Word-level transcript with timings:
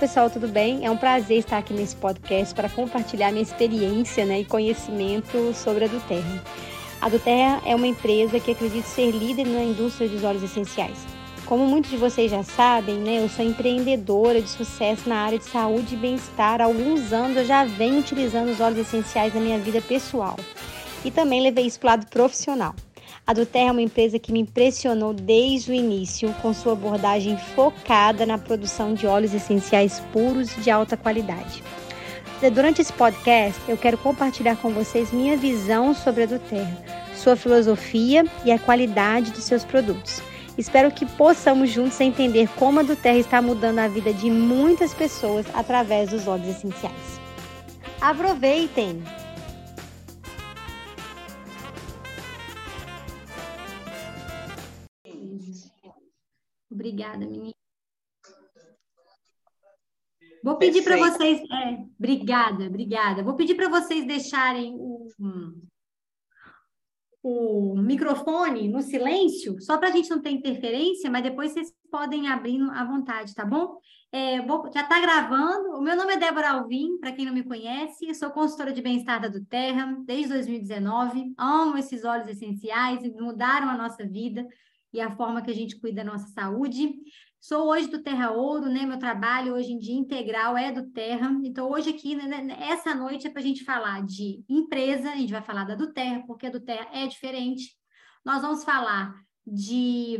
pessoal, 0.00 0.30
tudo 0.30 0.48
bem? 0.48 0.86
É 0.86 0.90
um 0.90 0.96
prazer 0.96 1.40
estar 1.40 1.58
aqui 1.58 1.74
nesse 1.74 1.94
podcast 1.94 2.54
para 2.54 2.70
compartilhar 2.70 3.30
minha 3.32 3.42
experiência 3.42 4.24
né, 4.24 4.40
e 4.40 4.44
conhecimento 4.46 5.52
sobre 5.52 5.84
a 5.84 5.88
Duterra. 5.88 6.42
A 7.02 7.10
Duterra 7.10 7.60
é 7.66 7.74
uma 7.74 7.86
empresa 7.86 8.40
que 8.40 8.50
acredito 8.50 8.86
ser 8.86 9.10
líder 9.10 9.46
na 9.46 9.62
indústria 9.62 10.08
dos 10.08 10.24
óleos 10.24 10.42
essenciais. 10.42 10.96
Como 11.44 11.66
muitos 11.66 11.90
de 11.90 11.98
vocês 11.98 12.30
já 12.30 12.42
sabem, 12.42 12.94
né, 12.96 13.22
eu 13.22 13.28
sou 13.28 13.44
empreendedora 13.44 14.40
de 14.40 14.48
sucesso 14.48 15.06
na 15.06 15.16
área 15.16 15.38
de 15.38 15.44
saúde 15.44 15.94
e 15.94 15.98
bem-estar. 15.98 16.62
Há 16.62 16.64
alguns 16.64 17.12
anos 17.12 17.36
eu 17.36 17.44
já 17.44 17.66
venho 17.66 17.98
utilizando 17.98 18.50
os 18.50 18.58
óleos 18.58 18.78
essenciais 18.78 19.34
na 19.34 19.40
minha 19.40 19.58
vida 19.58 19.82
pessoal 19.82 20.36
e 21.04 21.10
também 21.10 21.42
levei 21.42 21.66
isso 21.66 21.78
para 21.78 21.88
o 21.88 21.90
lado 21.90 22.06
profissional. 22.06 22.74
A 23.26 23.32
Duterra 23.32 23.68
é 23.68 23.72
uma 23.72 23.82
empresa 23.82 24.18
que 24.18 24.32
me 24.32 24.40
impressionou 24.40 25.14
desde 25.14 25.70
o 25.70 25.74
início 25.74 26.34
com 26.42 26.52
sua 26.52 26.72
abordagem 26.72 27.36
focada 27.54 28.26
na 28.26 28.38
produção 28.38 28.94
de 28.94 29.06
óleos 29.06 29.32
essenciais 29.34 30.00
puros 30.12 30.56
e 30.56 30.60
de 30.60 30.70
alta 30.70 30.96
qualidade. 30.96 31.62
Durante 32.52 32.80
esse 32.80 32.92
podcast, 32.92 33.60
eu 33.68 33.76
quero 33.76 33.98
compartilhar 33.98 34.56
com 34.56 34.70
vocês 34.70 35.12
minha 35.12 35.36
visão 35.36 35.94
sobre 35.94 36.22
a 36.22 36.26
Duterra, 36.26 36.76
sua 37.14 37.36
filosofia 37.36 38.24
e 38.44 38.50
a 38.50 38.58
qualidade 38.58 39.30
de 39.30 39.42
seus 39.42 39.62
produtos. 39.62 40.22
Espero 40.56 40.90
que 40.90 41.04
possamos 41.04 41.70
juntos 41.70 42.00
entender 42.00 42.48
como 42.56 42.80
a 42.80 42.82
Duterra 42.82 43.18
está 43.18 43.40
mudando 43.42 43.78
a 43.78 43.88
vida 43.88 44.12
de 44.12 44.30
muitas 44.30 44.94
pessoas 44.94 45.46
através 45.54 46.10
dos 46.10 46.26
óleos 46.26 46.56
essenciais. 46.56 47.20
Aproveitem! 48.00 49.02
Obrigada, 56.70 57.26
menina. 57.26 57.54
Vou 60.42 60.56
pedir 60.56 60.82
para 60.82 60.96
vocês. 60.96 61.40
É, 61.40 61.84
obrigada, 61.98 62.64
obrigada. 62.64 63.22
Vou 63.22 63.34
pedir 63.34 63.54
para 63.54 63.68
vocês 63.68 64.06
deixarem 64.06 64.74
o, 64.74 65.06
o 67.22 67.76
microfone 67.76 68.68
no 68.68 68.80
silêncio, 68.80 69.60
só 69.60 69.76
para 69.76 69.88
a 69.88 69.92
gente 69.92 70.08
não 70.08 70.22
ter 70.22 70.30
interferência, 70.30 71.10
mas 71.10 71.22
depois 71.22 71.52
vocês 71.52 71.74
podem 71.90 72.28
abrir 72.28 72.62
à 72.70 72.84
vontade, 72.84 73.34
tá 73.34 73.44
bom? 73.44 73.78
É, 74.10 74.40
vou, 74.46 74.70
já 74.72 74.80
está 74.80 74.98
gravando. 74.98 75.76
O 75.76 75.82
meu 75.82 75.94
nome 75.94 76.14
é 76.14 76.16
Débora 76.16 76.52
Alvim, 76.52 76.98
para 76.98 77.12
quem 77.12 77.26
não 77.26 77.34
me 77.34 77.44
conhece, 77.44 78.08
eu 78.08 78.14
sou 78.14 78.30
consultora 78.30 78.72
de 78.72 78.80
bem-estar 78.80 79.20
da 79.20 79.28
do 79.28 79.44
Terra 79.44 79.94
desde 80.06 80.28
2019. 80.28 81.34
Amo 81.36 81.76
esses 81.76 82.02
óleos 82.02 82.28
essenciais, 82.28 83.02
mudaram 83.14 83.68
a 83.68 83.76
nossa 83.76 84.06
vida 84.06 84.46
e 84.92 85.00
a 85.00 85.10
forma 85.10 85.42
que 85.42 85.50
a 85.50 85.54
gente 85.54 85.78
cuida 85.78 86.04
da 86.04 86.10
nossa 86.12 86.28
saúde. 86.28 86.92
Sou 87.40 87.68
hoje 87.68 87.88
do 87.88 88.02
Terra 88.02 88.32
Ouro, 88.32 88.66
né? 88.66 88.84
Meu 88.84 88.98
trabalho 88.98 89.54
hoje 89.54 89.72
em 89.72 89.78
dia 89.78 89.94
integral 89.94 90.56
é 90.56 90.70
do 90.70 90.90
Terra. 90.90 91.30
Então, 91.42 91.70
hoje 91.70 91.90
aqui, 91.90 92.14
né, 92.14 92.26
né 92.26 92.56
essa 92.60 92.94
noite 92.94 93.26
é 93.26 93.30
para 93.30 93.40
a 93.40 93.44
gente 93.44 93.64
falar 93.64 94.04
de 94.04 94.44
empresa, 94.48 95.10
a 95.10 95.16
gente 95.16 95.32
vai 95.32 95.42
falar 95.42 95.64
da 95.64 95.74
do 95.74 95.92
Terra, 95.92 96.22
porque 96.26 96.46
a 96.46 96.50
do 96.50 96.60
Terra 96.60 96.88
é 96.92 97.06
diferente. 97.06 97.72
Nós 98.24 98.42
vamos 98.42 98.62
falar 98.62 99.14
de 99.46 100.18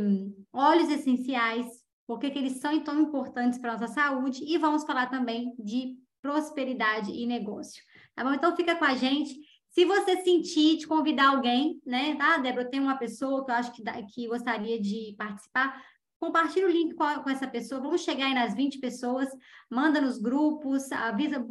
óleos 0.52 0.88
essenciais, 0.88 1.66
porque 2.06 2.30
que 2.30 2.38
eles 2.38 2.58
são 2.58 2.78
tão 2.80 2.98
importantes 3.00 3.58
para 3.58 3.74
a 3.74 3.78
nossa 3.78 3.92
saúde, 3.92 4.42
e 4.42 4.56
vamos 4.56 4.84
falar 4.84 5.08
também 5.08 5.54
de 5.58 5.96
prosperidade 6.22 7.10
e 7.10 7.26
negócio. 7.26 7.82
Tá 8.14 8.24
bom? 8.24 8.32
Então, 8.32 8.56
fica 8.56 8.74
com 8.76 8.84
a 8.84 8.94
gente. 8.94 9.34
Se 9.70 9.84
você 9.84 10.20
sentir 10.22 10.78
de 10.78 10.86
convidar 10.86 11.28
alguém, 11.28 11.80
né? 11.86 12.16
Ah, 12.20 12.38
Débora, 12.38 12.64
eu 12.64 12.70
tenho 12.70 12.82
uma 12.82 12.98
pessoa 12.98 13.44
que 13.44 13.50
eu 13.50 13.54
acho 13.54 13.72
que, 13.72 13.82
que 14.12 14.26
gostaria 14.26 14.80
de 14.80 15.14
participar, 15.16 15.80
compartilhe 16.18 16.66
o 16.66 16.70
link 16.70 16.94
com, 16.94 17.04
a, 17.04 17.20
com, 17.20 17.30
essa 17.30 17.46
pessoa. 17.46 17.80
Vamos 17.80 18.02
chegar 18.02 18.26
aí 18.26 18.34
nas 18.34 18.54
20 18.54 18.78
pessoas, 18.78 19.28
manda 19.70 20.00
nos 20.00 20.18
grupos, 20.18 20.90
avisa, 20.90 21.46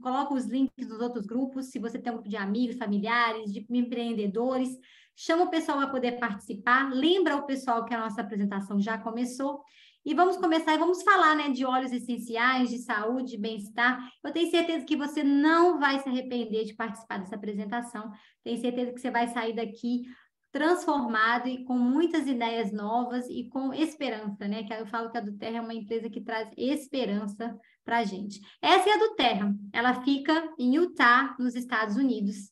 coloca 0.00 0.34
os 0.34 0.46
links 0.46 0.88
nos 0.88 1.00
outros 1.00 1.26
grupos. 1.26 1.66
Se 1.66 1.78
você 1.78 1.98
tem 1.98 2.10
um 2.10 2.16
grupo 2.16 2.30
de 2.30 2.36
amigos, 2.36 2.76
familiares, 2.76 3.52
de 3.52 3.66
empreendedores, 3.70 4.70
chama 5.14 5.44
o 5.44 5.50
pessoal 5.50 5.78
para 5.78 5.90
poder 5.90 6.12
participar. 6.18 6.90
Lembra 6.92 7.36
o 7.36 7.46
pessoal 7.46 7.84
que 7.84 7.94
a 7.94 8.00
nossa 8.00 8.22
apresentação 8.22 8.80
já 8.80 8.96
começou. 8.96 9.62
E 10.04 10.14
vamos 10.14 10.36
começar 10.36 10.74
e 10.74 10.78
vamos 10.78 11.02
falar 11.02 11.34
né, 11.34 11.50
de 11.50 11.64
óleos 11.64 11.92
essenciais, 11.92 12.70
de 12.70 12.78
saúde, 12.78 13.32
de 13.32 13.38
bem-estar. 13.38 13.98
Eu 14.24 14.32
tenho 14.32 14.50
certeza 14.50 14.84
que 14.84 14.96
você 14.96 15.22
não 15.22 15.78
vai 15.78 15.98
se 15.98 16.08
arrepender 16.08 16.64
de 16.64 16.74
participar 16.74 17.18
dessa 17.18 17.34
apresentação. 17.34 18.10
Tenho 18.42 18.58
certeza 18.58 18.92
que 18.92 19.00
você 19.00 19.10
vai 19.10 19.28
sair 19.28 19.54
daqui 19.54 20.04
transformado 20.50 21.46
e 21.46 21.62
com 21.64 21.74
muitas 21.74 22.26
ideias 22.26 22.72
novas 22.72 23.28
e 23.28 23.48
com 23.48 23.72
esperança, 23.74 24.48
né? 24.48 24.62
Que 24.64 24.72
eu 24.72 24.86
falo 24.86 25.10
que 25.10 25.18
a 25.18 25.20
do 25.20 25.36
Terra 25.36 25.58
é 25.58 25.60
uma 25.60 25.74
empresa 25.74 26.08
que 26.08 26.20
traz 26.20 26.48
esperança 26.56 27.56
para 27.84 27.98
a 27.98 28.04
gente. 28.04 28.40
Essa 28.62 28.88
é 28.88 28.92
a 28.94 28.98
do 28.98 29.14
Terra. 29.14 29.54
Ela 29.72 30.02
fica 30.02 30.48
em 30.58 30.74
Utah, 30.76 31.36
nos 31.38 31.54
Estados 31.54 31.96
Unidos, 31.96 32.50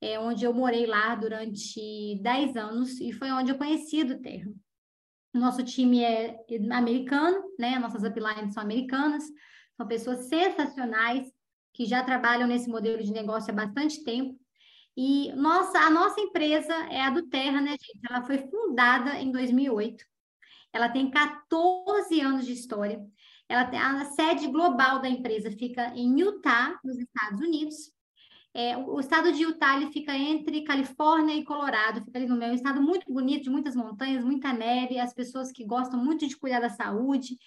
é 0.00 0.18
onde 0.18 0.44
eu 0.44 0.52
morei 0.52 0.86
lá 0.86 1.14
durante 1.14 2.18
10 2.22 2.56
anos 2.56 3.00
e 3.00 3.12
foi 3.12 3.30
onde 3.30 3.50
eu 3.52 3.58
conheci 3.58 4.02
a 4.02 4.04
do 4.04 4.20
Terra. 4.20 4.50
Nosso 5.32 5.64
time 5.64 6.02
é 6.02 6.36
americano, 6.72 7.42
né? 7.58 7.78
Nossas 7.78 8.02
uplines 8.02 8.52
são 8.52 8.62
americanas, 8.62 9.24
são 9.76 9.86
pessoas 9.86 10.28
sensacionais 10.28 11.30
que 11.72 11.86
já 11.86 12.02
trabalham 12.02 12.48
nesse 12.48 12.68
modelo 12.68 13.02
de 13.02 13.12
negócio 13.12 13.52
há 13.52 13.54
bastante 13.54 14.02
tempo. 14.04 14.38
E 14.96 15.32
nossa, 15.32 15.78
a 15.78 15.90
nossa 15.90 16.20
empresa 16.20 16.74
é 16.90 17.00
a 17.00 17.10
do 17.10 17.28
Terra, 17.28 17.60
né, 17.60 17.70
gente? 17.70 18.00
Ela 18.08 18.22
foi 18.24 18.38
fundada 18.38 19.18
em 19.20 19.30
2008. 19.30 20.04
Ela 20.72 20.88
tem 20.88 21.10
14 21.10 22.20
anos 22.20 22.44
de 22.44 22.52
história. 22.52 23.04
Ela 23.48 23.64
tem, 23.64 23.80
a 23.80 24.04
sede 24.06 24.48
global 24.48 25.00
da 25.00 25.08
empresa 25.08 25.50
fica 25.50 25.92
em 25.94 26.20
Utah, 26.20 26.78
nos 26.84 26.98
Estados 26.98 27.40
Unidos. 27.40 27.92
É, 28.52 28.76
o, 28.76 28.98
estado 28.98 29.32
de 29.32 29.44
Utah 29.44 29.76
ele 29.76 29.92
fica 29.92 30.16
entre 30.16 30.64
Califórnia 30.64 31.34
e 31.34 31.44
Colorado, 31.44 32.04
fica 32.04 32.18
ali 32.18 32.26
no 32.26 32.36
meio, 32.36 32.50
um 32.50 32.54
estado 32.54 32.82
muito 32.82 33.10
bonito, 33.12 33.44
de 33.44 33.50
muitas 33.50 33.76
montanhas, 33.76 34.24
muita 34.24 34.52
neve, 34.52 34.98
as 34.98 35.14
pessoas 35.14 35.52
que 35.52 35.64
gostam 35.64 36.02
muito 36.02 36.26
de 36.26 36.36
cuidar 36.36 36.60
da 36.60 36.68
saúde. 36.68 37.38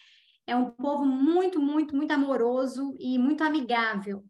É 0.47 0.55
um 0.55 0.71
povo 0.71 1.05
muito, 1.05 1.61
muito, 1.61 1.95
muito 1.95 2.11
amoroso 2.11 2.95
e 2.97 3.17
muito 3.17 3.43
amigável. 3.43 4.23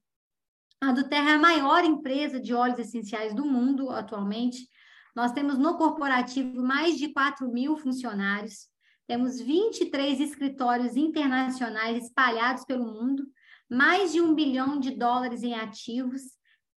A 0.81 0.91
Duterra 0.91 1.31
é 1.31 1.33
a 1.35 1.39
maior 1.39 1.83
empresa 1.85 2.39
de 2.39 2.53
óleos 2.53 2.79
essenciais 2.79 3.33
do 3.35 3.45
mundo 3.45 3.89
atualmente. 3.91 4.67
Nós 5.15 5.31
temos 5.31 5.57
no 5.57 5.77
corporativo 5.77 6.61
mais 6.61 6.97
de 6.97 7.13
4 7.13 7.47
mil 7.51 7.77
funcionários, 7.77 8.67
temos 9.07 9.39
23 9.39 10.19
escritórios 10.19 10.95
internacionais 10.95 12.03
espalhados 12.03 12.65
pelo 12.65 12.85
mundo, 12.85 13.23
mais 13.69 14.11
de 14.11 14.21
um 14.21 14.33
bilhão 14.33 14.79
de 14.79 14.91
dólares 14.91 15.43
em 15.43 15.53
ativos 15.53 16.21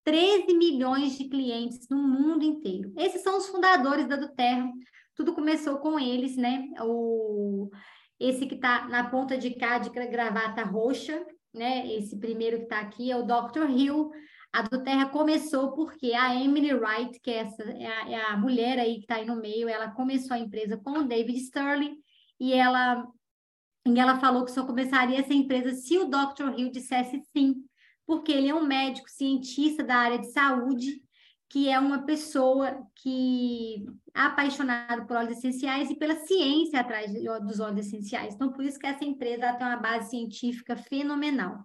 13 0.05 0.55
milhões 0.55 1.17
de 1.17 1.25
clientes 1.25 1.89
no 1.89 1.97
mundo 1.97 2.45
inteiro. 2.45 2.93
Esses 2.97 3.23
são 3.23 3.39
os 3.39 3.47
fundadores 3.47 4.07
da 4.07 4.17
Duterra. 4.17 4.71
Tudo 5.15 5.35
começou 5.35 5.79
com 5.79 5.99
eles, 5.99 6.37
né? 6.37 6.69
O, 6.81 7.71
esse 8.21 8.47
que 8.47 8.55
está 8.55 8.87
na 8.89 9.09
ponta 9.09 9.39
de 9.39 9.55
cá 9.55 9.79
de 9.79 9.89
gravata 9.89 10.63
roxa, 10.63 11.25
né? 11.53 11.91
Esse 11.95 12.19
primeiro 12.19 12.59
que 12.59 12.65
está 12.65 12.81
aqui 12.81 13.11
é 13.11 13.17
o 13.17 13.23
Dr. 13.23 13.71
Hill. 13.71 14.11
A 14.53 14.63
Duterra 14.63 15.07
começou 15.07 15.73
porque 15.73 16.13
a 16.13 16.35
Emily 16.35 16.75
Wright, 16.75 17.19
que 17.21 17.31
é, 17.31 17.39
essa, 17.39 17.63
é, 17.63 17.87
a, 17.87 18.11
é 18.11 18.25
a 18.27 18.37
mulher 18.37 18.79
aí 18.79 18.97
que 18.97 19.01
está 19.01 19.17
aí 19.17 19.25
no 19.25 19.37
meio, 19.37 19.69
ela 19.69 19.91
começou 19.91 20.35
a 20.35 20.39
empresa 20.39 20.77
com 20.77 20.99
o 20.99 21.09
David 21.09 21.39
Sterling 21.39 21.97
e 22.39 22.53
ela, 22.53 23.07
e 23.87 23.99
ela 23.99 24.21
falou 24.21 24.45
que 24.45 24.53
só 24.53 24.65
começaria 24.67 25.19
essa 25.19 25.33
empresa 25.33 25.73
se 25.73 25.97
o 25.99 26.05
Dr. 26.05 26.59
Hill 26.59 26.71
dissesse 26.71 27.21
sim 27.37 27.65
porque 28.07 28.33
ele 28.33 28.49
é 28.49 28.55
um 28.55 28.67
médico 28.67 29.09
cientista 29.09 29.83
da 29.83 29.97
área 29.97 30.19
de 30.19 30.31
saúde, 30.33 31.03
que 31.49 31.69
é 31.69 31.79
uma 31.79 32.05
pessoa 32.05 32.85
que 32.97 33.87
é 34.15 34.21
apaixonada 34.21 35.05
por 35.07 35.17
óleos 35.17 35.39
essenciais 35.39 35.91
e 35.91 35.97
pela 35.97 36.17
ciência 36.17 36.81
atrás 36.81 37.13
dos 37.13 37.61
óleos 37.61 37.87
essenciais. 37.87 38.35
Então, 38.35 38.53
por 38.53 38.65
isso 38.65 38.79
que 38.79 38.87
essa 38.87 39.05
empresa 39.05 39.53
tem 39.55 39.67
uma 39.67 39.77
base 39.77 40.11
científica 40.11 40.77
fenomenal, 40.77 41.63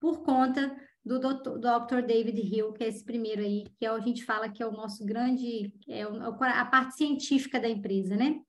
por 0.00 0.22
conta 0.22 0.74
do 1.04 1.18
Dr. 1.18 1.58
Dr. 1.58 2.06
David 2.06 2.40
Hill, 2.40 2.72
que 2.72 2.84
é 2.84 2.88
esse 2.88 3.04
primeiro 3.04 3.42
aí, 3.42 3.64
que 3.76 3.84
é, 3.84 3.88
a 3.88 3.98
gente 3.98 4.24
fala 4.24 4.48
que 4.48 4.62
é 4.62 4.66
o 4.66 4.72
nosso 4.72 5.04
grande, 5.04 5.72
é 5.88 6.02
a 6.02 6.64
parte 6.64 6.94
científica 6.94 7.58
da 7.58 7.68
empresa, 7.68 8.16
né? 8.16 8.40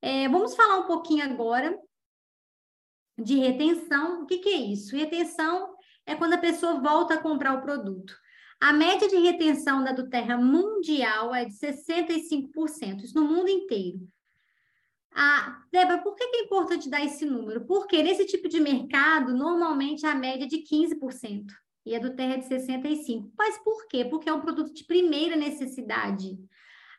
É, 0.00 0.28
vamos 0.28 0.56
falar 0.56 0.78
um 0.78 0.86
pouquinho 0.86 1.24
agora 1.24 1.78
de 3.18 3.36
retenção. 3.36 4.22
O 4.22 4.26
que, 4.26 4.38
que 4.38 4.48
é 4.48 4.56
isso? 4.56 4.96
Retenção 4.96 5.71
é 6.06 6.14
quando 6.14 6.34
a 6.34 6.38
pessoa 6.38 6.80
volta 6.80 7.14
a 7.14 7.18
comprar 7.18 7.54
o 7.54 7.62
produto. 7.62 8.14
A 8.60 8.72
média 8.72 9.08
de 9.08 9.16
retenção 9.16 9.82
da 9.82 9.92
do 9.92 10.08
Terra 10.08 10.36
mundial 10.36 11.34
é 11.34 11.44
de 11.44 11.52
65%, 11.52 13.02
isso 13.02 13.14
no 13.14 13.24
mundo 13.24 13.48
inteiro. 13.48 14.00
Ah, 15.14 15.62
por 16.02 16.14
que 16.14 16.24
é 16.24 16.42
importante 16.42 16.88
dar 16.88 17.04
esse 17.04 17.24
número? 17.24 17.66
Porque 17.66 18.02
nesse 18.02 18.24
tipo 18.24 18.48
de 18.48 18.60
mercado, 18.60 19.34
normalmente 19.34 20.06
a 20.06 20.14
média 20.14 20.44
é 20.44 20.48
de 20.48 20.58
15% 20.58 21.46
e 21.84 21.94
a 21.94 21.98
do 21.98 22.14
Terra 22.14 22.34
é 22.34 22.38
de 22.38 22.46
65%. 22.46 23.30
Mas 23.36 23.58
por 23.58 23.86
quê? 23.88 24.04
Porque 24.04 24.28
é 24.28 24.32
um 24.32 24.40
produto 24.40 24.72
de 24.72 24.84
primeira 24.84 25.36
necessidade. 25.36 26.38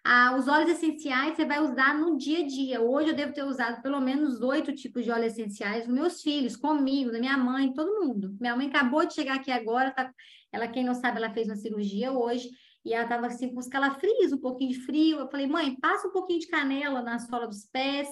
Ah, 0.06 0.36
os 0.38 0.50
óleos 0.50 0.70
essenciais 0.70 1.36
você 1.36 1.46
vai 1.46 1.62
usar 1.62 1.98
no 1.98 2.18
dia 2.18 2.40
a 2.40 2.46
dia. 2.48 2.82
Hoje 2.82 3.10
eu 3.10 3.16
devo 3.16 3.32
ter 3.34 3.44
usado 3.44 3.82
pelo 3.82 4.02
menos 4.02 4.42
oito 4.42 4.76
tipos 4.76 5.06
de 5.06 5.10
óleos 5.10 5.32
essenciais 5.32 5.88
nos 5.88 5.96
meus 5.96 6.22
filhos, 6.22 6.58
comigo, 6.58 7.10
da 7.10 7.20
minha 7.20 7.38
mãe, 7.38 7.74
todo 7.74 8.02
mundo. 8.06 8.36
Minha 8.40 8.54
mãe 8.54 8.68
acabou 8.68 9.06
de 9.06 9.14
chegar 9.14 9.36
aqui 9.36 9.50
agora, 9.50 9.92
tá... 9.92 10.14
ela, 10.52 10.68
quem 10.68 10.84
não 10.84 10.94
sabe, 10.94 11.18
ela 11.20 11.34
fez 11.34 11.48
uma 11.48 11.56
cirurgia 11.56 12.12
hoje, 12.12 12.50
e 12.84 12.94
ela 12.94 13.04
estava 13.04 13.28
assim 13.28 13.54
com 13.54 13.60
os 13.62 13.68
calafrios, 13.70 14.34
um 14.34 14.40
pouquinho 14.40 14.72
de 14.72 14.80
frio. 14.82 15.20
Eu 15.20 15.30
falei, 15.30 15.48
mãe, 15.48 15.80
passa 15.80 16.06
um 16.10 16.12
pouquinho 16.12 16.40
de 16.42 16.48
canela 16.48 17.02
na 17.02 17.18
sola 17.20 17.48
dos 17.48 17.66
pés, 17.72 18.10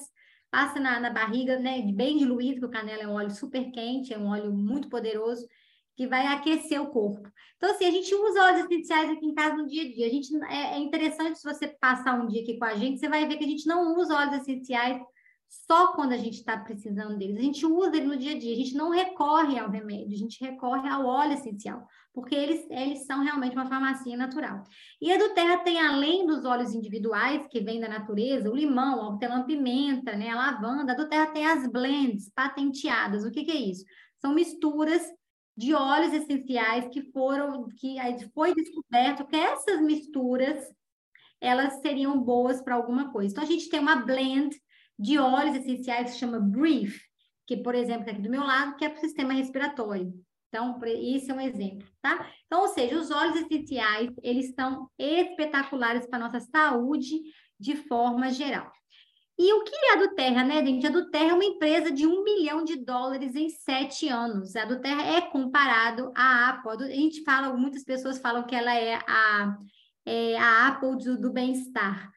passa 0.49 0.79
na, 0.79 0.97
na 0.97 1.09
barriga, 1.09 1.59
né, 1.59 1.81
bem 1.93 2.17
diluído, 2.17 2.61
porque 2.61 2.77
o 2.77 2.79
canela 2.79 3.03
é 3.03 3.07
um 3.07 3.15
óleo 3.15 3.31
super 3.31 3.69
quente, 3.69 4.13
é 4.13 4.17
um 4.17 4.27
óleo 4.27 4.53
muito 4.53 4.87
poderoso 4.87 5.45
que 6.01 6.07
vai 6.07 6.25
aquecer 6.25 6.81
o 6.81 6.87
corpo. 6.87 7.31
Então, 7.57 7.69
assim, 7.69 7.85
a 7.85 7.91
gente 7.91 8.11
usa 8.15 8.43
óleos 8.43 8.65
essenciais 8.65 9.11
aqui 9.11 9.23
em 9.23 9.35
casa 9.35 9.55
no 9.55 9.67
dia 9.67 9.83
a 9.83 9.93
dia. 9.93 10.07
A 10.07 10.09
gente, 10.09 10.35
é, 10.45 10.73
é 10.73 10.79
interessante 10.79 11.37
se 11.37 11.43
você 11.43 11.67
passar 11.67 12.19
um 12.19 12.25
dia 12.25 12.41
aqui 12.41 12.57
com 12.57 12.65
a 12.65 12.73
gente, 12.73 12.99
você 12.99 13.07
vai 13.07 13.27
ver 13.27 13.37
que 13.37 13.43
a 13.43 13.47
gente 13.47 13.67
não 13.67 13.95
usa 13.95 14.15
óleos 14.15 14.41
essenciais 14.41 14.99
só 15.47 15.93
quando 15.93 16.13
a 16.13 16.17
gente 16.17 16.39
está 16.39 16.57
precisando 16.57 17.19
deles. 17.19 17.37
A 17.37 17.41
gente 17.43 17.63
usa 17.67 17.95
ele 17.95 18.07
no 18.07 18.17
dia 18.17 18.31
a 18.31 18.39
dia, 18.39 18.51
a 18.51 18.57
gente 18.57 18.73
não 18.73 18.89
recorre 18.89 19.59
ao 19.59 19.69
remédio, 19.69 20.15
a 20.15 20.17
gente 20.17 20.43
recorre 20.43 20.89
ao 20.89 21.05
óleo 21.05 21.33
essencial, 21.33 21.85
porque 22.11 22.33
eles, 22.33 22.65
eles 22.71 23.05
são 23.05 23.21
realmente 23.21 23.55
uma 23.55 23.67
farmácia 23.67 24.17
natural. 24.17 24.63
E 24.99 25.13
a 25.13 25.17
do 25.19 25.35
Terra 25.35 25.59
tem, 25.59 25.79
além 25.79 26.25
dos 26.25 26.45
óleos 26.45 26.73
individuais, 26.73 27.45
que 27.47 27.59
vêm 27.59 27.79
da 27.79 27.87
natureza, 27.87 28.49
o 28.49 28.55
limão, 28.55 29.01
a 29.01 29.09
hortelã-pimenta, 29.09 30.15
né, 30.15 30.29
a 30.29 30.35
lavanda, 30.35 30.93
a 30.93 30.95
do 30.95 31.07
Terra 31.07 31.27
tem 31.27 31.45
as 31.45 31.71
blends 31.71 32.31
patenteadas. 32.33 33.23
O 33.23 33.29
que, 33.29 33.43
que 33.43 33.51
é 33.51 33.55
isso? 33.55 33.85
São 34.19 34.33
misturas 34.33 35.03
de 35.61 35.75
óleos 35.75 36.11
essenciais 36.11 36.87
que 36.87 37.03
foram, 37.11 37.67
que 37.77 37.95
foi 38.33 38.55
descoberto 38.55 39.27
que 39.27 39.35
essas 39.35 39.79
misturas, 39.79 40.57
elas 41.39 41.79
seriam 41.81 42.19
boas 42.19 42.59
para 42.63 42.73
alguma 42.73 43.11
coisa. 43.11 43.31
Então, 43.31 43.43
a 43.43 43.47
gente 43.47 43.69
tem 43.69 43.79
uma 43.79 43.97
blend 43.97 44.59
de 44.97 45.19
óleos 45.19 45.55
essenciais 45.57 46.07
que 46.07 46.13
se 46.13 46.17
chama 46.17 46.39
Brief, 46.39 46.99
que, 47.45 47.57
por 47.57 47.75
exemplo, 47.75 48.01
está 48.01 48.11
aqui 48.11 48.23
do 48.23 48.29
meu 48.29 48.41
lado, 48.41 48.75
que 48.75 48.83
é 48.83 48.89
para 48.89 48.97
o 48.97 49.01
sistema 49.01 49.33
respiratório. 49.33 50.11
Então, 50.47 50.79
esse 50.83 51.29
é 51.29 51.33
um 51.33 51.39
exemplo, 51.39 51.87
tá? 52.01 52.27
Então, 52.47 52.61
ou 52.61 52.67
seja, 52.69 52.97
os 52.97 53.11
óleos 53.11 53.35
essenciais, 53.35 54.09
eles 54.23 54.55
são 54.55 54.89
espetaculares 54.97 56.07
para 56.07 56.17
nossa 56.17 56.39
saúde 56.39 57.21
de 57.59 57.75
forma 57.75 58.31
geral. 58.31 58.71
E 59.43 59.53
o 59.53 59.63
que 59.63 59.75
é 59.75 59.93
a 59.93 59.95
do 59.95 60.13
Terra, 60.13 60.43
né, 60.43 60.63
gente? 60.63 60.85
A 60.85 60.91
do 60.91 61.09
Terra 61.09 61.31
é 61.31 61.33
uma 61.33 61.43
empresa 61.43 61.91
de 61.91 62.05
um 62.05 62.23
bilhão 62.23 62.63
de 62.63 62.75
dólares 62.75 63.35
em 63.35 63.49
sete 63.49 64.07
anos. 64.07 64.55
A 64.55 64.65
do 64.65 64.79
Terra 64.79 65.01
é 65.01 65.19
comparado 65.19 66.11
à 66.15 66.49
Apple. 66.49 66.85
A 66.85 66.95
gente 66.95 67.23
fala, 67.23 67.51
muitas 67.57 67.83
pessoas 67.83 68.19
falam 68.19 68.45
que 68.45 68.53
ela 68.53 68.71
é 68.71 68.99
a, 69.07 69.57
é 70.05 70.37
a 70.37 70.67
Apple 70.67 70.95
do, 70.95 71.19
do 71.19 71.33
bem-estar. 71.33 72.07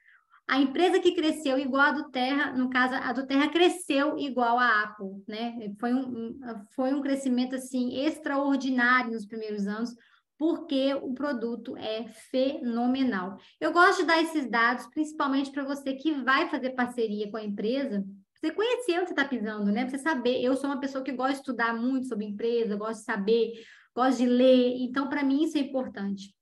A 0.47 0.59
empresa 0.59 1.01
que 1.01 1.15
cresceu 1.15 1.59
igual 1.59 1.87
a 1.87 1.93
do 1.93 2.11
Terra, 2.11 2.53
no 2.53 2.69
caso, 2.69 2.93
a 2.93 3.11
do 3.15 3.27
Terra 3.27 3.49
cresceu 3.49 4.19
igual 4.19 4.59
a 4.59 4.83
Apple, 4.83 5.25
né? 5.27 5.73
Foi 5.81 5.95
um, 5.95 6.39
foi 6.77 6.93
um 6.93 7.01
crescimento, 7.01 7.55
assim, 7.55 8.05
extraordinário 8.05 9.13
nos 9.13 9.25
primeiros 9.25 9.67
anos, 9.67 9.95
porque 10.39 10.95
o 10.95 11.15
produto 11.15 11.77
é 11.77 12.05
fenomenal. 12.31 13.39
Eu 13.61 13.73
gosto 13.73 14.01
de 14.01 14.07
dar 14.07 14.23
esses 14.23 14.51
dados, 14.51 14.87
principalmente 14.89 15.51
para 15.51 15.65
você 15.65 15.95
que 15.95 16.13
vai 16.13 16.49
fazer 16.49 16.71
parceria 16.71 17.31
com 17.31 17.37
a 17.37 17.45
empresa, 17.45 18.05
você 18.35 18.51
conhecer 18.51 18.99
onde 18.99 19.07
você 19.07 19.13
está 19.13 19.25
pisando, 19.25 19.73
né? 19.73 19.87
Pra 19.87 19.91
você 19.91 19.99
saber. 19.99 20.43
Eu 20.43 20.57
sou 20.57 20.69
uma 20.69 20.81
pessoa 20.81 21.03
que 21.03 21.13
gosta 21.13 21.35
de 21.35 21.39
estudar 21.39 21.75
muito 21.75 22.09
sobre 22.09 22.27
empresa, 22.27 22.77
gosto 22.77 23.01
de 23.01 23.05
saber, 23.05 23.53
gosto 23.95 24.19
de 24.19 24.27
ler, 24.27 24.77
então, 24.81 25.09
para 25.09 25.23
mim, 25.23 25.45
isso 25.45 25.57
é 25.57 25.61
importante. 25.61 26.35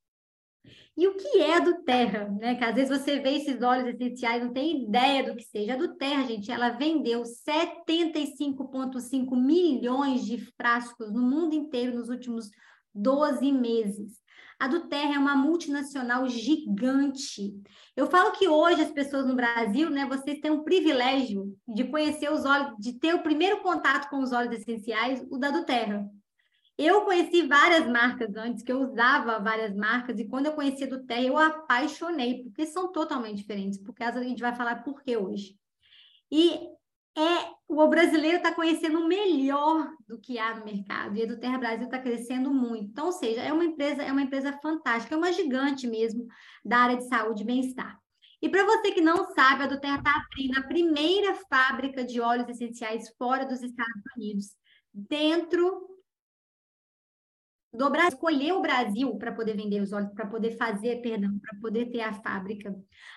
E 0.96 1.06
o 1.06 1.16
que 1.16 1.40
é 1.40 1.60
do 1.60 1.82
Terra, 1.84 2.28
né? 2.28 2.54
Que 2.54 2.64
às 2.64 2.74
vezes 2.74 2.98
você 2.98 3.18
vê 3.18 3.36
esses 3.36 3.62
óleos 3.62 3.94
essenciais, 3.94 4.42
não 4.42 4.52
tem 4.52 4.84
ideia 4.84 5.24
do 5.24 5.34
que 5.34 5.44
seja. 5.44 5.74
A 5.74 5.76
do 5.76 5.96
Terra, 5.96 6.24
gente, 6.24 6.50
ela 6.50 6.70
vendeu 6.70 7.22
75,5 7.22 9.34
milhões 9.34 10.24
de 10.24 10.38
frascos 10.54 11.10
no 11.10 11.22
mundo 11.22 11.54
inteiro 11.54 11.96
nos 11.96 12.10
últimos 12.10 12.50
12 12.94 13.52
meses. 13.52 14.20
A 14.58 14.68
do 14.68 14.86
Terra 14.88 15.16
é 15.16 15.18
uma 15.18 15.34
multinacional 15.34 16.28
gigante. 16.28 17.52
Eu 17.96 18.06
falo 18.06 18.30
que 18.32 18.46
hoje 18.46 18.82
as 18.82 18.92
pessoas 18.92 19.26
no 19.26 19.34
Brasil, 19.34 19.90
né, 19.90 20.06
vocês 20.06 20.38
têm 20.38 20.52
um 20.52 20.62
privilégio 20.62 21.52
de 21.66 21.84
conhecer 21.84 22.30
os 22.30 22.44
óleos, 22.44 22.76
de 22.78 22.92
ter 22.92 23.12
o 23.14 23.22
primeiro 23.22 23.60
contato 23.60 24.08
com 24.08 24.20
os 24.20 24.32
óleos 24.32 24.54
essenciais, 24.54 25.26
o 25.30 25.36
da 25.36 25.50
do 25.50 25.64
Terra. 25.64 26.08
Eu 26.78 27.04
conheci 27.04 27.42
várias 27.42 27.86
marcas 27.88 28.34
antes, 28.36 28.62
que 28.62 28.72
eu 28.72 28.80
usava 28.80 29.40
várias 29.40 29.74
marcas, 29.74 30.18
e 30.18 30.28
quando 30.28 30.46
eu 30.46 30.52
conheci 30.52 30.84
a 30.84 30.88
do 30.88 31.04
Terra, 31.04 31.22
eu 31.22 31.36
apaixonei, 31.36 32.44
porque 32.44 32.64
são 32.64 32.90
totalmente 32.92 33.38
diferentes, 33.38 33.78
porque 33.78 34.02
a 34.02 34.22
gente 34.22 34.40
vai 34.40 34.54
falar 34.54 34.84
por 34.84 35.02
que 35.02 35.16
hoje. 35.16 35.56
E 36.30 36.60
é 37.16 37.52
o 37.68 37.88
brasileiro 37.88 38.36
está 38.36 38.54
conhecendo 38.54 39.06
melhor 39.06 39.90
do 40.06 40.18
que 40.18 40.38
há 40.38 40.54
no 40.54 40.64
mercado, 40.64 41.16
e 41.16 41.22
a 41.22 41.26
do 41.26 41.38
Terra 41.38 41.58
Brasil 41.58 41.84
está 41.86 41.98
crescendo 41.98 42.52
muito. 42.52 42.90
Então, 42.90 43.06
ou 43.06 43.12
seja, 43.12 43.40
é 43.40 43.52
uma 43.52 43.64
empresa, 43.64 44.02
é 44.02 44.12
uma 44.12 44.22
empresa 44.22 44.52
fantástica, 44.62 45.14
é 45.14 45.18
uma 45.18 45.32
gigante 45.32 45.86
mesmo 45.86 46.26
da 46.64 46.78
área 46.78 46.96
de 46.96 47.08
saúde 47.08 47.42
e 47.42 47.46
bem-estar. 47.46 47.98
E 48.42 48.48
para 48.48 48.64
você 48.64 48.90
que 48.90 49.00
não 49.00 49.32
sabe, 49.34 49.62
a 49.62 49.66
do 49.66 49.80
Terra 49.80 49.98
está 49.98 50.16
abrindo 50.16 50.58
a 50.58 50.66
primeira 50.66 51.34
fábrica 51.48 52.04
de 52.04 52.20
óleos 52.20 52.48
essenciais 52.48 53.08
fora 53.16 53.46
dos 53.46 53.62
Estados 53.62 54.02
Unidos, 54.16 54.56
dentro 54.92 55.88
do 57.72 57.88
Brasil, 57.88 58.10
escolher 58.10 58.52
o 58.52 58.60
Brasil 58.60 59.16
para 59.16 59.32
poder 59.32 59.56
vender 59.56 59.80
os 59.80 59.92
óleos, 59.92 60.12
para 60.12 60.26
poder 60.26 60.56
fazer, 60.58 61.00
perdão, 61.00 61.38
para 61.38 61.58
poder 61.58 61.86
ter 61.86 62.00
a 62.00 62.12
fábrica. 62.12 62.74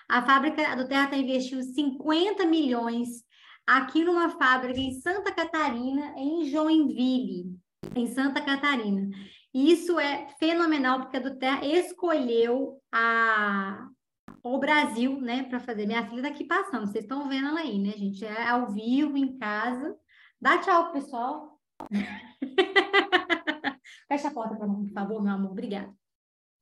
A 0.08 0.22
fábrica 0.24 0.74
do 0.76 0.88
Terra 0.88 1.04
está 1.04 1.16
investindo 1.16 1.62
50 1.62 2.46
milhões 2.46 3.25
aqui 3.66 4.04
numa 4.04 4.30
fábrica 4.30 4.78
em 4.78 4.92
Santa 5.00 5.32
Catarina, 5.32 6.14
em 6.16 6.46
Joinville, 6.46 7.58
em 7.94 8.06
Santa 8.06 8.40
Catarina. 8.40 9.08
E 9.52 9.72
isso 9.72 9.98
é 9.98 10.28
fenomenal, 10.38 11.00
porque 11.00 11.16
a 11.16 11.20
do 11.20 11.38
Terra 11.38 11.64
escolheu 11.64 12.80
a, 12.92 13.88
o 14.42 14.58
Brasil, 14.58 15.20
né, 15.20 15.44
para 15.44 15.58
fazer. 15.58 15.86
Minha 15.86 16.06
filha 16.06 16.18
está 16.18 16.28
aqui 16.28 16.44
passando, 16.44 16.86
vocês 16.86 17.04
estão 17.04 17.28
vendo 17.28 17.48
ela 17.48 17.60
aí, 17.60 17.78
né, 17.78 17.92
gente? 17.92 18.24
É 18.24 18.48
ao 18.48 18.70
vivo, 18.70 19.16
em 19.16 19.38
casa. 19.38 19.96
Dá 20.40 20.58
tchau, 20.58 20.92
pessoal. 20.92 21.58
Fecha 24.08 24.28
a 24.28 24.30
porta 24.30 24.56
para 24.56 24.68
mim, 24.68 24.86
por 24.86 24.92
favor, 24.92 25.22
meu 25.22 25.32
amor. 25.32 25.52
Obrigada. 25.52 25.92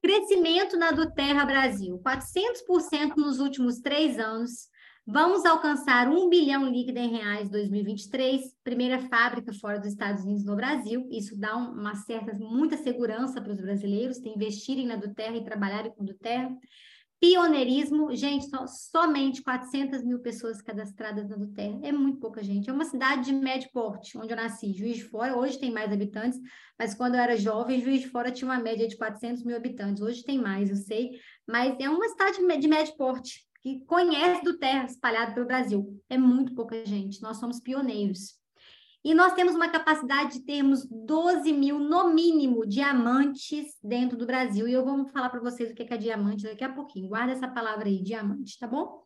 Crescimento 0.03 0.77
na 0.77 0.93
do 0.93 1.13
Terra 1.13 1.45
Brasil, 1.45 1.99
400% 1.99 3.17
nos 3.17 3.41
últimos 3.41 3.81
três 3.81 4.19
anos. 4.19 4.69
Vamos 5.07 5.45
alcançar 5.45 6.09
um 6.09 6.31
bilhão 6.31 6.67
líquido 6.67 6.99
em 6.99 7.11
reais 7.11 7.49
em 7.49 7.51
2023, 7.51 8.57
primeira 8.65 8.99
fábrica 9.01 9.53
fora 9.53 9.79
dos 9.79 9.89
Estados 9.89 10.25
Unidos 10.25 10.47
no 10.47 10.57
Brasil. 10.57 11.07
Isso 11.11 11.39
dá 11.39 11.55
uma 11.57 11.95
certa, 11.95 12.33
muita 12.33 12.79
segurança 12.79 13.39
para 13.39 13.53
os 13.53 13.61
brasileiros, 13.61 14.17
investirem 14.25 14.87
na 14.87 14.97
do 14.97 15.13
Terra 15.13 15.37
e 15.37 15.45
trabalharem 15.45 15.93
com 15.93 16.07
do 16.07 16.15
Terra. 16.15 16.57
Pioneirismo, 17.21 18.15
gente, 18.15 18.49
só, 18.49 18.67
somente 18.67 19.43
400 19.43 20.03
mil 20.03 20.21
pessoas 20.21 20.63
cadastradas 20.63 21.29
na 21.29 21.37
Duterra. 21.37 21.81
É 21.83 21.93
muito 21.93 22.19
pouca 22.19 22.43
gente. 22.43 22.71
É 22.71 22.73
uma 22.73 22.85
cidade 22.87 23.27
de 23.27 23.33
médio 23.33 23.71
porte, 23.73 24.17
onde 24.17 24.33
eu 24.33 24.37
nasci. 24.37 24.73
Juiz 24.73 24.97
de 24.97 25.05
Fora, 25.05 25.37
hoje 25.37 25.59
tem 25.59 25.71
mais 25.71 25.93
habitantes, 25.93 26.41
mas 26.79 26.95
quando 26.95 27.15
eu 27.15 27.21
era 27.21 27.37
jovem, 27.37 27.81
Juiz 27.81 28.01
de 28.01 28.09
Fora 28.09 28.31
tinha 28.31 28.51
uma 28.51 28.59
média 28.59 28.89
de 28.89 28.97
400 28.97 29.43
mil 29.45 29.57
habitantes. 29.57 30.03
Hoje 30.03 30.25
tem 30.25 30.39
mais, 30.39 30.71
eu 30.71 30.77
sei. 30.77 31.13
Mas 31.47 31.77
é 31.79 31.91
uma 31.91 32.09
cidade 32.09 32.39
de 32.59 32.69
médio 32.69 32.97
porte, 32.97 33.47
que 33.65 33.81
conhece 33.87 34.45
do 34.45 34.59
Terra 34.59 34.85
espalhado 34.85 35.33
pelo 35.33 35.47
Brasil. 35.47 35.99
É 36.11 36.19
muito 36.19 36.55
pouca 36.55 36.85
gente. 36.85 37.23
Nós 37.23 37.39
somos 37.39 37.59
pioneiros. 37.59 38.35
E 39.03 39.15
nós 39.15 39.33
temos 39.33 39.55
uma 39.55 39.71
capacidade 39.71 40.35
de 40.35 40.45
termos 40.45 40.87
12 40.87 41.51
mil, 41.51 41.79
no 41.79 42.13
mínimo, 42.13 42.67
diamantes 42.67 43.79
dentro 43.83 44.19
do 44.19 44.27
Brasil. 44.27 44.69
E 44.69 44.73
eu 44.75 44.85
vou 44.85 45.09
falar 45.09 45.31
para 45.31 45.41
vocês 45.41 45.71
o 45.71 45.75
que 45.75 45.83
é 45.83 45.97
diamante 45.97 46.45
daqui 46.45 46.63
a 46.63 46.73
pouquinho. 46.73 47.09
Guarda 47.09 47.33
essa 47.33 47.49
palavra 47.49 47.89
aí, 47.89 48.03
diamante, 48.03 48.59
tá 48.59 48.67
bom? 48.67 49.03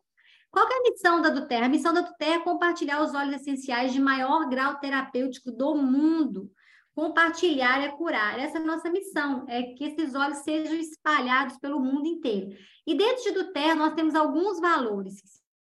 Qual 0.51 0.67
é 0.67 0.77
a 0.77 0.91
missão 0.91 1.21
da 1.21 1.29
Duterra? 1.29 1.65
A 1.67 1.69
missão 1.69 1.93
da 1.93 2.01
Duterra 2.01 2.35
é 2.35 2.43
compartilhar 2.43 3.01
os 3.01 3.13
óleos 3.13 3.41
essenciais 3.41 3.93
de 3.93 4.01
maior 4.01 4.49
grau 4.49 4.77
terapêutico 4.79 5.53
do 5.53 5.73
mundo. 5.75 6.51
Compartilhar 6.99 7.81
é 7.81 7.87
curar. 7.87 8.37
Essa 8.37 8.57
é 8.57 8.61
a 8.61 8.65
nossa 8.65 8.89
missão, 8.89 9.45
é 9.47 9.63
que 9.63 9.85
esses 9.85 10.13
óleos 10.13 10.39
sejam 10.39 10.75
espalhados 10.75 11.57
pelo 11.57 11.79
mundo 11.79 12.05
inteiro. 12.05 12.53
E 12.85 12.93
dentro 12.93 13.23
de 13.23 13.31
Duterra, 13.31 13.73
nós 13.73 13.93
temos 13.93 14.15
alguns 14.15 14.59
valores. 14.59 15.15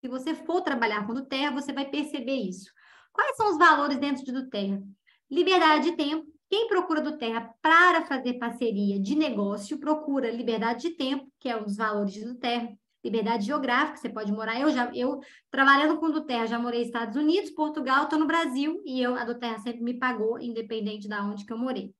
Se 0.00 0.06
você 0.06 0.36
for 0.36 0.60
trabalhar 0.60 1.04
com 1.04 1.12
Duterra, 1.12 1.50
você 1.50 1.72
vai 1.72 1.84
perceber 1.90 2.36
isso. 2.36 2.70
Quais 3.12 3.36
são 3.36 3.50
os 3.50 3.58
valores 3.58 3.98
dentro 3.98 4.24
de 4.24 4.30
do 4.30 4.48
Terra? 4.48 4.80
Liberdade 5.28 5.90
de 5.90 5.96
tempo. 5.96 6.32
Quem 6.48 6.68
procura 6.68 7.00
do 7.00 7.18
Terra 7.18 7.52
para 7.60 8.04
fazer 8.04 8.34
parceria 8.34 9.00
de 9.00 9.16
negócio 9.16 9.80
procura 9.80 10.30
liberdade 10.30 10.90
de 10.90 10.90
tempo, 10.90 11.28
que 11.40 11.48
é 11.48 11.60
os 11.60 11.76
valores 11.76 12.24
do 12.24 12.36
Terra. 12.36 12.68
Liberdade 13.06 13.46
geográfica, 13.46 13.98
você 13.98 14.08
pode 14.08 14.32
morar. 14.32 14.60
Eu 14.60 14.68
já, 14.70 14.90
eu 14.92 15.20
trabalhando 15.48 15.96
com 15.98 16.10
do 16.10 16.26
Terra, 16.26 16.46
já 16.46 16.58
morei 16.58 16.80
nos 16.80 16.88
Estados 16.88 17.14
Unidos, 17.14 17.50
Portugal, 17.50 18.02
estou 18.02 18.18
no 18.18 18.26
Brasil 18.26 18.82
e 18.84 19.00
eu, 19.00 19.14
a 19.14 19.24
do 19.24 19.38
Terra 19.38 19.60
sempre 19.60 19.80
me 19.80 19.94
pagou, 19.94 20.40
independente 20.40 21.06
de 21.06 21.14
onde 21.14 21.46
que 21.46 21.52
eu 21.52 21.58
morei. 21.58 21.94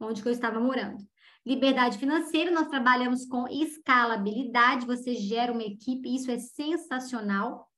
onde 0.00 0.26
eu 0.26 0.32
estava 0.32 0.58
morando. 0.58 0.98
Liberdade 1.46 1.98
financeira, 1.98 2.50
nós 2.50 2.66
trabalhamos 2.66 3.24
com 3.26 3.46
escalabilidade, 3.46 4.86
você 4.86 5.14
gera 5.14 5.52
uma 5.52 5.62
equipe, 5.62 6.12
isso 6.12 6.32
é 6.32 6.38
sensacional. 6.38 7.70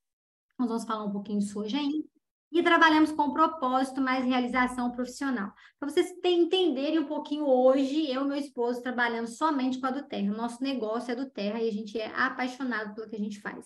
Nós 0.57 0.67
vamos 0.67 0.85
falar 0.85 1.03
um 1.03 1.11
pouquinho 1.11 1.39
disso 1.39 1.59
hoje 1.59 1.77
ainda. 1.77 2.12
E 2.53 2.61
trabalhamos 2.61 3.11
com 3.11 3.33
propósito, 3.33 3.99
mais 3.99 4.23
realização 4.23 4.91
profissional. 4.91 5.51
Para 5.79 5.89
vocês 5.89 6.13
entenderem 6.23 6.99
um 6.99 7.07
pouquinho 7.07 7.47
hoje, 7.47 8.07
eu 8.11 8.23
e 8.23 8.27
meu 8.27 8.37
esposo 8.37 8.83
trabalhamos 8.83 9.37
somente 9.37 9.79
com 9.79 9.87
a 9.87 9.91
do 9.91 10.03
Terra. 10.03 10.31
Nosso 10.31 10.61
negócio 10.61 11.11
é 11.11 11.15
do 11.15 11.27
Terra 11.27 11.59
e 11.59 11.67
a 11.67 11.71
gente 11.71 11.99
é 11.99 12.13
apaixonado 12.15 12.93
pelo 12.93 13.09
que 13.09 13.15
a 13.15 13.19
gente 13.19 13.41
faz. 13.41 13.65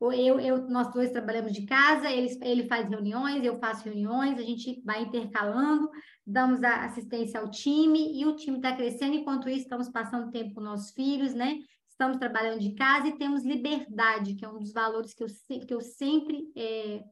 Eu, 0.00 0.38
eu, 0.38 0.68
nós 0.68 0.92
dois 0.92 1.10
trabalhamos 1.10 1.52
de 1.52 1.66
casa, 1.66 2.08
ele, 2.12 2.38
ele 2.42 2.68
faz 2.68 2.88
reuniões, 2.88 3.44
eu 3.44 3.58
faço 3.58 3.84
reuniões, 3.84 4.38
a 4.38 4.42
gente 4.42 4.80
vai 4.84 5.02
intercalando, 5.02 5.90
damos 6.24 6.62
assistência 6.62 7.40
ao 7.40 7.50
time 7.50 8.20
e 8.20 8.24
o 8.24 8.36
time 8.36 8.58
está 8.58 8.72
crescendo. 8.76 9.16
Enquanto 9.16 9.48
isso, 9.48 9.62
estamos 9.62 9.88
passando 9.88 10.30
tempo 10.30 10.54
com 10.54 10.60
nossos 10.60 10.92
filhos, 10.92 11.34
né? 11.34 11.58
Estamos 11.88 12.18
trabalhando 12.18 12.60
de 12.60 12.72
casa 12.76 13.08
e 13.08 13.18
temos 13.18 13.44
liberdade, 13.44 14.36
que 14.36 14.44
é 14.44 14.48
um 14.48 14.60
dos 14.60 14.72
valores 14.72 15.12
que 15.12 15.24
eu, 15.24 15.28
que 15.66 15.74
eu 15.74 15.80
sempre. 15.80 16.52
É, 16.56 17.02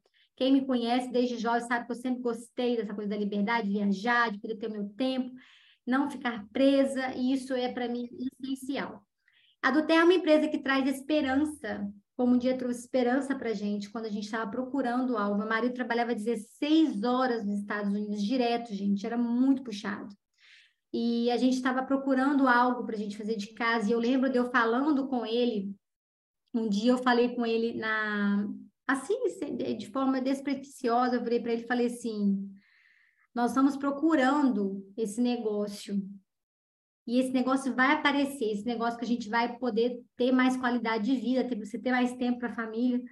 quem 0.41 0.55
me 0.55 0.65
conhece 0.65 1.13
desde 1.13 1.37
jovem 1.37 1.61
sabe 1.61 1.85
que 1.85 1.93
eu 1.93 1.97
sempre 1.97 2.23
gostei 2.23 2.75
dessa 2.75 2.95
coisa 2.95 3.11
da 3.11 3.17
liberdade, 3.19 3.67
de 3.67 3.75
viajar, 3.75 4.33
de 4.33 4.39
poder 4.41 4.57
ter 4.57 4.69
o 4.69 4.73
meu 4.73 4.89
tempo, 4.97 5.37
não 5.87 6.11
ficar 6.11 6.47
presa, 6.51 7.15
e 7.15 7.35
isso 7.35 7.53
é 7.53 7.71
para 7.71 7.87
mim 7.87 8.09
essencial. 8.43 9.05
A 9.61 9.71
Duterra 9.71 10.01
é 10.01 10.05
uma 10.05 10.15
empresa 10.15 10.49
que 10.49 10.57
traz 10.57 10.89
esperança, 10.89 11.87
como 12.17 12.35
um 12.35 12.39
dia 12.39 12.57
trouxe 12.57 12.81
esperança 12.81 13.37
para 13.37 13.51
a 13.51 13.53
gente, 13.53 13.91
quando 13.91 14.07
a 14.07 14.11
gente 14.11 14.25
estava 14.25 14.51
procurando 14.51 15.19
algo. 15.19 15.37
Meu 15.37 15.47
marido 15.47 15.75
trabalhava 15.75 16.15
16 16.15 17.03
horas 17.03 17.45
nos 17.45 17.59
Estados 17.61 17.93
Unidos 17.93 18.23
direto, 18.23 18.75
gente, 18.75 19.05
era 19.05 19.19
muito 19.19 19.63
puxado. 19.63 20.09
E 20.91 21.31
a 21.31 21.37
gente 21.37 21.57
estava 21.57 21.83
procurando 21.83 22.49
algo 22.49 22.87
para 22.87 22.95
a 22.97 22.99
gente 22.99 23.19
fazer 23.19 23.37
de 23.37 23.53
casa, 23.53 23.91
e 23.91 23.93
eu 23.93 23.99
lembro 23.99 24.31
de 24.31 24.39
eu 24.39 24.51
falando 24.51 25.07
com 25.07 25.27
ele, 25.27 25.71
um 26.55 26.67
dia 26.67 26.93
eu 26.93 26.99
falei 26.99 27.35
com 27.35 27.45
ele 27.45 27.75
na, 27.75 28.49
assim, 28.93 29.17
de 29.77 29.87
forma 29.91 30.21
despretensiosa, 30.21 31.17
eu 31.17 31.23
virei 31.23 31.41
para 31.41 31.53
ele 31.53 31.63
e 31.63 31.67
falei 31.67 31.87
assim: 31.87 32.49
nós 33.35 33.51
estamos 33.51 33.77
procurando 33.77 34.85
esse 34.97 35.21
negócio. 35.21 36.03
E 37.07 37.19
esse 37.19 37.33
negócio 37.33 37.75
vai 37.75 37.93
aparecer, 37.93 38.53
esse 38.53 38.65
negócio 38.65 38.99
que 38.99 39.05
a 39.05 39.09
gente 39.09 39.29
vai 39.29 39.59
poder 39.59 40.01
ter 40.17 40.31
mais 40.31 40.57
qualidade 40.57 41.05
de 41.05 41.21
vida, 41.21 41.49
ter, 41.49 41.57
você 41.57 41.79
ter 41.79 41.91
mais 41.91 42.13
tempo 42.15 42.39
para 42.39 42.51
a 42.51 42.55
família. 42.55 43.03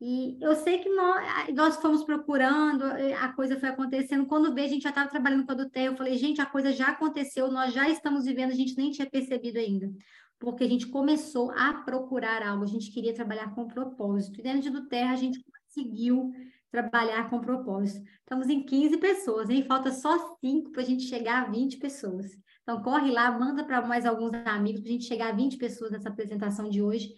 E 0.00 0.38
eu 0.40 0.54
sei 0.56 0.78
que 0.78 0.88
nós, 0.88 1.54
nós 1.54 1.76
fomos 1.76 2.04
procurando, 2.04 2.84
a 2.84 3.32
coisa 3.32 3.58
foi 3.58 3.68
acontecendo. 3.68 4.26
Quando 4.26 4.52
veio, 4.52 4.66
a 4.66 4.70
gente 4.70 4.82
já 4.82 4.88
estava 4.90 5.08
trabalhando 5.08 5.46
com 5.46 5.52
a 5.52 5.54
Duté, 5.54 5.88
eu 5.88 5.96
falei, 5.96 6.16
gente, 6.16 6.40
a 6.40 6.46
coisa 6.46 6.72
já 6.72 6.88
aconteceu, 6.88 7.50
nós 7.50 7.72
já 7.72 7.88
estamos 7.88 8.24
vivendo, 8.24 8.50
a 8.50 8.54
gente 8.54 8.76
nem 8.76 8.90
tinha 8.90 9.08
percebido 9.08 9.58
ainda 9.58 9.90
porque 10.40 10.64
a 10.64 10.68
gente 10.68 10.86
começou 10.86 11.50
a 11.52 11.74
procurar 11.84 12.42
algo, 12.42 12.64
a 12.64 12.66
gente 12.66 12.90
queria 12.90 13.14
trabalhar 13.14 13.54
com 13.54 13.68
propósito. 13.68 14.40
E 14.40 14.42
dentro 14.42 14.70
do 14.72 14.88
Terra, 14.88 15.12
a 15.12 15.16
gente 15.16 15.44
conseguiu 15.44 16.32
trabalhar 16.70 17.28
com 17.28 17.40
propósito. 17.40 18.02
Estamos 18.20 18.48
em 18.48 18.64
15 18.64 18.96
pessoas, 18.96 19.50
hein? 19.50 19.64
Falta 19.64 19.92
só 19.92 20.36
5 20.40 20.72
para 20.72 20.80
a 20.80 20.84
gente 20.84 21.04
chegar 21.04 21.42
a 21.42 21.50
20 21.50 21.76
pessoas. 21.76 22.26
Então, 22.62 22.82
corre 22.82 23.12
lá, 23.12 23.30
manda 23.30 23.62
para 23.64 23.86
mais 23.86 24.06
alguns 24.06 24.32
amigos 24.46 24.80
para 24.80 24.88
a 24.88 24.92
gente 24.92 25.04
chegar 25.04 25.28
a 25.28 25.36
20 25.36 25.58
pessoas 25.58 25.90
nessa 25.90 26.08
apresentação 26.08 26.70
de 26.70 26.80
hoje, 26.80 27.12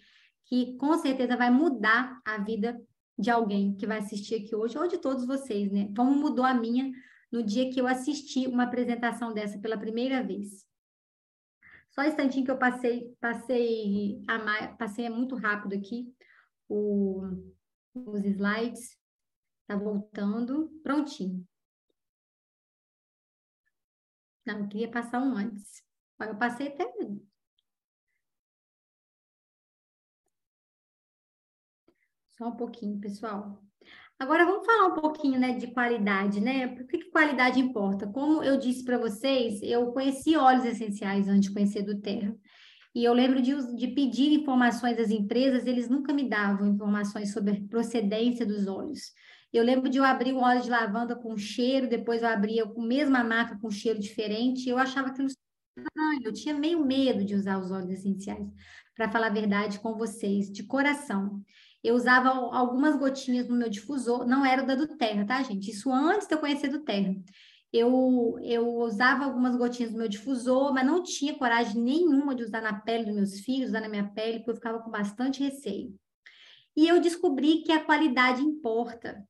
que 0.45 0.75
com 0.75 0.97
certeza 0.97 1.37
vai 1.37 1.49
mudar 1.49 2.19
a 2.25 2.37
vida 2.39 2.77
de 3.17 3.29
alguém 3.29 3.73
que 3.73 3.87
vai 3.87 3.99
assistir 3.99 4.35
aqui 4.35 4.53
hoje, 4.53 4.77
ou 4.77 4.85
de 4.85 4.97
todos 4.97 5.25
vocês, 5.25 5.71
né? 5.71 5.89
Como 5.95 6.13
mudou 6.13 6.43
a 6.43 6.53
minha 6.53 6.91
no 7.31 7.41
dia 7.41 7.69
que 7.71 7.79
eu 7.79 7.87
assisti 7.87 8.47
uma 8.47 8.63
apresentação 8.63 9.33
dessa 9.33 9.57
pela 9.59 9.77
primeira 9.77 10.21
vez. 10.21 10.72
Só 11.93 12.01
um 12.01 12.05
instantinho 12.05 12.43
que 12.43 12.49
eu 12.51 12.57
passei, 12.57 13.15
passei, 13.21 14.23
a, 14.27 14.67
passei 14.75 15.07
muito 15.09 15.35
rápido 15.35 15.75
aqui 15.75 16.11
o, 16.67 17.21
os 17.93 18.25
slides. 18.25 18.97
Tá 19.67 19.75
voltando. 19.75 20.69
Prontinho. 20.81 21.47
Não, 24.45 24.59
eu 24.61 24.67
queria 24.67 24.89
passar 24.91 25.21
um 25.21 25.37
antes. 25.37 25.83
Eu 26.19 26.37
passei 26.37 26.69
até. 26.69 26.83
Só 32.31 32.47
um 32.47 32.57
pouquinho, 32.57 32.99
pessoal. 32.99 33.63
Agora 34.19 34.45
vamos 34.45 34.65
falar 34.65 34.87
um 34.87 34.93
pouquinho, 34.93 35.39
né, 35.39 35.53
de 35.53 35.67
qualidade, 35.67 36.39
né? 36.39 36.67
Por 36.67 36.85
que, 36.87 36.97
que 36.97 37.11
qualidade 37.11 37.59
importa? 37.59 38.07
Como 38.07 38.43
eu 38.43 38.57
disse 38.57 38.83
para 38.83 38.97
vocês, 38.97 39.61
eu 39.61 39.91
conheci 39.91 40.35
óleos 40.37 40.65
essenciais 40.65 41.27
antes 41.27 41.49
de 41.49 41.53
conhecer 41.53 41.81
do 41.81 41.99
Terra. 41.99 42.33
E 42.95 43.03
eu 43.03 43.13
lembro 43.13 43.41
de, 43.41 43.75
de 43.75 43.87
pedir 43.87 44.31
informações 44.31 44.99
às 44.99 45.09
empresas, 45.09 45.65
eles 45.65 45.89
nunca 45.89 46.13
me 46.13 46.29
davam 46.29 46.67
informações 46.67 47.33
sobre 47.33 47.51
a 47.51 47.67
procedência 47.67 48.45
dos 48.45 48.67
óleos. 48.67 49.11
Eu 49.51 49.63
lembro 49.63 49.89
de 49.89 49.97
eu 49.97 50.03
abrir 50.03 50.33
um 50.33 50.41
óleo 50.41 50.61
de 50.61 50.69
lavanda 50.69 51.15
com 51.15 51.35
cheiro, 51.35 51.89
depois 51.89 52.21
eu 52.21 52.29
abria 52.29 52.65
com 52.65 52.83
a 52.83 52.87
mesma 52.87 53.23
marca 53.23 53.57
com 53.59 53.69
cheiro 53.69 53.99
diferente, 53.99 54.69
eu 54.69 54.77
achava 54.77 55.09
aquilo 55.09 55.27
estranho, 55.27 56.21
eu 56.23 56.33
tinha 56.33 56.55
meio 56.55 56.85
medo 56.85 57.25
de 57.25 57.35
usar 57.35 57.59
os 57.59 57.71
óleos 57.71 57.91
essenciais, 57.91 58.47
para 58.95 59.09
falar 59.09 59.27
a 59.27 59.33
verdade 59.33 59.79
com 59.79 59.95
vocês, 59.95 60.51
de 60.51 60.63
coração 60.63 61.41
eu 61.83 61.95
usava 61.95 62.29
algumas 62.29 62.95
gotinhas 62.95 63.47
no 63.47 63.55
meu 63.55 63.69
difusor, 63.69 64.25
não 64.25 64.45
era 64.45 64.63
o 64.63 64.65
da 64.65 64.75
do 64.75 64.87
Terra, 64.97 65.25
tá, 65.25 65.43
gente? 65.43 65.69
Isso 65.69 65.91
antes 65.91 66.27
de 66.27 66.33
eu 66.33 66.39
conhecer 66.39 66.69
do 66.69 66.83
Terra. 66.83 67.13
Eu, 67.71 68.37
eu 68.43 68.67
usava 68.67 69.25
algumas 69.25 69.55
gotinhas 69.55 69.91
no 69.91 69.97
meu 69.97 70.07
difusor, 70.07 70.73
mas 70.73 70.85
não 70.85 71.03
tinha 71.03 71.35
coragem 71.35 71.81
nenhuma 71.81 72.35
de 72.35 72.43
usar 72.43 72.61
na 72.61 72.79
pele 72.81 73.05
dos 73.05 73.15
meus 73.15 73.39
filhos, 73.39 73.69
usar 73.69 73.81
na 73.81 73.89
minha 73.89 74.07
pele, 74.09 74.37
porque 74.39 74.51
eu 74.51 74.55
ficava 74.55 74.79
com 74.79 74.91
bastante 74.91 75.43
receio. 75.43 75.93
E 76.75 76.87
eu 76.87 77.01
descobri 77.01 77.63
que 77.63 77.71
a 77.71 77.83
qualidade 77.83 78.41
importa. 78.41 79.27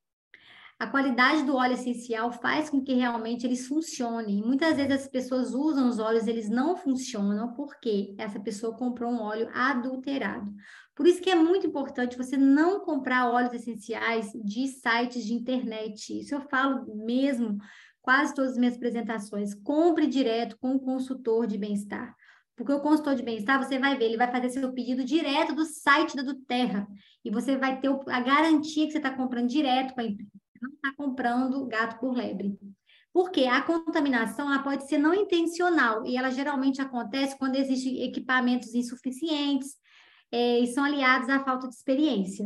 A 0.83 0.87
qualidade 0.87 1.43
do 1.43 1.55
óleo 1.55 1.75
essencial 1.75 2.29
faz 2.29 2.69
com 2.69 2.83
que 2.83 2.93
realmente 2.93 3.47
eles 3.47 3.67
funcionem. 3.67 4.43
Muitas 4.43 4.75
vezes 4.75 4.91
as 4.91 5.07
pessoas 5.07 5.53
usam 5.53 5.87
os 5.87 5.97
óleos, 5.97 6.27
eles 6.27 6.49
não 6.49 6.75
funcionam 6.75 7.53
porque 7.53 8.13
essa 8.17 8.37
pessoa 8.37 8.75
comprou 8.75 9.09
um 9.09 9.21
óleo 9.21 9.49
adulterado. 9.53 10.53
Por 10.93 11.07
isso 11.07 11.21
que 11.21 11.29
é 11.29 11.35
muito 11.35 11.65
importante 11.65 12.17
você 12.17 12.35
não 12.35 12.81
comprar 12.81 13.31
óleos 13.31 13.53
essenciais 13.53 14.33
de 14.43 14.67
sites 14.67 15.23
de 15.23 15.33
internet. 15.33 16.19
Isso 16.19 16.35
eu 16.35 16.41
falo 16.41 16.93
mesmo 16.97 17.59
quase 18.01 18.35
todas 18.35 18.51
as 18.51 18.57
minhas 18.57 18.75
apresentações. 18.75 19.53
Compre 19.53 20.05
direto 20.05 20.57
com 20.59 20.75
o 20.75 20.81
consultor 20.81 21.47
de 21.47 21.57
bem-estar. 21.57 22.13
Porque 22.57 22.73
o 22.73 22.81
consultor 22.81 23.15
de 23.15 23.23
bem-estar, 23.23 23.57
você 23.57 23.79
vai 23.79 23.97
ver, 23.97 24.03
ele 24.03 24.17
vai 24.17 24.29
fazer 24.29 24.49
seu 24.49 24.73
pedido 24.73 25.05
direto 25.05 25.55
do 25.55 25.63
site 25.63 26.13
da 26.13 26.35
Terra. 26.45 26.85
E 27.23 27.31
você 27.31 27.55
vai 27.55 27.79
ter 27.79 27.87
a 27.87 28.19
garantia 28.19 28.85
que 28.85 28.91
você 28.91 28.97
está 28.97 29.11
comprando 29.11 29.47
direto 29.47 29.93
com 29.93 30.01
a 30.01 30.03
empresa. 30.03 30.42
Não 30.63 30.71
está 30.71 30.93
comprando 30.95 31.67
gato 31.67 31.99
por 31.99 32.15
lebre. 32.15 32.57
Porque 33.11 33.43
a 33.43 33.61
contaminação 33.61 34.47
ela 34.51 34.63
pode 34.63 34.87
ser 34.87 34.97
não 34.97 35.13
intencional 35.13 36.05
e 36.05 36.15
ela 36.15 36.31
geralmente 36.31 36.81
acontece 36.81 37.37
quando 37.37 37.57
existem 37.57 38.01
equipamentos 38.03 38.73
insuficientes, 38.73 39.75
é, 40.33 40.61
e 40.61 40.67
são 40.73 40.83
aliados 40.83 41.29
à 41.29 41.43
falta 41.43 41.67
de 41.69 41.75
experiência. 41.75 42.43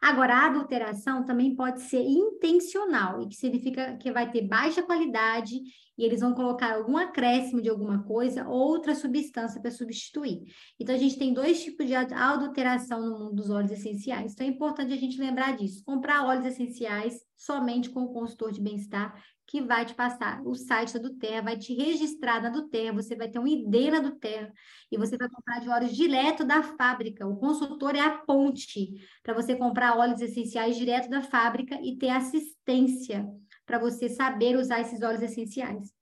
Agora, 0.00 0.34
a 0.34 0.46
adulteração 0.46 1.24
também 1.24 1.56
pode 1.56 1.82
ser 1.82 2.00
intencional, 2.00 3.20
e 3.20 3.28
que 3.28 3.34
significa 3.34 3.96
que 3.96 4.12
vai 4.12 4.30
ter 4.30 4.42
baixa 4.42 4.84
qualidade 4.84 5.60
e 5.98 6.04
eles 6.04 6.20
vão 6.20 6.32
colocar 6.32 6.74
algum 6.74 6.96
acréscimo 6.96 7.60
de 7.60 7.68
alguma 7.68 8.04
coisa, 8.04 8.46
outra 8.48 8.94
substância 8.94 9.60
para 9.60 9.72
substituir. 9.72 10.42
Então, 10.78 10.94
a 10.94 10.98
gente 10.98 11.18
tem 11.18 11.34
dois 11.34 11.60
tipos 11.60 11.86
de 11.86 11.94
adulteração 11.94 13.00
no 13.00 13.18
mundo 13.18 13.34
dos 13.34 13.50
óleos 13.50 13.72
essenciais. 13.72 14.32
Então, 14.32 14.46
é 14.46 14.50
importante 14.50 14.92
a 14.92 14.96
gente 14.96 15.18
lembrar 15.18 15.56
disso. 15.56 15.82
Comprar 15.84 16.24
óleos 16.24 16.46
essenciais 16.46 17.20
somente 17.36 17.90
com 17.90 18.02
o 18.02 18.12
consultor 18.12 18.52
de 18.52 18.60
bem-estar 18.60 19.12
que 19.46 19.60
vai 19.60 19.84
te 19.84 19.94
passar 19.94 20.42
o 20.46 20.54
site 20.54 20.94
da 20.94 21.00
Duterra, 21.00 21.42
vai 21.42 21.58
te 21.58 21.74
registrar 21.74 22.42
na 22.42 22.48
Duterra, 22.48 22.94
você 22.94 23.14
vai 23.14 23.28
ter 23.28 23.38
um 23.38 23.46
ID 23.46 23.90
na 23.90 24.00
Duterra 24.00 24.52
e 24.90 24.96
você 24.96 25.16
vai 25.16 25.28
comprar 25.28 25.60
de 25.60 25.68
óleos 25.68 25.94
direto 25.94 26.44
da 26.44 26.62
fábrica. 26.62 27.26
O 27.26 27.36
consultor 27.36 27.94
é 27.94 28.00
a 28.00 28.18
ponte 28.18 28.94
para 29.22 29.34
você 29.34 29.54
comprar 29.54 29.96
óleos 29.96 30.20
essenciais 30.20 30.76
direto 30.76 31.10
da 31.10 31.22
fábrica 31.22 31.78
e 31.82 31.98
ter 31.98 32.08
assistência 32.08 33.26
para 33.66 33.78
você 33.78 34.08
saber 34.08 34.56
usar 34.56 34.80
esses 34.80 35.02
óleos 35.02 35.22
essenciais. 35.22 35.92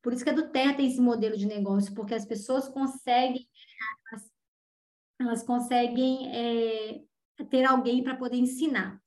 Por 0.00 0.12
isso 0.12 0.24
que 0.24 0.30
a 0.30 0.34
Duterra 0.34 0.74
tem 0.74 0.88
esse 0.88 1.00
modelo 1.00 1.36
de 1.36 1.46
negócio, 1.46 1.94
porque 1.94 2.14
as 2.14 2.24
pessoas 2.24 2.68
conseguem, 2.68 3.48
elas, 4.10 4.30
elas 5.20 5.42
conseguem 5.44 6.28
é, 6.34 7.00
ter 7.50 7.64
alguém 7.64 8.02
para 8.02 8.16
poder 8.16 8.36
ensinar. 8.36 9.01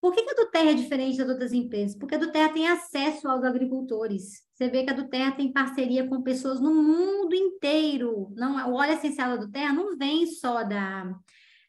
Por 0.00 0.14
que, 0.14 0.22
que 0.22 0.30
a 0.30 0.44
do 0.44 0.50
Terra 0.50 0.70
é 0.70 0.74
diferente 0.74 1.18
das 1.18 1.28
outras 1.28 1.52
empresas? 1.52 1.96
Porque 1.96 2.14
a 2.14 2.18
do 2.18 2.32
Terra 2.32 2.48
tem 2.48 2.66
acesso 2.66 3.28
aos 3.28 3.44
agricultores. 3.44 4.42
Você 4.54 4.68
vê 4.68 4.82
que 4.82 4.90
a 4.90 4.94
do 4.94 5.08
Terra 5.08 5.32
tem 5.32 5.52
parceria 5.52 6.08
com 6.08 6.22
pessoas 6.22 6.60
no 6.60 6.74
mundo 6.74 7.34
inteiro. 7.34 8.32
Não, 8.34 8.70
o 8.70 8.74
óleo 8.74 8.94
essencial 8.94 9.30
da 9.30 9.44
do 9.44 9.50
Terra 9.50 9.74
não 9.74 9.98
vem 9.98 10.26
só 10.26 10.64
da, 10.64 11.14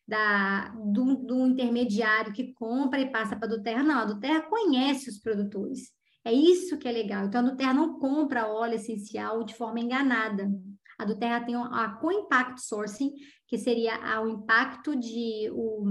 da, 0.07 0.69
do, 0.69 1.15
do 1.15 1.47
intermediário 1.47 2.31
que 2.31 2.53
compra 2.53 3.01
e 3.01 3.11
passa 3.11 3.35
para 3.35 3.47
a 3.47 3.49
do 3.49 3.61
Terra, 3.61 3.83
não. 3.83 3.99
A 3.99 4.05
do 4.05 4.19
Terra 4.19 4.41
conhece 4.41 5.09
os 5.09 5.19
produtores. 5.19 5.91
É 6.23 6.31
isso 6.31 6.77
que 6.77 6.87
é 6.87 6.91
legal. 6.91 7.25
Então, 7.25 7.41
a 7.41 7.49
do 7.49 7.57
Terra 7.57 7.73
não 7.73 7.99
compra 7.99 8.47
óleo 8.47 8.75
essencial 8.75 9.43
de 9.43 9.55
forma 9.55 9.79
enganada. 9.79 10.49
A 10.97 11.03
do 11.03 11.17
Terra 11.17 11.41
tem 11.41 11.55
a 11.55 11.97
co-impact 11.99 12.61
sourcing, 12.61 13.11
que 13.47 13.57
seria 13.57 14.21
o 14.21 14.27
impacto 14.29 14.95
de 14.95 15.49
o, 15.51 15.83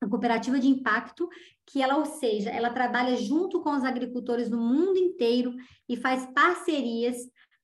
a 0.00 0.08
cooperativa 0.08 0.58
de 0.58 0.68
impacto, 0.68 1.28
que 1.66 1.82
ela, 1.82 1.96
ou 1.96 2.04
seja, 2.04 2.50
ela 2.50 2.70
trabalha 2.70 3.16
junto 3.16 3.60
com 3.60 3.70
os 3.70 3.84
agricultores 3.84 4.48
do 4.48 4.58
mundo 4.58 4.96
inteiro 4.96 5.54
e 5.88 5.96
faz 5.96 6.26
parcerias 6.34 7.16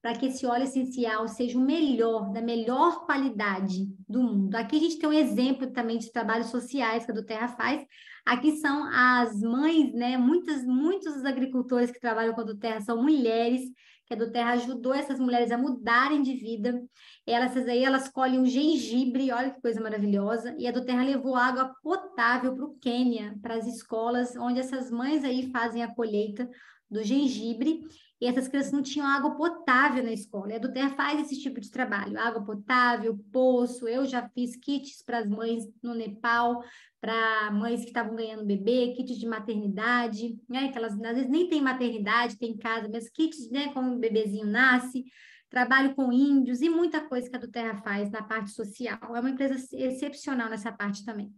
para 0.05 0.19
que 0.19 0.27
esse 0.27 0.45
óleo 0.45 0.65
essencial 0.65 1.27
seja 1.27 1.59
o 1.59 1.63
melhor, 1.63 2.31
da 2.31 2.43
melhor 2.43 3.07
qualidade 3.07 3.87
do 4.07 4.23
mundo. 4.23 4.55
Aqui 4.55 4.77
a 4.77 4.79
gente 4.79 4.99
tem 4.99 5.09
um 5.09 5.13
exemplo 5.15 5.71
também 5.71 5.97
de 5.97 6.13
trabalhos 6.13 6.49
sociais 6.49 7.07
que 7.07 7.11
a 7.11 7.15
do 7.15 7.25
Terra 7.25 7.49
faz. 7.49 7.83
Aqui 8.23 8.53
são 8.59 8.85
as 8.93 9.41
mães, 9.41 9.95
né? 9.95 10.19
Muitas, 10.19 10.63
muitos 10.63 11.25
agricultores 11.25 11.91
que 11.91 11.99
trabalham 11.99 12.35
com 12.35 12.43
a 12.43 12.45
do 12.45 12.59
Terra 12.59 12.83
são 12.83 13.03
mulheres, 13.03 13.63
que 14.05 14.13
a 14.13 14.17
do 14.19 14.31
Terra 14.31 14.53
ajudou 14.53 14.93
essas 14.93 15.19
mulheres 15.19 15.51
a 15.51 15.57
mudarem 15.57 16.21
de 16.21 16.35
vida. 16.35 16.83
Elas 17.27 17.57
aí 17.57 17.83
elas 17.83 18.07
colhem 18.07 18.41
um 18.41 18.45
gengibre, 18.45 19.33
olha 19.33 19.53
que 19.53 19.63
coisa 19.63 19.81
maravilhosa. 19.81 20.55
E 20.59 20.67
a 20.67 20.71
do 20.71 20.85
Terra 20.85 21.03
levou 21.03 21.35
água 21.35 21.75
potável 21.83 22.55
para 22.55 22.67
o 22.67 22.75
Quênia, 22.79 23.39
para 23.41 23.55
as 23.55 23.67
escolas, 23.67 24.37
onde 24.37 24.61
essas 24.61 24.91
mães 24.91 25.25
aí 25.25 25.51
fazem 25.51 25.83
a 25.83 25.95
colheita 25.95 26.47
do 26.91 27.03
gengibre 27.03 27.81
e 28.25 28.27
essas 28.27 28.49
crianças 28.49 28.73
não 28.73 28.81
tinham 28.81 29.07
água 29.07 29.37
potável 29.37 30.03
na 30.03 30.11
escola. 30.11 30.51
E 30.51 30.57
a 30.57 30.59
Duterra 30.59 30.89
faz 30.95 31.21
esse 31.21 31.39
tipo 31.39 31.61
de 31.61 31.71
trabalho, 31.71 32.19
água 32.19 32.43
potável, 32.43 33.23
poço. 33.31 33.87
Eu 33.87 34.07
já 34.07 34.27
fiz 34.31 34.57
kits 34.57 35.03
para 35.05 35.19
as 35.19 35.29
mães 35.29 35.65
no 35.83 35.95
Nepal, 35.95 36.65
para 37.03 37.51
mães 37.51 37.83
que 37.83 37.89
estavam 37.89 38.17
ganhando 38.17 38.47
bebê, 38.47 38.95
kits 38.97 39.19
de 39.19 39.27
maternidade, 39.27 40.39
né? 40.49 40.73
Que 40.73 40.79
elas 40.79 40.95
às 40.95 41.17
vezes 41.17 41.29
nem 41.29 41.51
tem 41.51 41.61
maternidade, 41.61 42.39
tem 42.39 42.53
em 42.53 42.57
casa, 42.57 42.89
mas 42.91 43.11
kits, 43.11 43.51
né? 43.51 43.75
Como 43.75 43.95
o 43.95 43.99
bebezinho 43.99 44.47
nasce. 44.47 45.05
Trabalho 45.51 45.95
com 45.95 46.11
índios 46.11 46.63
e 46.63 46.71
muita 46.71 47.03
coisa 47.03 47.29
que 47.29 47.37
a 47.37 47.41
Duterra 47.41 47.77
faz 47.83 48.11
na 48.11 48.23
parte 48.23 48.53
social. 48.53 49.15
É 49.15 49.21
uma 49.21 49.29
empresa 49.29 49.55
excepcional 49.77 50.49
nessa 50.49 50.73
parte 50.73 51.05
também. 51.05 51.31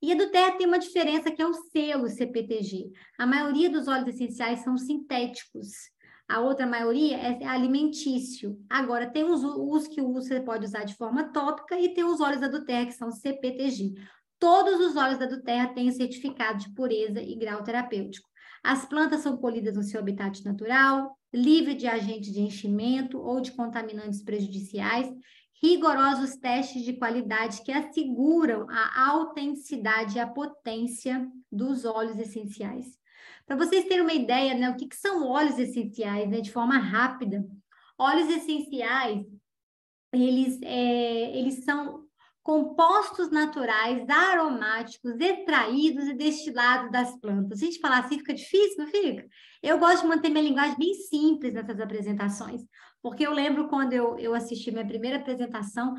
E 0.00 0.10
a 0.10 0.14
do 0.14 0.30
Terra 0.30 0.52
tem 0.52 0.66
uma 0.66 0.78
diferença 0.78 1.30
que 1.30 1.42
é 1.42 1.46
o 1.46 1.52
selo 1.52 2.08
CPTG. 2.08 2.90
A 3.18 3.26
maioria 3.26 3.68
dos 3.68 3.88
óleos 3.88 4.08
essenciais 4.08 4.60
são 4.60 4.78
sintéticos. 4.78 5.92
A 6.28 6.40
outra 6.40 6.66
maioria 6.66 7.16
é 7.16 7.44
alimentício. 7.44 8.58
Agora, 8.68 9.10
tem 9.10 9.24
os, 9.24 9.42
os 9.44 9.86
que 9.86 10.00
você 10.00 10.40
pode 10.40 10.64
usar 10.64 10.84
de 10.84 10.94
forma 10.94 11.32
tópica 11.32 11.78
e 11.78 11.92
tem 11.92 12.04
os 12.04 12.20
óleos 12.20 12.40
da 12.40 12.48
Duterra, 12.48 12.86
que 12.86 12.92
são 12.92 13.10
CPTG. 13.10 13.94
Todos 14.38 14.80
os 14.80 14.96
óleos 14.96 15.18
da 15.18 15.26
Duterra 15.26 15.74
têm 15.74 15.90
certificado 15.92 16.58
de 16.58 16.74
pureza 16.74 17.20
e 17.20 17.34
grau 17.36 17.62
terapêutico. 17.62 18.28
As 18.62 18.86
plantas 18.86 19.20
são 19.20 19.36
colhidas 19.36 19.74
no 19.74 19.82
seu 19.82 20.00
habitat 20.00 20.42
natural, 20.42 21.18
livre 21.32 21.74
de 21.74 21.86
agentes 21.86 22.32
de 22.32 22.40
enchimento 22.40 23.18
ou 23.18 23.40
de 23.40 23.52
contaminantes 23.52 24.22
prejudiciais, 24.22 25.12
rigorosos 25.62 26.36
testes 26.36 26.82
de 26.82 26.94
qualidade 26.94 27.62
que 27.62 27.72
asseguram 27.72 28.66
a 28.70 29.10
autenticidade 29.10 30.16
e 30.16 30.20
a 30.20 30.26
potência 30.26 31.26
dos 31.50 31.84
óleos 31.84 32.18
essenciais. 32.18 32.98
Para 33.46 33.56
vocês 33.56 33.84
terem 33.84 34.02
uma 34.02 34.12
ideia, 34.12 34.54
né, 34.54 34.70
o 34.70 34.76
que, 34.76 34.88
que 34.88 34.96
são 34.96 35.26
óleos 35.26 35.58
essenciais, 35.58 36.28
né, 36.30 36.40
de 36.40 36.52
forma 36.52 36.78
rápida. 36.78 37.44
Óleos 37.98 38.28
essenciais, 38.28 39.24
eles, 40.12 40.58
é, 40.62 41.38
eles 41.38 41.64
são 41.64 42.04
compostos 42.42 43.30
naturais, 43.30 44.06
aromáticos, 44.08 45.18
extraídos 45.18 46.06
e 46.06 46.14
destilados 46.14 46.92
das 46.92 47.18
plantas. 47.18 47.58
Se 47.58 47.64
a 47.64 47.68
gente 47.68 47.80
falar 47.80 48.00
assim, 48.00 48.18
fica 48.18 48.34
difícil, 48.34 48.76
não 48.78 48.86
fica? 48.86 49.26
Eu 49.62 49.78
gosto 49.78 50.02
de 50.02 50.08
manter 50.08 50.28
minha 50.28 50.44
linguagem 50.44 50.76
bem 50.78 50.92
simples 50.94 51.54
nessas 51.54 51.80
apresentações, 51.80 52.62
porque 53.02 53.26
eu 53.26 53.32
lembro 53.32 53.68
quando 53.68 53.94
eu, 53.94 54.18
eu 54.18 54.34
assisti 54.34 54.70
minha 54.70 54.86
primeira 54.86 55.16
apresentação, 55.16 55.94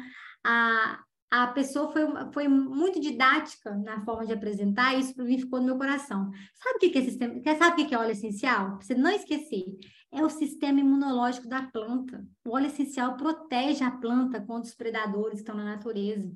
a, 0.45 0.99
a 1.29 1.47
pessoa 1.47 1.91
foi, 1.91 2.03
foi 2.33 2.47
muito 2.47 2.99
didática 2.99 3.75
na 3.75 4.03
forma 4.05 4.25
de 4.25 4.33
apresentar, 4.33 4.93
e 4.93 5.01
isso 5.01 5.15
para 5.15 5.25
mim 5.25 5.39
ficou 5.39 5.59
no 5.59 5.65
meu 5.65 5.77
coração. 5.77 6.31
Sabe 6.53 6.77
o 6.77 6.91
que 6.91 6.97
é 6.97 7.01
sistema? 7.01 7.41
Sabe 7.57 7.83
o 7.83 7.87
que 7.87 7.95
é 7.95 7.97
óleo 7.97 8.11
essencial? 8.11 8.77
Você 8.81 8.95
não 8.95 9.11
esquecer. 9.11 9.65
É 10.11 10.23
o 10.23 10.29
sistema 10.29 10.79
imunológico 10.79 11.47
da 11.47 11.63
planta. 11.63 12.25
O 12.45 12.51
óleo 12.51 12.67
essencial 12.67 13.17
protege 13.17 13.83
a 13.83 13.91
planta 13.91 14.39
contra 14.39 14.69
os 14.69 14.75
predadores 14.75 15.33
que 15.33 15.41
estão 15.41 15.55
na 15.55 15.65
natureza. 15.65 16.31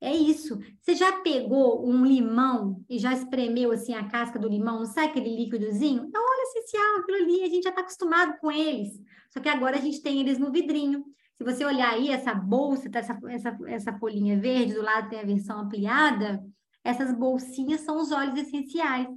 É 0.00 0.14
isso. 0.14 0.58
Você 0.80 0.94
já 0.94 1.10
pegou 1.22 1.88
um 1.88 2.04
limão 2.04 2.84
e 2.90 2.98
já 2.98 3.14
espremeu 3.14 3.72
assim 3.72 3.94
a 3.94 4.06
casca 4.06 4.38
do 4.38 4.48
limão? 4.48 4.80
Não 4.80 4.84
sai 4.84 5.06
aquele 5.06 5.34
líquidozinho? 5.34 6.10
É 6.14 6.18
óleo 6.18 6.42
essencial, 6.42 6.96
aquilo 6.98 7.16
ali. 7.18 7.42
A 7.42 7.48
gente 7.48 7.62
já 7.62 7.70
está 7.70 7.80
acostumado 7.80 8.36
com 8.38 8.52
eles. 8.52 9.00
Só 9.30 9.40
que 9.40 9.48
agora 9.48 9.78
a 9.78 9.80
gente 9.80 10.02
tem 10.02 10.20
eles 10.20 10.38
no 10.38 10.52
vidrinho. 10.52 11.06
Se 11.36 11.44
você 11.44 11.64
olhar 11.64 11.92
aí 11.92 12.10
essa 12.10 12.34
bolsa, 12.34 12.90
tá 12.90 13.00
essa, 13.00 13.18
essa, 13.28 13.58
essa 13.66 13.98
folhinha 13.98 14.38
verde, 14.38 14.74
do 14.74 14.82
lado 14.82 15.08
tem 15.08 15.20
a 15.20 15.24
versão 15.24 15.60
ampliada, 15.60 16.40
essas 16.82 17.16
bolsinhas 17.16 17.80
são 17.80 18.00
os 18.00 18.12
óleos 18.12 18.38
essenciais. 18.38 19.08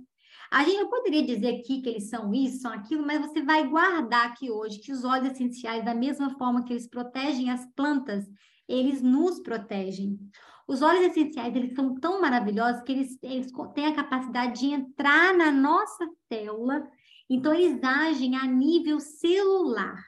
A 0.50 0.64
gente 0.64 0.90
poderia 0.90 1.26
dizer 1.26 1.60
aqui 1.60 1.82
que 1.82 1.90
eles 1.90 2.10
são 2.10 2.34
isso, 2.34 2.62
são 2.62 2.72
aquilo, 2.72 3.06
mas 3.06 3.20
você 3.20 3.42
vai 3.42 3.68
guardar 3.68 4.28
aqui 4.28 4.50
hoje 4.50 4.80
que 4.80 4.94
os 4.94 5.04
óleos 5.04 5.34
essenciais, 5.34 5.84
da 5.84 5.94
mesma 5.94 6.38
forma 6.38 6.64
que 6.64 6.72
eles 6.72 6.88
protegem 6.88 7.50
as 7.50 7.66
plantas, 7.74 8.26
eles 8.68 9.02
nos 9.02 9.42
protegem. 9.42 10.18
Os 10.66 10.82
óleos 10.82 11.08
essenciais, 11.08 11.56
eles 11.56 11.76
são 11.76 11.96
tão 11.96 12.22
maravilhosos 12.22 12.82
que 12.84 12.92
eles, 12.94 13.18
eles 13.22 13.52
têm 13.74 13.88
a 13.88 13.96
capacidade 13.96 14.60
de 14.60 14.68
entrar 14.68 15.36
na 15.36 15.52
nossa 15.52 16.08
célula, 16.32 16.88
então 17.30 17.54
eles 17.54 17.84
agem 17.84 18.36
a 18.36 18.46
nível 18.46 19.00
celular. 19.00 20.02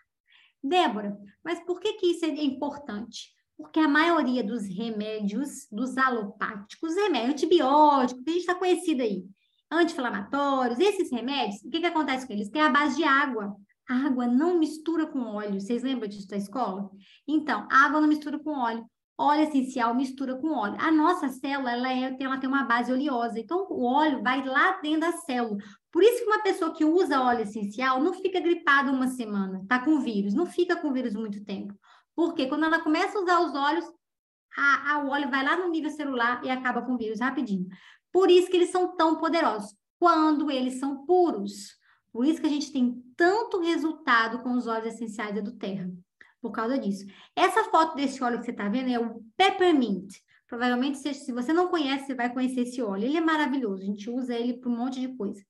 Débora, 0.64 1.18
mas 1.44 1.60
por 1.66 1.80
que, 1.80 1.94
que 1.94 2.08
isso 2.08 2.26
é 2.26 2.44
importante? 2.44 3.30
Porque 3.58 3.80
a 3.80 3.88
maioria 3.88 4.44
dos 4.44 4.66
remédios, 4.66 5.68
dos 5.72 5.98
alopáticos, 5.98 6.96
remédios 6.96 7.34
antibióticos, 7.34 8.24
que 8.24 8.30
a 8.30 8.34
gente 8.34 8.42
está 8.42 8.56
conhecido 8.56 9.02
aí, 9.02 9.26
anti-inflamatórios, 9.72 10.80
esses 10.80 11.12
remédios, 11.12 11.62
o 11.64 11.70
que, 11.70 11.80
que 11.80 11.86
acontece 11.86 12.26
com 12.26 12.34
eles? 12.34 12.50
Tem 12.50 12.62
a 12.62 12.70
base 12.70 12.98
de 12.98 13.04
água. 13.04 13.56
A 13.90 14.06
água 14.06 14.28
não 14.28 14.60
mistura 14.60 15.08
com 15.08 15.20
óleo. 15.20 15.60
Vocês 15.60 15.82
lembram 15.82 16.08
disso 16.08 16.28
da 16.28 16.38
escola? 16.38 16.90
Então, 17.28 17.68
água 17.72 18.00
não 18.00 18.08
mistura 18.08 18.38
com 18.38 18.52
óleo. 18.52 18.86
Óleo 19.22 19.44
essencial 19.44 19.94
mistura 19.94 20.38
com 20.38 20.52
óleo. 20.52 20.78
A 20.80 20.90
nossa 20.90 21.28
célula, 21.28 21.74
ela, 21.74 21.92
é, 21.92 22.16
ela 22.18 22.38
tem 22.38 22.48
uma 22.48 22.64
base 22.64 22.90
oleosa. 22.90 23.38
Então, 23.38 23.68
o 23.70 23.84
óleo 23.84 24.24
vai 24.24 24.46
lá 24.46 24.80
dentro 24.82 25.02
da 25.02 25.12
célula. 25.12 25.58
Por 25.92 26.02
isso 26.02 26.20
que 26.20 26.30
uma 26.30 26.42
pessoa 26.42 26.74
que 26.74 26.86
usa 26.86 27.22
óleo 27.22 27.42
essencial 27.42 28.02
não 28.02 28.14
fica 28.14 28.40
gripada 28.40 28.90
uma 28.90 29.08
semana, 29.08 29.66
tá 29.68 29.84
com 29.84 30.00
vírus, 30.00 30.34
não 30.34 30.46
fica 30.46 30.78
com 30.78 30.94
vírus 30.94 31.16
muito 31.16 31.44
tempo. 31.44 31.74
Porque 32.16 32.48
quando 32.48 32.64
ela 32.64 32.80
começa 32.80 33.18
a 33.18 33.22
usar 33.22 33.42
os 33.42 33.54
óleos, 33.54 33.86
a, 34.58 34.94
a, 34.94 35.06
óleo 35.06 35.30
vai 35.30 35.44
lá 35.44 35.58
no 35.58 35.70
nível 35.70 35.90
celular 35.90 36.42
e 36.46 36.50
acaba 36.50 36.82
com 36.82 36.96
vírus 36.96 37.20
rapidinho. 37.20 37.68
Por 38.14 38.32
isso 38.32 38.50
que 38.50 38.56
eles 38.56 38.70
são 38.70 38.96
tão 38.96 39.18
poderosos, 39.18 39.76
quando 40.00 40.50
eles 40.50 40.80
são 40.80 41.06
puros. 41.06 41.78
Por 42.12 42.26
isso 42.26 42.40
que 42.40 42.48
a 42.48 42.50
gente 42.50 42.72
tem 42.72 43.04
tanto 43.18 43.60
resultado 43.60 44.40
com 44.40 44.54
os 44.54 44.66
óleos 44.66 44.94
essenciais 44.94 45.44
do 45.44 45.58
Terra, 45.58 45.92
por 46.42 46.52
causa 46.52 46.78
disso. 46.78 47.06
Essa 47.36 47.66
foto 47.66 47.96
desse 47.96 48.24
óleo 48.24 48.40
que 48.40 48.46
você 48.46 48.52
está 48.52 48.68
vendo 48.68 48.90
é 48.90 49.00
o 49.00 49.22
Peppermint. 49.36 50.14
Provavelmente, 50.48 50.98
se 50.98 51.32
você 51.32 51.54
não 51.54 51.68
conhece, 51.68 52.08
você 52.08 52.16
vai 52.16 52.34
conhecer 52.34 52.62
esse 52.62 52.82
óleo. 52.82 53.06
Ele 53.06 53.18
é 53.18 53.22
maravilhoso, 53.22 53.84
a 53.84 53.86
gente 53.86 54.10
usa 54.10 54.34
ele 54.34 54.56
para 54.56 54.70
um 54.70 54.76
monte 54.76 55.00
de 55.00 55.16
coisa. 55.16 55.44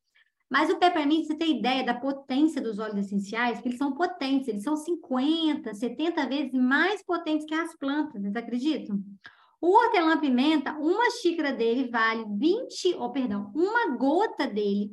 Mas 0.49 0.69
o 0.69 0.77
peppermint, 0.77 1.27
você 1.27 1.35
tem 1.35 1.59
ideia 1.59 1.85
da 1.85 1.93
potência 1.93 2.59
dos 2.59 2.79
óleos 2.79 3.05
essenciais? 3.05 3.63
Eles 3.63 3.77
são 3.77 3.93
potentes, 3.93 4.47
eles 4.47 4.63
são 4.63 4.75
50, 4.75 5.73
70 5.75 6.25
vezes 6.27 6.51
mais 6.53 7.03
potentes 7.03 7.45
que 7.45 7.53
as 7.53 7.75
plantas, 7.77 8.21
vocês 8.21 8.35
acreditam? 8.35 8.99
O 9.61 9.77
hortelã-pimenta, 9.77 10.73
uma 10.73 11.11
xícara 11.11 11.53
dele 11.53 11.89
vale 11.89 12.25
20, 12.37 12.95
ou 12.95 13.03
oh, 13.03 13.11
perdão, 13.11 13.51
uma 13.53 13.95
gota 13.95 14.47
dele 14.47 14.89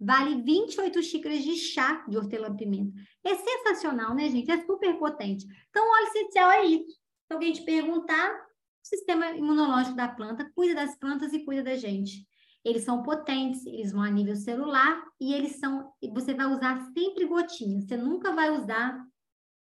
vale 0.00 0.42
28 0.42 1.02
xícaras 1.02 1.42
de 1.42 1.54
chá 1.56 2.04
de 2.08 2.16
hortelã-pimenta. 2.16 2.92
É 3.22 3.34
sensacional, 3.34 4.14
né, 4.14 4.28
gente? 4.30 4.50
É 4.50 4.64
super 4.64 4.98
potente. 4.98 5.46
Então, 5.68 5.84
o 5.84 5.92
óleo 5.92 6.06
essencial 6.08 6.50
é 6.50 6.64
isso. 6.64 6.92
Se 7.26 7.34
alguém 7.34 7.52
te 7.52 7.62
perguntar, 7.62 8.32
o 8.32 8.88
sistema 8.88 9.30
imunológico 9.32 9.94
da 9.94 10.08
planta 10.08 10.50
cuida 10.54 10.74
das 10.74 10.96
plantas 10.96 11.32
e 11.32 11.44
cuida 11.44 11.62
da 11.62 11.76
gente. 11.76 12.26
Eles 12.64 12.82
são 12.82 13.02
potentes, 13.02 13.64
eles 13.66 13.92
vão 13.92 14.02
a 14.02 14.10
nível 14.10 14.36
celular 14.36 15.02
e 15.20 15.34
eles 15.34 15.56
são. 15.56 15.92
Você 16.12 16.34
vai 16.34 16.46
usar 16.46 16.90
sempre 16.92 17.26
gotinhas. 17.26 17.84
Você 17.84 17.96
nunca 17.96 18.32
vai 18.32 18.50
usar 18.50 19.02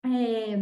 é, 0.04 0.56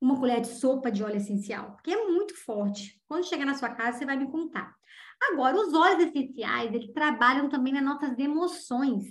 uma 0.00 0.18
colher 0.18 0.40
de 0.40 0.48
sopa 0.48 0.90
de 0.90 1.02
óleo 1.02 1.16
essencial, 1.16 1.72
porque 1.72 1.92
é 1.92 2.06
muito 2.06 2.34
forte. 2.44 3.00
Quando 3.06 3.26
chegar 3.26 3.44
na 3.44 3.54
sua 3.54 3.70
casa, 3.70 3.98
você 3.98 4.04
vai 4.04 4.16
me 4.16 4.30
contar. 4.30 4.74
Agora, 5.22 5.56
os 5.56 5.72
óleos 5.72 6.00
essenciais, 6.00 6.72
eles 6.74 6.92
trabalham 6.92 7.48
também 7.48 7.72
nas 7.72 7.82
nossas 7.82 8.18
emoções. 8.18 9.04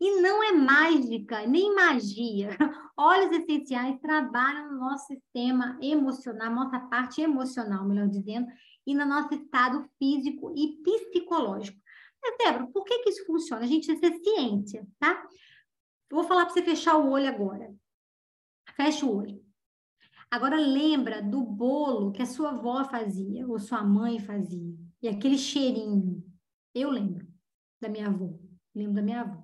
E 0.00 0.20
não 0.20 0.42
é 0.42 0.52
mágica, 0.52 1.46
nem 1.46 1.74
magia. 1.74 2.50
Óleos 2.96 3.32
essenciais 3.32 3.98
trabalham 4.00 4.72
no 4.72 4.78
nosso 4.78 5.06
sistema 5.06 5.78
emocional, 5.80 6.52
nossa 6.52 6.78
parte 6.80 7.20
emocional, 7.20 7.86
melhor 7.86 8.08
dizendo, 8.08 8.46
e 8.86 8.94
no 8.94 9.06
nosso 9.06 9.34
estado 9.34 9.88
físico 9.98 10.52
e 10.56 10.82
psicológico. 10.82 11.80
Mas, 12.22 12.36
Débora, 12.38 12.66
por 12.66 12.84
que, 12.84 12.98
que 13.00 13.10
isso 13.10 13.24
funciona? 13.26 13.64
A 13.64 13.66
gente 13.66 13.86
precisa 13.86 14.10
ter 14.10 14.18
ciência, 14.18 14.86
tá? 14.98 15.26
Vou 16.10 16.24
falar 16.24 16.44
para 16.44 16.54
você 16.54 16.62
fechar 16.62 16.96
o 16.96 17.10
olho 17.10 17.28
agora. 17.28 17.74
Fecha 18.76 19.06
o 19.06 19.16
olho. 19.16 19.42
Agora 20.30 20.56
lembra 20.56 21.22
do 21.22 21.42
bolo 21.42 22.12
que 22.12 22.22
a 22.22 22.26
sua 22.26 22.50
avó 22.50 22.84
fazia, 22.84 23.46
ou 23.46 23.58
sua 23.58 23.84
mãe 23.84 24.18
fazia. 24.18 24.83
E 25.04 25.08
aquele 25.08 25.36
cheirinho. 25.36 26.24
Eu 26.74 26.88
lembro 26.88 27.28
da 27.78 27.90
minha 27.90 28.06
avó. 28.06 28.38
Lembro 28.74 28.94
da 28.94 29.02
minha 29.02 29.20
avó. 29.20 29.42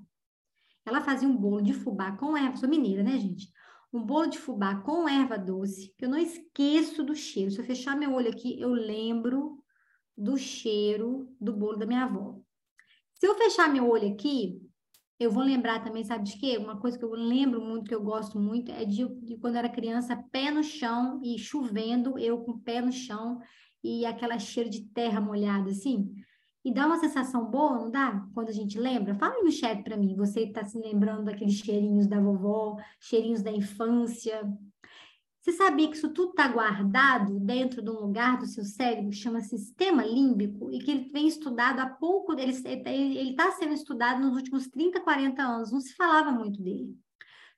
Ela 0.86 1.02
fazia 1.02 1.28
um 1.28 1.36
bolo 1.36 1.60
de 1.60 1.74
fubá 1.74 2.12
com 2.12 2.34
erva. 2.34 2.56
Sou 2.56 2.66
mineira, 2.66 3.02
né, 3.02 3.18
gente? 3.18 3.52
Um 3.92 4.02
bolo 4.02 4.28
de 4.28 4.38
fubá 4.38 4.76
com 4.76 5.06
erva 5.06 5.36
doce, 5.36 5.94
que 5.98 6.06
eu 6.06 6.08
não 6.08 6.16
esqueço 6.16 7.04
do 7.04 7.14
cheiro. 7.14 7.50
Se 7.50 7.58
eu 7.58 7.64
fechar 7.66 7.94
meu 7.94 8.14
olho 8.14 8.30
aqui, 8.30 8.58
eu 8.58 8.70
lembro 8.70 9.62
do 10.16 10.38
cheiro 10.38 11.30
do 11.38 11.52
bolo 11.52 11.76
da 11.76 11.84
minha 11.84 12.04
avó. 12.04 12.40
Se 13.12 13.26
eu 13.26 13.34
fechar 13.34 13.70
meu 13.70 13.86
olho 13.86 14.14
aqui, 14.14 14.62
eu 15.18 15.30
vou 15.30 15.42
lembrar 15.42 15.84
também, 15.84 16.02
sabe 16.04 16.24
de 16.24 16.38
quê? 16.38 16.56
Uma 16.56 16.80
coisa 16.80 16.98
que 16.98 17.04
eu 17.04 17.12
lembro 17.12 17.60
muito, 17.60 17.86
que 17.86 17.94
eu 17.94 18.02
gosto 18.02 18.40
muito, 18.40 18.72
é 18.72 18.86
de, 18.86 19.06
de 19.26 19.36
quando 19.36 19.56
eu 19.56 19.58
era 19.58 19.68
criança, 19.68 20.16
pé 20.32 20.50
no 20.50 20.64
chão 20.64 21.20
e 21.22 21.38
chovendo, 21.38 22.18
eu 22.18 22.38
com 22.42 22.52
o 22.52 22.60
pé 22.60 22.80
no 22.80 22.90
chão 22.90 23.38
e 23.82 24.04
aquela 24.04 24.38
cheiro 24.38 24.68
de 24.68 24.82
terra 24.86 25.20
molhada, 25.20 25.70
assim. 25.70 26.14
E 26.64 26.72
dá 26.72 26.86
uma 26.86 26.98
sensação 26.98 27.46
boa, 27.46 27.78
não 27.78 27.90
dá? 27.90 28.26
Quando 28.34 28.50
a 28.50 28.52
gente 28.52 28.78
lembra? 28.78 29.14
Fala 29.14 29.42
no 29.42 29.50
chat 29.50 29.82
para 29.82 29.96
mim, 29.96 30.14
você 30.14 30.40
está 30.40 30.64
se 30.64 30.78
lembrando 30.78 31.24
daqueles 31.24 31.54
cheirinhos 31.54 32.06
da 32.06 32.20
vovó, 32.20 32.76
cheirinhos 33.00 33.42
da 33.42 33.50
infância. 33.50 34.46
Você 35.40 35.52
sabia 35.52 35.88
que 35.88 35.96
isso 35.96 36.10
tudo 36.12 36.30
está 36.30 36.48
guardado 36.48 37.40
dentro 37.40 37.80
de 37.80 37.88
um 37.88 38.00
lugar 38.00 38.38
do 38.38 38.46
seu 38.46 38.62
cérebro 38.62 39.08
que 39.08 39.16
chama 39.16 39.40
sistema 39.40 40.04
límbico 40.04 40.70
e 40.70 40.80
que 40.80 40.90
ele 40.90 41.08
vem 41.08 41.26
estudado 41.26 41.80
há 41.80 41.86
pouco, 41.86 42.34
ele 42.38 42.50
está 42.50 43.50
sendo 43.52 43.72
estudado 43.72 44.20
nos 44.20 44.36
últimos 44.36 44.68
30, 44.68 45.00
40 45.00 45.42
anos, 45.42 45.72
não 45.72 45.80
se 45.80 45.94
falava 45.94 46.30
muito 46.30 46.60
dele. 46.60 46.94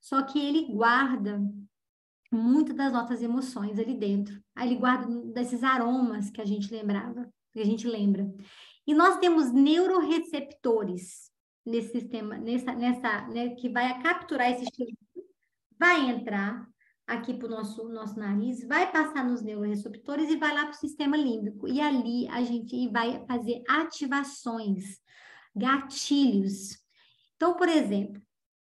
Só 0.00 0.22
que 0.22 0.38
ele 0.38 0.72
guarda 0.72 1.42
muitas 2.32 2.74
das 2.74 2.92
nossas 2.92 3.22
emoções 3.22 3.78
ali 3.78 3.94
dentro. 3.94 4.42
Aí 4.54 4.68
ele 4.68 4.78
guarda 4.78 5.06
desses 5.32 5.62
aromas 5.62 6.30
que 6.30 6.40
a 6.40 6.44
gente 6.44 6.72
lembrava, 6.72 7.32
que 7.52 7.60
a 7.60 7.64
gente 7.64 7.86
lembra. 7.86 8.32
E 8.86 8.94
nós 8.94 9.18
temos 9.18 9.52
neuroreceptores 9.52 11.30
nesse 11.64 11.92
sistema, 11.92 12.36
nessa, 12.38 12.74
nessa, 12.74 13.28
né, 13.28 13.50
que 13.50 13.68
vai 13.68 14.02
capturar 14.02 14.50
esse 14.50 14.66
cheiro, 14.74 14.96
vai 15.78 16.10
entrar 16.10 16.66
aqui 17.06 17.34
para 17.34 17.46
o 17.46 17.50
nosso, 17.50 17.88
nosso 17.88 18.18
nariz, 18.18 18.66
vai 18.66 18.90
passar 18.90 19.24
nos 19.24 19.42
neuroreceptores 19.42 20.30
e 20.30 20.36
vai 20.36 20.54
lá 20.54 20.62
para 20.62 20.72
o 20.72 20.80
sistema 20.80 21.16
límbico. 21.16 21.68
E 21.68 21.80
ali 21.80 22.28
a 22.28 22.42
gente 22.42 22.88
vai 22.88 23.24
fazer 23.26 23.62
ativações, 23.68 24.98
gatilhos. 25.54 26.78
Então, 27.36 27.54
por 27.54 27.68
exemplo, 27.68 28.20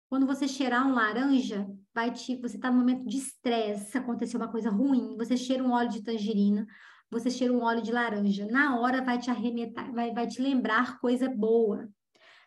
quando 0.08 0.26
você 0.26 0.48
cheirar 0.48 0.86
um 0.86 0.94
laranja, 0.94 1.68
vai 1.94 2.12
te, 2.12 2.36
você 2.36 2.56
está 2.56 2.70
no 2.70 2.78
momento 2.78 3.04
de 3.06 3.18
estresse, 3.18 3.96
aconteceu 3.98 4.40
uma 4.40 4.50
coisa 4.50 4.70
ruim, 4.70 5.16
você 5.16 5.36
cheira 5.36 5.62
um 5.62 5.72
óleo 5.72 5.90
de 5.90 6.02
tangerina, 6.02 6.66
você 7.10 7.30
cheira 7.30 7.52
um 7.52 7.62
óleo 7.62 7.82
de 7.82 7.92
laranja, 7.92 8.46
na 8.46 8.78
hora 8.78 9.02
vai 9.02 9.18
te 9.18 9.30
arremetar, 9.30 9.92
vai, 9.92 10.12
vai 10.12 10.26
te 10.26 10.40
lembrar 10.40 11.00
coisa 11.00 11.28
boa 11.28 11.88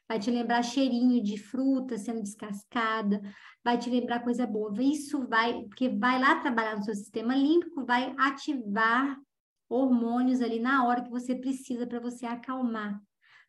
vai 0.08 0.20
te 0.20 0.30
lembrar 0.30 0.62
cheirinho 0.64 1.24
de 1.24 1.38
fruta 1.38 1.98
sendo 1.98 2.22
descascada, 2.22 3.22
vai 3.64 3.78
te 3.78 3.90
lembrar 3.90 4.24
coisa 4.24 4.46
boa. 4.46 4.72
Isso 4.82 5.28
vai, 5.28 5.64
porque 5.64 5.90
vai 5.90 6.20
lá 6.20 6.40
trabalhar 6.40 6.78
no 6.78 6.84
seu 6.84 6.96
sistema 6.96 7.36
límbico, 7.36 7.86
vai 7.86 8.14
ativar 8.18 9.18
hormônios 9.70 10.42
ali 10.42 10.60
na 10.60 10.86
hora 10.86 11.04
que 11.04 11.10
você 11.10 11.36
precisa 11.36 11.88
para 11.88 12.00
você 12.00 12.26
acalmar, 12.26 13.02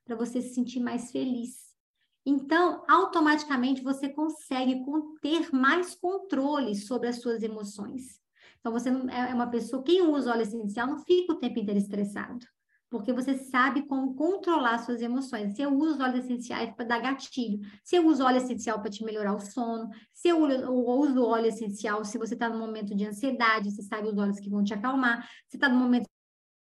para 0.05 0.17
você 0.17 0.41
se 0.41 0.55
sentir 0.55 0.81
mais 0.81 1.11
feliz. 1.11 1.64
Então, 2.27 2.85
automaticamente 2.89 3.83
você 3.83 4.09
consegue 4.09 4.83
ter 5.21 5.53
mais 5.53 5.95
controle 5.95 6.75
sobre 6.75 7.09
as 7.09 7.21
suas 7.21 7.43
emoções. 7.43 8.21
Então, 8.61 8.73
você 8.73 8.89
é, 8.89 9.31
é 9.31 9.35
uma 9.35 9.49
pessoa, 9.49 9.83
quem 9.83 10.03
usa 10.03 10.33
óleo 10.33 10.43
essencial 10.43 10.87
não 10.87 10.99
fica 11.05 11.33
o 11.33 11.39
tempo 11.39 11.59
inteiro 11.59 11.79
estressado 11.79 12.47
porque 12.95 13.13
você 13.13 13.35
sabe 13.35 13.83
como 13.89 14.15
controlar 14.15 14.79
suas 14.79 15.03
emoções. 15.03 15.57
Se 15.57 15.63
eu 15.63 15.77
uso 15.77 16.01
óleos 16.01 16.25
essenciais 16.25 16.73
para 16.77 16.85
dar 16.85 17.01
gatilho, 17.01 17.59
se 17.83 17.97
eu 17.97 18.07
uso 18.07 18.23
óleo 18.23 18.37
essencial 18.37 18.81
para 18.81 18.89
te 18.89 19.03
melhorar 19.03 19.35
o 19.35 19.41
sono, 19.41 19.91
se 20.13 20.29
eu 20.29 20.39
uso 20.41 21.25
óleo 21.25 21.47
essencial 21.47 22.05
se 22.05 22.17
você 22.17 22.35
está 22.35 22.49
no 22.49 22.57
momento 22.57 22.95
de 22.95 23.05
ansiedade, 23.05 23.73
você 23.73 23.83
sabe 23.83 24.07
os 24.07 24.17
óleos 24.17 24.39
que 24.39 24.49
vão 24.49 24.63
te 24.63 24.75
acalmar, 24.75 25.29
você 25.49 25.57
está 25.57 25.69
no 25.69 25.75
momento 25.75 26.07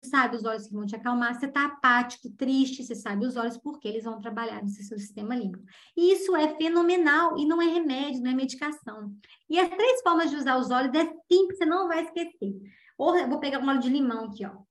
sabe 0.04 0.38
os 0.38 0.46
olhos 0.46 0.68
que 0.68 0.74
vão 0.74 0.86
te 0.86 0.96
acalmar, 0.96 1.36
você 1.36 1.46
está 1.46 1.66
apático, 1.66 2.30
triste, 2.32 2.84
você 2.84 2.96
sabe 2.96 3.26
os 3.26 3.36
olhos 3.36 3.58
porque 3.58 3.88
eles 3.88 4.04
vão 4.04 4.20
trabalhar 4.20 4.62
nesse 4.62 4.84
seu 4.84 4.98
sistema 4.98 5.36
límbico. 5.36 5.64
E 5.96 6.14
isso 6.14 6.36
é 6.36 6.56
fenomenal 6.56 7.38
e 7.38 7.46
não 7.46 7.62
é 7.62 7.66
remédio, 7.66 8.22
não 8.22 8.32
é 8.32 8.36
medicação. 8.36 9.14
E 9.50 9.60
as 9.60 9.70
três 9.70 10.02
formas 10.02 10.30
de 10.30 10.38
usar 10.38 10.58
os 10.58 10.72
olhos 10.72 10.94
é 10.94 11.06
simples, 11.32 11.58
você 11.58 11.66
não 11.66 11.88
vai 11.88 12.04
esquecer. 12.04 12.54
Ou 12.98 13.18
eu 13.18 13.30
vou 13.30 13.40
pegar 13.40 13.60
um 13.60 13.68
óleo 13.68 13.80
de 13.80 13.90
limão 13.90 14.26
aqui, 14.26 14.46
ó 14.46 14.70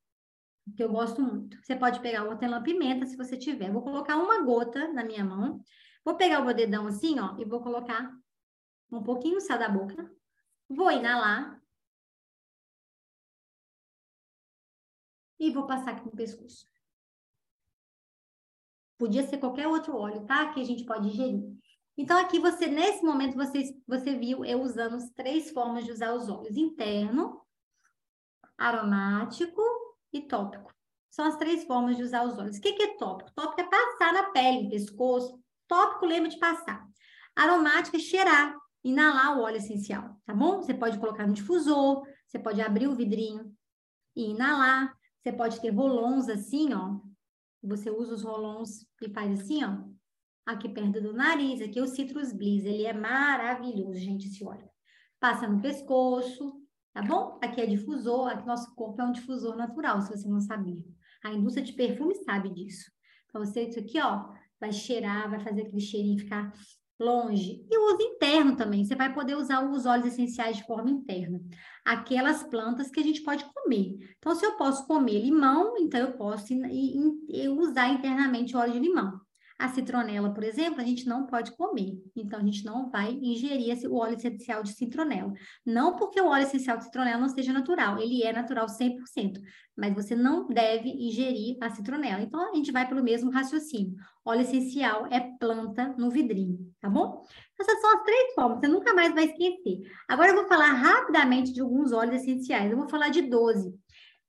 que 0.77 0.83
eu 0.83 0.89
gosto 0.91 1.23
muito. 1.23 1.57
Você 1.63 1.77
pode 1.77 2.01
pegar 2.01 2.25
hortelã-pimenta, 2.25 3.07
se 3.07 3.17
você 3.17 3.37
tiver. 3.37 3.71
Vou 3.71 3.83
colocar 3.83 4.17
uma 4.17 4.43
gota 4.43 4.89
na 4.93 5.05
minha 5.05 5.25
mão. 5.25 5.61
Vou 6.05 6.17
pegar 6.17 6.41
o 6.41 6.45
meu 6.45 6.55
dedão 6.55 6.87
assim, 6.87 7.19
ó, 7.19 7.37
e 7.39 7.45
vou 7.45 7.61
colocar 7.61 8.11
um 8.91 9.03
pouquinho 9.03 9.37
no 9.37 9.41
céu 9.41 9.59
da 9.59 9.69
boca. 9.69 10.11
Vou 10.69 10.91
inalar. 10.91 11.61
E 15.39 15.51
vou 15.51 15.67
passar 15.67 15.93
aqui 15.93 16.05
no 16.05 16.13
pescoço. 16.13 16.67
Podia 18.99 19.23
ser 19.27 19.39
qualquer 19.39 19.69
outro 19.69 19.97
óleo, 19.97 20.27
tá? 20.27 20.53
Que 20.53 20.61
a 20.61 20.65
gente 20.65 20.85
pode 20.85 21.09
ingerir. 21.09 21.57
Então, 21.97 22.19
aqui 22.19 22.39
você, 22.39 22.67
nesse 22.67 23.05
momento, 23.05 23.35
você, 23.37 23.77
você 23.87 24.17
viu 24.17 24.45
eu 24.45 24.61
usando 24.61 24.97
as 24.97 25.11
três 25.11 25.51
formas 25.51 25.85
de 25.85 25.93
usar 25.93 26.13
os 26.15 26.29
óleos. 26.29 26.57
Interno, 26.57 27.41
aromático 28.57 29.63
e 30.13 30.23
tópico. 30.23 30.75
São 31.11 31.27
as 31.27 31.37
três 31.37 31.65
formas 31.65 31.97
de 31.97 32.03
usar 32.03 32.25
os 32.25 32.39
óleos. 32.39 32.59
O 32.59 32.61
que, 32.61 32.83
é 32.83 32.97
tópico? 32.97 33.33
Tópico 33.35 33.61
é 33.61 33.65
passar 33.65 34.13
na 34.13 34.31
pele, 34.31 34.69
pescoço. 34.69 35.41
Tópico 35.67 36.07
lembra 36.07 36.29
de 36.29 36.39
passar. 36.39 36.87
Aromática 37.35 37.97
é 37.97 38.01
cheirar, 38.01 38.57
inalar 38.83 39.39
o 39.39 39.43
óleo 39.43 39.59
essencial, 39.59 40.17
tá 40.25 40.35
bom? 40.35 40.61
Você 40.61 40.75
pode 40.75 40.99
colocar 40.99 41.27
no 41.27 41.33
difusor, 41.33 42.05
você 42.27 42.39
pode 42.39 42.61
abrir 42.61 42.89
o 42.89 42.97
vidrinho 42.97 43.55
e 44.17 44.31
inalar. 44.31 44.93
Você 45.29 45.33
pode 45.37 45.61
ter 45.61 45.69
rolons 45.69 46.27
assim, 46.31 46.73
ó. 46.73 46.99
Você 47.63 47.91
usa 47.91 48.15
os 48.15 48.23
rolons 48.23 48.87
e 49.03 49.11
faz 49.11 49.39
assim, 49.39 49.63
ó. 49.63 49.77
Aqui 50.47 50.71
perto 50.71 51.03
do 51.03 51.13
nariz, 51.13 51.61
aqui 51.61 51.79
é 51.79 51.83
o 51.83 51.87
Citrus 51.87 52.33
Bliss. 52.33 52.65
Ele 52.65 52.85
é 52.85 52.95
maravilhoso, 52.95 53.99
gente, 53.99 54.27
esse 54.27 54.43
óleo. 54.43 54.67
Passa 55.21 55.47
no 55.47 55.61
pescoço, 55.61 56.63
tá 56.95 57.03
bom? 57.03 57.39
Aqui 57.43 57.61
é 57.61 57.67
difusor, 57.67 58.29
aqui 58.29 58.47
nosso 58.47 58.75
corpo 58.75 59.03
é 59.03 59.05
um 59.05 59.13
difusor 59.13 59.55
natural, 59.55 60.01
se 60.01 60.09
você 60.09 60.27
não 60.27 60.41
sabia. 60.41 60.83
A 61.23 61.31
indústria 61.31 61.67
de 61.67 61.75
perfume 61.75 62.15
sabe 62.15 62.49
disso. 62.49 62.91
Então, 63.27 63.45
você, 63.45 63.65
isso 63.65 63.81
aqui, 63.81 64.01
ó, 64.01 64.33
vai 64.59 64.73
cheirar, 64.73 65.29
vai 65.29 65.41
fazer 65.41 65.61
aquele 65.61 65.83
cheirinho 65.83 66.19
ficar 66.19 66.55
longe. 66.99 67.65
E 67.71 67.79
o 67.79 67.95
uso 67.95 68.03
interno 68.03 68.57
também, 68.57 68.85
você 68.85 68.95
vai 68.95 69.13
poder 69.13 69.37
usar 69.37 69.65
os 69.69 69.87
óleos 69.87 70.07
essenciais 70.07 70.57
de 70.57 70.65
forma 70.65 70.91
interna. 70.91 71.41
Aquelas 71.85 72.43
plantas 72.43 72.91
que 72.91 73.01
a 73.01 73.03
gente 73.03 73.23
pode 73.23 73.45
comer. 73.55 73.97
Então, 74.19 74.35
se 74.35 74.45
eu 74.45 74.57
posso 74.57 74.87
comer 74.87 75.21
limão, 75.21 75.77
então 75.79 76.01
eu 76.01 76.13
posso 76.13 76.53
usar 77.59 77.89
internamente 77.89 78.57
óleo 78.57 78.73
de 78.73 78.81
limão. 78.81 79.21
A 79.59 79.69
citronela, 79.71 80.33
por 80.33 80.45
exemplo, 80.45 80.81
a 80.81 80.85
gente 80.85 81.05
não 81.09 81.27
pode 81.27 81.51
comer. 81.57 82.01
Então, 82.15 82.39
a 82.39 82.43
gente 82.45 82.65
não 82.65 82.89
vai 82.91 83.11
ingerir 83.11 83.71
esse, 83.71 83.89
o 83.89 83.97
óleo 83.97 84.17
essencial 84.17 84.63
de 84.63 84.73
citronela. 84.73 85.33
Não 85.67 85.97
porque 85.97 86.21
o 86.21 86.29
óleo 86.29 86.45
essencial 86.45 86.77
de 86.77 86.85
citronela 86.85 87.19
não 87.19 87.29
seja 87.29 87.53
natural. 87.53 87.99
Ele 87.99 88.23
é 88.23 88.33
natural 88.33 88.67
100%. 88.67 89.41
Mas 89.77 89.93
você 89.93 90.15
não 90.15 90.47
deve 90.47 90.89
ingerir 90.89 91.57
a 91.61 91.71
citronela. 91.71 92.23
Então, 92.23 92.41
a 92.53 92.55
gente 92.55 92.71
vai 92.71 92.87
pelo 92.89 93.03
mesmo 93.03 93.33
raciocínio. 93.33 93.97
Óleo 94.25 94.43
essencial 94.43 95.09
é 95.11 95.19
planta 95.41 95.93
no 95.99 96.09
vidrinho, 96.09 96.73
tá 96.81 96.89
bom? 96.89 97.25
Essas 97.61 97.81
são 97.81 97.97
as 97.97 98.05
três 98.05 98.35
formas. 98.35 98.61
Você 98.61 98.69
nunca 98.69 98.95
mais 98.95 99.13
vai 99.13 99.25
esquecer. 99.25 99.81
Agora, 100.07 100.31
eu 100.31 100.37
vou 100.37 100.47
falar 100.47 100.73
rapidamente 100.73 101.53
de 101.53 101.61
alguns 101.61 101.91
óleos 101.91 102.23
essenciais. 102.23 102.71
Eu 102.71 102.79
vou 102.79 102.89
falar 102.89 103.09
de 103.09 103.23
12. 103.23 103.75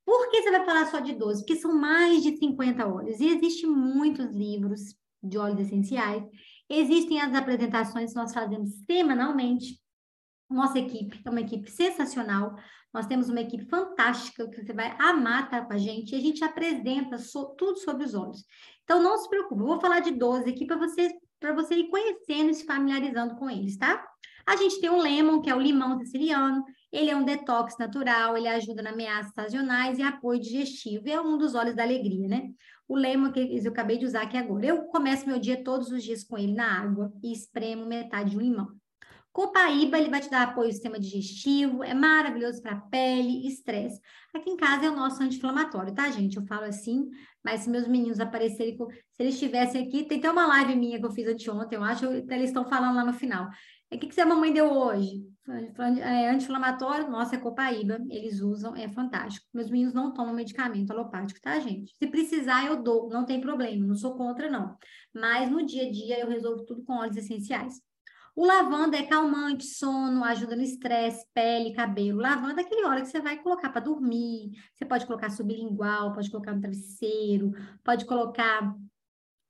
Por 0.03 0.27
que 0.31 0.41
você 0.41 0.49
vai 0.49 0.65
falar 0.65 0.87
só 0.87 0.99
de 0.99 1.13
12? 1.13 1.41
Porque 1.41 1.55
são 1.55 1.71
mais 1.71 2.23
de 2.23 2.35
50 2.35 2.87
óleos. 2.87 3.19
E 3.19 3.27
existem 3.27 3.69
muitos 3.69 4.35
livros 4.35 4.97
de 5.21 5.37
óleos 5.37 5.59
essenciais. 5.59 6.23
Existem 6.69 7.19
as 7.21 7.33
apresentações 7.33 8.11
que 8.11 8.19
nós 8.19 8.33
fazemos 8.33 8.69
semanalmente. 8.85 9.79
Nossa 10.49 10.79
equipe 10.79 11.21
é 11.23 11.29
uma 11.29 11.41
equipe 11.41 11.69
sensacional. 11.69 12.55
Nós 12.93 13.05
temos 13.05 13.29
uma 13.29 13.41
equipe 13.41 13.65
fantástica 13.65 14.49
que 14.49 14.63
você 14.63 14.73
vai 14.73 14.95
amar 14.99 15.43
estar 15.43 15.65
com 15.65 15.73
a 15.73 15.77
gente. 15.77 16.13
E 16.13 16.17
a 16.17 16.21
gente 16.21 16.43
apresenta 16.43 17.17
so, 17.17 17.55
tudo 17.55 17.77
sobre 17.79 18.05
os 18.05 18.15
óleos. 18.15 18.43
Então, 18.83 19.01
não 19.01 19.17
se 19.17 19.29
preocupe. 19.29 19.61
Eu 19.61 19.67
vou 19.67 19.79
falar 19.79 19.99
de 19.99 20.11
12 20.11 20.49
aqui 20.49 20.65
para 20.65 20.77
você, 20.77 21.11
você 21.55 21.75
ir 21.75 21.89
conhecendo 21.89 22.49
e 22.49 22.53
se 22.53 22.65
familiarizando 22.65 23.35
com 23.35 23.49
eles, 23.49 23.77
tá? 23.77 24.03
A 24.45 24.55
gente 24.55 24.81
tem 24.81 24.89
o 24.89 24.97
lemon, 24.97 25.41
que 25.41 25.49
é 25.49 25.55
o 25.55 25.59
limão 25.59 25.99
siciliano. 25.99 26.63
Ele 26.91 27.09
é 27.09 27.15
um 27.15 27.23
detox 27.23 27.77
natural, 27.77 28.35
ele 28.35 28.47
ajuda 28.47 28.81
na 28.81 28.89
ameaças 28.89 29.33
sazonais 29.33 29.99
e 29.99 30.01
apoio 30.01 30.39
digestivo. 30.39 31.07
E 31.07 31.11
é 31.11 31.21
um 31.21 31.37
dos 31.37 31.55
óleos 31.55 31.75
da 31.75 31.83
alegria, 31.83 32.27
né? 32.27 32.49
O 32.87 32.95
lema 32.95 33.31
que 33.31 33.39
eu 33.39 33.71
acabei 33.71 33.97
de 33.97 34.05
usar 34.05 34.23
aqui 34.23 34.37
agora. 34.37 34.65
Eu 34.65 34.85
começo 34.85 35.27
meu 35.27 35.39
dia 35.39 35.63
todos 35.63 35.91
os 35.91 36.03
dias 36.03 36.23
com 36.23 36.37
ele 36.37 36.53
na 36.53 36.81
água 36.81 37.13
e 37.23 37.31
espremo 37.31 37.85
metade 37.85 38.31
de 38.31 38.37
um 38.37 38.41
limão. 38.41 38.79
Copaíba, 39.31 39.97
ele 39.97 40.09
vai 40.09 40.19
te 40.19 40.29
dar 40.29 40.41
apoio 40.41 40.67
ao 40.67 40.73
sistema 40.73 40.99
digestivo, 40.99 41.83
é 41.83 41.93
maravilhoso 41.93 42.61
para 42.61 42.75
pele, 42.75 43.47
estresse. 43.47 44.01
Aqui 44.33 44.49
em 44.49 44.57
casa 44.57 44.85
é 44.85 44.89
o 44.89 44.95
nosso 44.95 45.21
anti-inflamatório, 45.21 45.93
tá, 45.93 46.09
gente? 46.09 46.35
Eu 46.35 46.45
falo 46.47 46.65
assim, 46.65 47.07
mas 47.43 47.61
se 47.61 47.69
meus 47.69 47.87
meninos 47.87 48.19
aparecerem, 48.19 48.75
se 48.75 49.21
eles 49.21 49.35
estivessem 49.35 49.85
aqui, 49.85 50.03
tem 50.03 50.17
até 50.17 50.31
uma 50.31 50.47
live 50.47 50.75
minha 50.75 50.99
que 50.99 51.05
eu 51.05 51.11
fiz 51.11 51.27
anteontem, 51.27 51.77
eu 51.77 51.83
acho, 51.83 52.05
eles 52.05 52.49
estão 52.49 52.67
falando 52.67 52.95
lá 52.95 53.05
no 53.05 53.13
final. 53.13 53.47
O 53.91 53.97
que, 53.97 54.07
que 54.07 54.15
você, 54.15 54.25
mamãe 54.25 54.51
deu 54.51 54.71
hoje? 54.71 55.23
É, 56.01 56.29
anti-inflamatório, 56.29 57.09
nossa, 57.09 57.35
é 57.35 57.39
copaíba, 57.39 57.99
eles 58.09 58.39
usam, 58.39 58.75
é 58.75 58.87
fantástico. 58.87 59.47
Meus 59.53 59.69
meninos 59.69 59.93
não 59.93 60.13
tomam 60.13 60.33
medicamento 60.33 60.91
alopático, 60.91 61.41
tá, 61.41 61.59
gente? 61.59 61.95
Se 61.97 62.07
precisar, 62.07 62.67
eu 62.67 62.83
dou, 62.83 63.09
não 63.09 63.25
tem 63.25 63.41
problema, 63.41 63.85
não 63.85 63.95
sou 63.95 64.15
contra, 64.15 64.49
não. 64.49 64.77
Mas 65.13 65.49
no 65.49 65.65
dia 65.65 65.87
a 65.87 65.91
dia 65.91 66.19
eu 66.19 66.29
resolvo 66.29 66.65
tudo 66.65 66.83
com 66.83 66.93
óleos 66.93 67.17
essenciais. 67.17 67.81
O 68.35 68.45
lavanda 68.45 68.95
é 68.95 69.05
calmante, 69.05 69.65
sono, 69.65 70.23
ajuda 70.23 70.55
no 70.55 70.61
estresse, 70.61 71.25
pele, 71.33 71.73
cabelo. 71.73 72.21
Lavanda 72.21 72.61
é 72.61 72.63
aquele 72.63 72.85
óleo 72.85 73.01
que 73.01 73.09
você 73.09 73.19
vai 73.19 73.41
colocar 73.41 73.69
para 73.69 73.81
dormir. 73.81 74.51
Você 74.73 74.85
pode 74.85 75.05
colocar 75.05 75.29
sublingual, 75.29 76.13
pode 76.13 76.29
colocar 76.29 76.53
no 76.53 76.61
travesseiro, 76.61 77.51
pode 77.83 78.05
colocar 78.05 78.73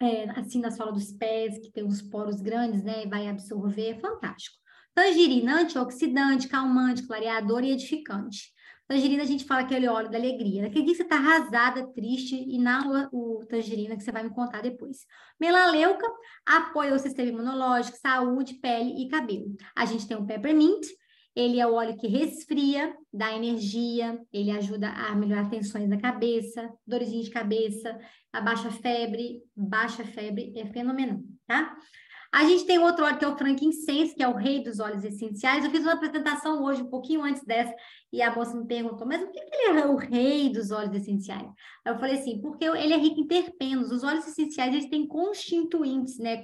é, 0.02 0.30
assim 0.32 0.60
na 0.60 0.72
sola 0.72 0.92
dos 0.92 1.12
pés, 1.12 1.60
que 1.60 1.72
tem 1.72 1.84
uns 1.84 2.02
poros 2.02 2.42
grandes, 2.42 2.82
né? 2.82 3.04
E 3.04 3.10
vai 3.10 3.28
absorver, 3.28 3.90
é 3.90 4.00
fantástico. 4.00 4.58
Tangerina, 5.00 5.62
antioxidante, 5.62 6.50
calmante, 6.50 7.08
clareador 7.08 7.64
e 7.64 7.72
edificante. 7.72 8.52
Tangerina, 8.86 9.24
a 9.24 9.26
gente 9.26 9.46
fala 9.46 9.64
que 9.64 9.74
é 9.74 9.80
o 9.90 9.94
óleo 9.94 10.12
da 10.12 10.18
alegria. 10.18 10.64
Naquele 10.64 10.84
dia 10.84 10.92
que 10.92 10.98
você 10.98 11.04
está 11.04 11.16
arrasada, 11.16 11.88
triste, 11.94 12.36
e 12.36 12.60
na 12.60 13.10
o 13.14 13.46
tangerina, 13.48 13.96
que 13.96 14.04
você 14.04 14.12
vai 14.12 14.24
me 14.24 14.30
contar 14.30 14.62
depois. 14.62 15.06
Melaleuca, 15.40 16.06
apoia 16.46 16.94
o 16.94 17.00
sistema 17.00 17.30
imunológico, 17.30 17.98
saúde, 17.98 18.56
pele 18.56 19.02
e 19.02 19.08
cabelo. 19.08 19.56
A 19.74 19.86
gente 19.86 20.06
tem 20.06 20.18
o 20.18 20.26
peppermint, 20.26 20.86
ele 21.34 21.62
é 21.62 21.66
o 21.66 21.76
óleo 21.76 21.96
que 21.96 22.08
resfria, 22.08 22.94
dá 23.14 23.32
energia, 23.32 24.20
ele 24.34 24.52
ajuda 24.52 24.90
a 24.90 25.16
melhorar 25.16 25.50
tensões 25.50 25.88
na 25.88 25.98
cabeça, 25.98 26.70
dores 26.86 27.10
de 27.10 27.30
cabeça, 27.30 27.98
abaixa 28.34 28.70
febre, 28.70 29.42
baixa 29.56 30.04
febre, 30.04 30.52
é 30.58 30.66
fenomenal, 30.66 31.22
tá? 31.48 31.74
A 32.32 32.46
gente 32.46 32.66
tem 32.66 32.78
outro 32.78 33.04
óleo 33.04 33.18
que 33.18 33.26
é 33.26 33.28
o 33.28 33.36
frankincense, 33.36 34.14
que 34.14 34.22
é 34.22 34.28
o 34.28 34.36
rei 34.36 34.64
dos 34.64 34.80
óleos 34.80 35.04
essenciais. 35.04 35.66
Eu 35.66 35.72
fiz 35.72 35.82
uma 35.82 35.94
apresentação 35.94 36.64
hoje, 36.64 36.84
um 36.84 36.90
pouquinho 36.90 37.24
antes 37.24 37.44
dessa, 37.44 37.74
e 38.14 38.22
a 38.22 38.34
moça 38.34 38.56
me 38.56 38.68
perguntou, 38.68 39.08
mas 39.08 39.22
por 39.22 39.32
que 39.32 39.40
ele 39.40 39.80
é 39.80 39.88
o 39.88 39.96
rei 39.96 40.50
dos 40.50 40.70
óleos 40.70 40.94
essenciais? 40.96 41.50
Eu 41.84 41.98
falei 41.98 42.20
assim, 42.20 42.40
porque 42.40 42.66
ele 42.66 42.94
é 42.94 42.98
rico 42.98 43.20
em 43.20 43.28
terpenos. 43.28 43.92
Os 43.92 44.04
óleos 44.04 44.28
essenciais, 44.28 44.74
eles 44.74 44.90
têm 44.90 45.08
constituintes, 45.08 46.20
né? 46.20 46.42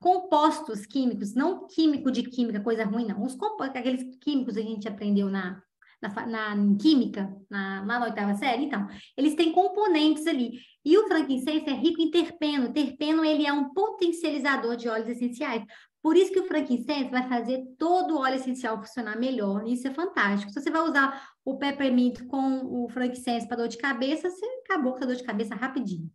Compostos 0.00 0.84
químicos, 0.84 1.32
não 1.34 1.66
químico 1.68 2.10
de 2.10 2.24
química, 2.24 2.60
coisa 2.60 2.84
ruim, 2.84 3.06
não. 3.06 3.24
Os 3.24 3.36
compostos, 3.36 3.76
aqueles 3.76 4.02
químicos 4.18 4.54
que 4.54 4.60
a 4.60 4.64
gente 4.64 4.88
aprendeu 4.88 5.28
na, 5.28 5.62
na, 6.00 6.26
na 6.26 6.56
em 6.56 6.76
química, 6.76 7.34
na, 7.48 7.84
na 7.84 8.04
oitava 8.04 8.34
série, 8.34 8.64
então, 8.64 8.86
eles 9.16 9.34
têm 9.34 9.52
componentes 9.52 10.26
ali. 10.26 10.58
E 10.84 10.96
o 10.96 11.06
frankincense 11.06 11.68
é 11.68 11.74
rico 11.74 12.00
em 12.00 12.10
terpeno. 12.10 12.72
Terpeno, 12.72 13.24
ele 13.24 13.46
é 13.46 13.52
um 13.52 13.72
potencializador 13.72 14.76
de 14.76 14.88
óleos 14.88 15.08
essenciais. 15.08 15.62
Por 16.02 16.16
isso 16.16 16.32
que 16.32 16.40
o 16.40 16.46
frankincense 16.46 17.10
vai 17.10 17.28
fazer 17.28 17.62
todo 17.78 18.14
o 18.14 18.20
óleo 18.20 18.36
essencial 18.36 18.78
funcionar 18.78 19.18
melhor. 19.18 19.66
Isso 19.66 19.86
é 19.86 19.92
fantástico. 19.92 20.50
Se 20.50 20.60
você 20.60 20.70
vai 20.70 20.82
usar 20.82 21.28
o 21.44 21.58
peppermint 21.58 22.26
com 22.26 22.84
o 22.84 22.88
frankincense 22.88 23.46
para 23.46 23.58
dor 23.58 23.68
de 23.68 23.76
cabeça, 23.76 24.30
você 24.30 24.46
acabou 24.64 24.94
com 24.94 25.04
a 25.04 25.06
dor 25.06 25.16
de 25.16 25.22
cabeça 25.22 25.54
rapidinho. 25.54 26.10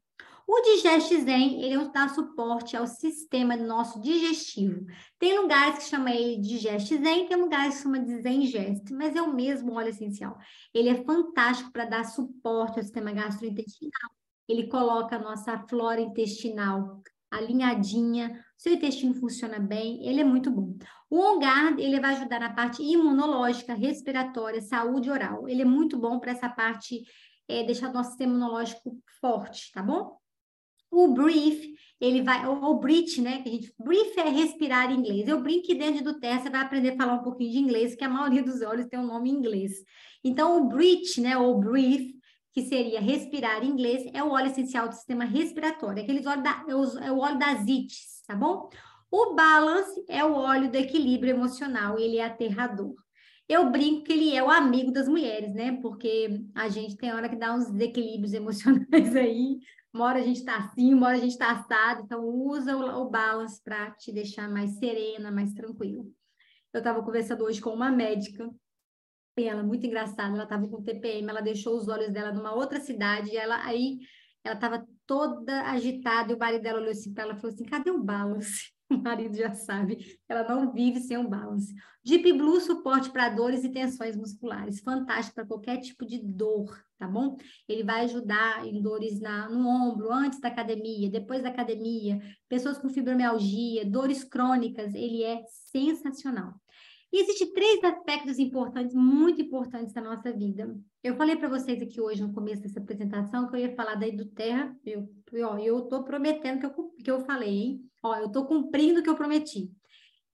O 0.48 0.62
Digest 0.62 1.10
Zen, 1.22 1.64
ele 1.64 1.90
dá 1.90 2.08
suporte 2.08 2.78
ao 2.78 2.86
sistema 2.86 3.58
nosso 3.58 4.00
digestivo. 4.00 4.86
Tem 5.18 5.40
lugares 5.40 5.80
que 5.80 5.90
chamam 5.90 6.14
ele 6.14 6.38
de 6.38 6.60
Zen, 6.60 7.28
tem 7.28 7.36
lugares 7.36 7.78
que 7.78 7.84
chamam 7.84 8.04
de 8.04 8.22
Zen 8.22 8.46
Gest, 8.46 8.92
mas 8.92 9.16
é 9.16 9.22
o 9.22 9.34
mesmo 9.34 9.74
óleo 9.74 9.90
essencial. 9.90 10.38
Ele 10.72 10.90
é 10.90 11.04
fantástico 11.04 11.72
para 11.72 11.86
dar 11.86 12.04
suporte 12.04 12.78
ao 12.78 12.84
sistema 12.84 13.12
gastrointestinal. 13.12 14.12
Ele 14.48 14.68
coloca 14.68 15.16
a 15.16 15.20
nossa 15.20 15.58
flora 15.68 16.00
intestinal 16.00 17.02
alinhadinha, 17.32 18.46
seu 18.56 18.74
intestino 18.74 19.16
funciona 19.16 19.60
bem, 19.60 20.08
ele 20.08 20.22
é 20.22 20.24
muito 20.24 20.52
bom. 20.52 20.76
O 21.10 21.20
Onguard, 21.20 21.80
ele 21.80 22.00
vai 22.00 22.14
ajudar 22.16 22.40
na 22.40 22.54
parte 22.54 22.84
imunológica, 22.84 23.74
respiratória, 23.74 24.62
saúde 24.62 25.10
oral. 25.10 25.50
Ele 25.50 25.64
é 25.64 25.66
muito 25.66 25.98
bom 25.98 26.20
para 26.20 26.32
essa 26.32 26.48
parte, 26.48 27.04
é, 27.48 27.64
deixar 27.64 27.90
o 27.90 27.94
nosso 27.94 28.10
sistema 28.10 28.34
imunológico 28.34 28.98
forte, 29.20 29.72
tá 29.72 29.82
bom? 29.82 30.18
O 30.96 31.14
brief, 31.14 31.76
ele 32.00 32.22
vai, 32.22 32.48
ou 32.48 32.56
o 32.56 32.80
breath, 32.80 33.18
né, 33.18 33.42
que 33.42 33.50
a 33.50 33.52
gente, 33.52 33.74
brief 33.78 34.18
é 34.18 34.30
respirar 34.30 34.92
em 34.92 35.00
inglês. 35.00 35.28
Eu 35.28 35.42
brinco 35.42 35.68
que 35.68 35.76
dentro 35.76 36.04
do 36.04 36.20
teste 36.20 36.44
você 36.44 36.50
vai 36.50 36.62
aprender 36.62 36.92
a 36.92 36.96
falar 36.96 37.16
um 37.16 37.24
pouquinho 37.24 37.52
de 37.52 37.58
inglês, 37.58 37.96
que 37.96 38.04
a 38.04 38.10
maioria 38.10 38.42
dos 38.42 38.62
olhos 38.62 38.88
tem 38.88 39.00
um 39.00 39.06
nome 39.06 39.30
em 39.30 39.34
inglês. 39.34 39.74
Então, 40.24 40.58
o 40.58 40.70
breath, 40.70 41.18
né, 41.18 41.38
ou 41.38 41.60
brief, 41.60 42.16
que 42.54 42.62
seria 42.62 43.02
respirar 43.02 43.62
em 43.62 43.72
inglês, 43.72 44.10
é 44.14 44.24
o 44.24 44.32
óleo 44.32 44.48
essencial 44.48 44.88
do 44.88 44.96
sistema 44.96 45.26
respiratório, 45.26 46.02
aqueles 46.02 46.26
óleo 46.26 46.42
da, 46.42 46.64
é 47.02 47.12
o 47.12 47.20
óleo 47.20 47.38
das 47.38 47.68
ites, 47.68 48.24
tá 48.26 48.34
bom? 48.34 48.70
O 49.12 49.36
balance 49.36 50.04
é 50.08 50.24
o 50.24 50.34
óleo 50.34 50.72
do 50.72 50.78
equilíbrio 50.78 51.32
emocional, 51.32 52.00
ele 52.00 52.18
é 52.18 52.26
aterrador. 52.26 52.96
Eu 53.48 53.70
brinco 53.70 54.04
que 54.04 54.14
ele 54.14 54.36
é 54.36 54.42
o 54.42 54.50
amigo 54.50 54.92
das 54.92 55.08
mulheres, 55.08 55.54
né? 55.54 55.78
Porque 55.82 56.42
a 56.56 56.68
gente 56.68 56.98
tem 56.98 57.14
hora 57.14 57.30
que 57.30 57.36
dá 57.36 57.54
uns 57.54 57.70
desequilíbrios 57.70 58.34
emocionais 58.34 59.16
aí, 59.16 59.60
uma 59.96 60.08
hora 60.08 60.20
a 60.20 60.24
gente 60.24 60.44
tá 60.44 60.58
assim, 60.58 60.94
uma 60.94 61.08
hora 61.08 61.16
a 61.16 61.22
gente 61.22 61.38
tá 61.38 61.52
assado, 61.52 62.04
então 62.04 62.26
usa 62.26 62.76
o, 62.76 63.02
o 63.02 63.10
balance 63.10 63.64
para 63.64 63.92
te 63.92 64.12
deixar 64.12 64.50
mais 64.50 64.78
serena, 64.78 65.32
mais 65.32 65.54
tranquila. 65.54 66.04
Eu 66.74 66.80
estava 66.80 67.02
conversando 67.02 67.46
hoje 67.46 67.62
com 67.62 67.70
uma 67.70 67.90
médica 67.90 68.50
ela 69.38 69.64
muito 69.64 69.86
engraçada, 69.86 70.34
ela 70.34 70.44
estava 70.44 70.68
com 70.68 70.82
TPM, 70.82 71.30
ela 71.30 71.42
deixou 71.42 71.76
os 71.78 71.90
olhos 71.90 72.12
dela 72.12 72.32
numa 72.32 72.54
outra 72.54 72.80
cidade, 72.80 73.32
e 73.32 73.38
ela 73.38 73.66
aí 73.66 74.00
ela 74.44 74.56
estava 74.56 74.86
toda 75.06 75.64
agitada, 75.64 76.32
e 76.32 76.36
o 76.36 76.40
marido 76.40 76.62
dela 76.62 76.80
olhou 76.80 76.92
assim 76.92 77.14
para 77.14 77.24
ela 77.24 77.34
e 77.34 77.36
falou 77.38 77.54
assim: 77.54 77.66
cadê 77.66 77.92
o 77.92 78.04
balance? 78.04 78.75
O 78.90 78.98
marido 78.98 79.36
já 79.36 79.52
sabe, 79.52 80.20
ela 80.30 80.48
não 80.48 80.72
vive 80.72 81.00
sem 81.00 81.18
um 81.18 81.28
balance. 81.28 81.74
Deep 82.04 82.34
Blue, 82.34 82.62
suporte 82.62 83.10
para 83.10 83.30
dores 83.30 83.64
e 83.64 83.70
tensões 83.70 84.16
musculares, 84.16 84.80
fantástico 84.80 85.36
para 85.36 85.46
qualquer 85.46 85.80
tipo 85.80 86.06
de 86.06 86.20
dor, 86.20 86.80
tá 87.00 87.08
bom? 87.08 87.36
Ele 87.68 87.84
vai 87.84 88.06
ajudar 88.06 88.64
em 88.64 88.80
dores 88.80 89.20
na, 89.20 89.50
no 89.50 89.68
ombro, 89.68 90.12
antes 90.14 90.40
da 90.40 90.50
academia, 90.50 91.10
depois 91.10 91.42
da 91.42 91.50
academia, 91.50 92.20
pessoas 92.48 92.78
com 92.78 92.90
fibromialgia, 92.90 93.90
dores 93.90 94.24
crônicas, 94.24 94.94
ele 94.94 95.24
é 95.24 95.42
sensacional. 95.48 96.54
E 97.16 97.22
existem 97.22 97.54
três 97.54 97.82
aspectos 97.82 98.38
importantes, 98.38 98.94
muito 98.94 99.42
importantes 99.42 99.94
da 99.94 100.02
nossa 100.02 100.34
vida. 100.34 100.78
Eu 101.02 101.16
falei 101.16 101.38
para 101.38 101.48
vocês 101.48 101.82
aqui 101.82 102.02
hoje, 102.02 102.22
no 102.22 102.34
começo 102.34 102.62
dessa 102.62 102.82
apresentação, 102.82 103.48
que 103.48 103.56
eu 103.56 103.60
ia 103.62 103.74
falar 103.74 103.96
do 103.96 104.26
terra. 104.26 104.76
Eu, 104.86 105.08
ó, 105.48 105.58
eu 105.58 105.84
tô 105.84 106.04
prometendo 106.04 106.60
que 106.60 106.66
eu, 106.66 106.92
que 107.02 107.10
eu 107.10 107.22
falei, 107.22 107.50
hein? 107.50 107.90
Ó, 108.04 108.18
eu 108.18 108.30
tô 108.30 108.46
cumprindo 108.46 109.00
o 109.00 109.04
que 109.04 109.10
eu 109.10 109.16
prometi. 109.16 109.72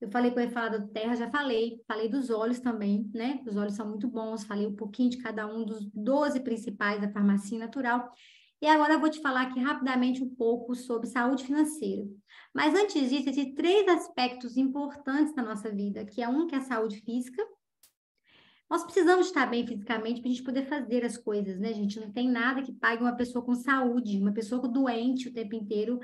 Eu 0.02 0.10
falei 0.10 0.32
que 0.32 0.40
eu 0.40 0.44
ia 0.44 0.50
falar 0.50 0.70
do 0.70 0.88
terra, 0.88 1.16
já 1.16 1.30
falei. 1.30 1.80
Falei 1.88 2.10
dos 2.10 2.32
olhos 2.32 2.60
também, 2.60 3.08
né? 3.14 3.40
Os 3.46 3.56
olhos 3.58 3.76
são 3.76 3.88
muito 3.88 4.08
bons. 4.08 4.44
Falei 4.44 4.66
um 4.66 4.76
pouquinho 4.76 5.12
de 5.12 5.18
cada 5.18 5.46
um 5.46 5.64
dos 5.64 5.86
12 5.94 6.40
principais 6.40 7.00
da 7.00 7.12
farmácia 7.12 7.60
natural. 7.60 8.12
E 8.62 8.68
agora 8.68 8.94
eu 8.94 9.00
vou 9.00 9.10
te 9.10 9.20
falar 9.20 9.42
aqui 9.42 9.60
rapidamente 9.60 10.24
um 10.24 10.30
pouco 10.36 10.76
sobre 10.76 11.08
saúde 11.08 11.44
financeira. 11.44 12.08
Mas 12.54 12.76
antes 12.76 13.10
disso, 13.10 13.28
existem 13.28 13.56
três 13.56 13.88
aspectos 13.88 14.56
importantes 14.56 15.34
na 15.34 15.42
nossa 15.42 15.72
vida, 15.72 16.06
que 16.06 16.22
é 16.22 16.28
um 16.28 16.46
que 16.46 16.54
é 16.54 16.60
a 16.60 16.62
saúde 16.62 17.02
física. 17.02 17.44
Nós 18.70 18.84
precisamos 18.84 19.28
estar 19.28 19.48
bem 19.48 19.66
fisicamente 19.66 20.22
para 20.22 20.30
a 20.30 20.34
gente 20.34 20.44
poder 20.44 20.68
fazer 20.68 21.04
as 21.04 21.18
coisas, 21.18 21.60
né, 21.60 21.74
gente? 21.74 22.00
Não 22.00 22.12
tem 22.12 22.30
nada 22.30 22.62
que 22.62 22.72
pague 22.72 23.02
uma 23.02 23.16
pessoa 23.16 23.44
com 23.44 23.56
saúde, 23.56 24.20
uma 24.20 24.32
pessoa 24.32 24.66
doente 24.68 25.28
o 25.28 25.34
tempo 25.34 25.56
inteiro. 25.56 26.00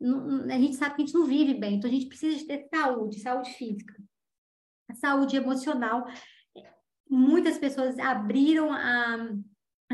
a 0.00 0.58
gente 0.58 0.76
sabe 0.76 0.94
que 0.94 1.02
a 1.02 1.04
gente 1.06 1.14
não 1.14 1.26
vive 1.26 1.54
bem, 1.54 1.74
então 1.74 1.90
a 1.90 1.92
gente 1.92 2.06
precisa 2.06 2.38
de 2.38 2.46
ter 2.46 2.68
saúde, 2.72 3.18
saúde 3.20 3.52
física. 3.54 3.94
A 4.88 4.94
saúde 4.94 5.36
emocional. 5.36 6.06
Muitas 7.10 7.58
pessoas 7.58 7.98
abriram 7.98 8.72
a 8.72 9.28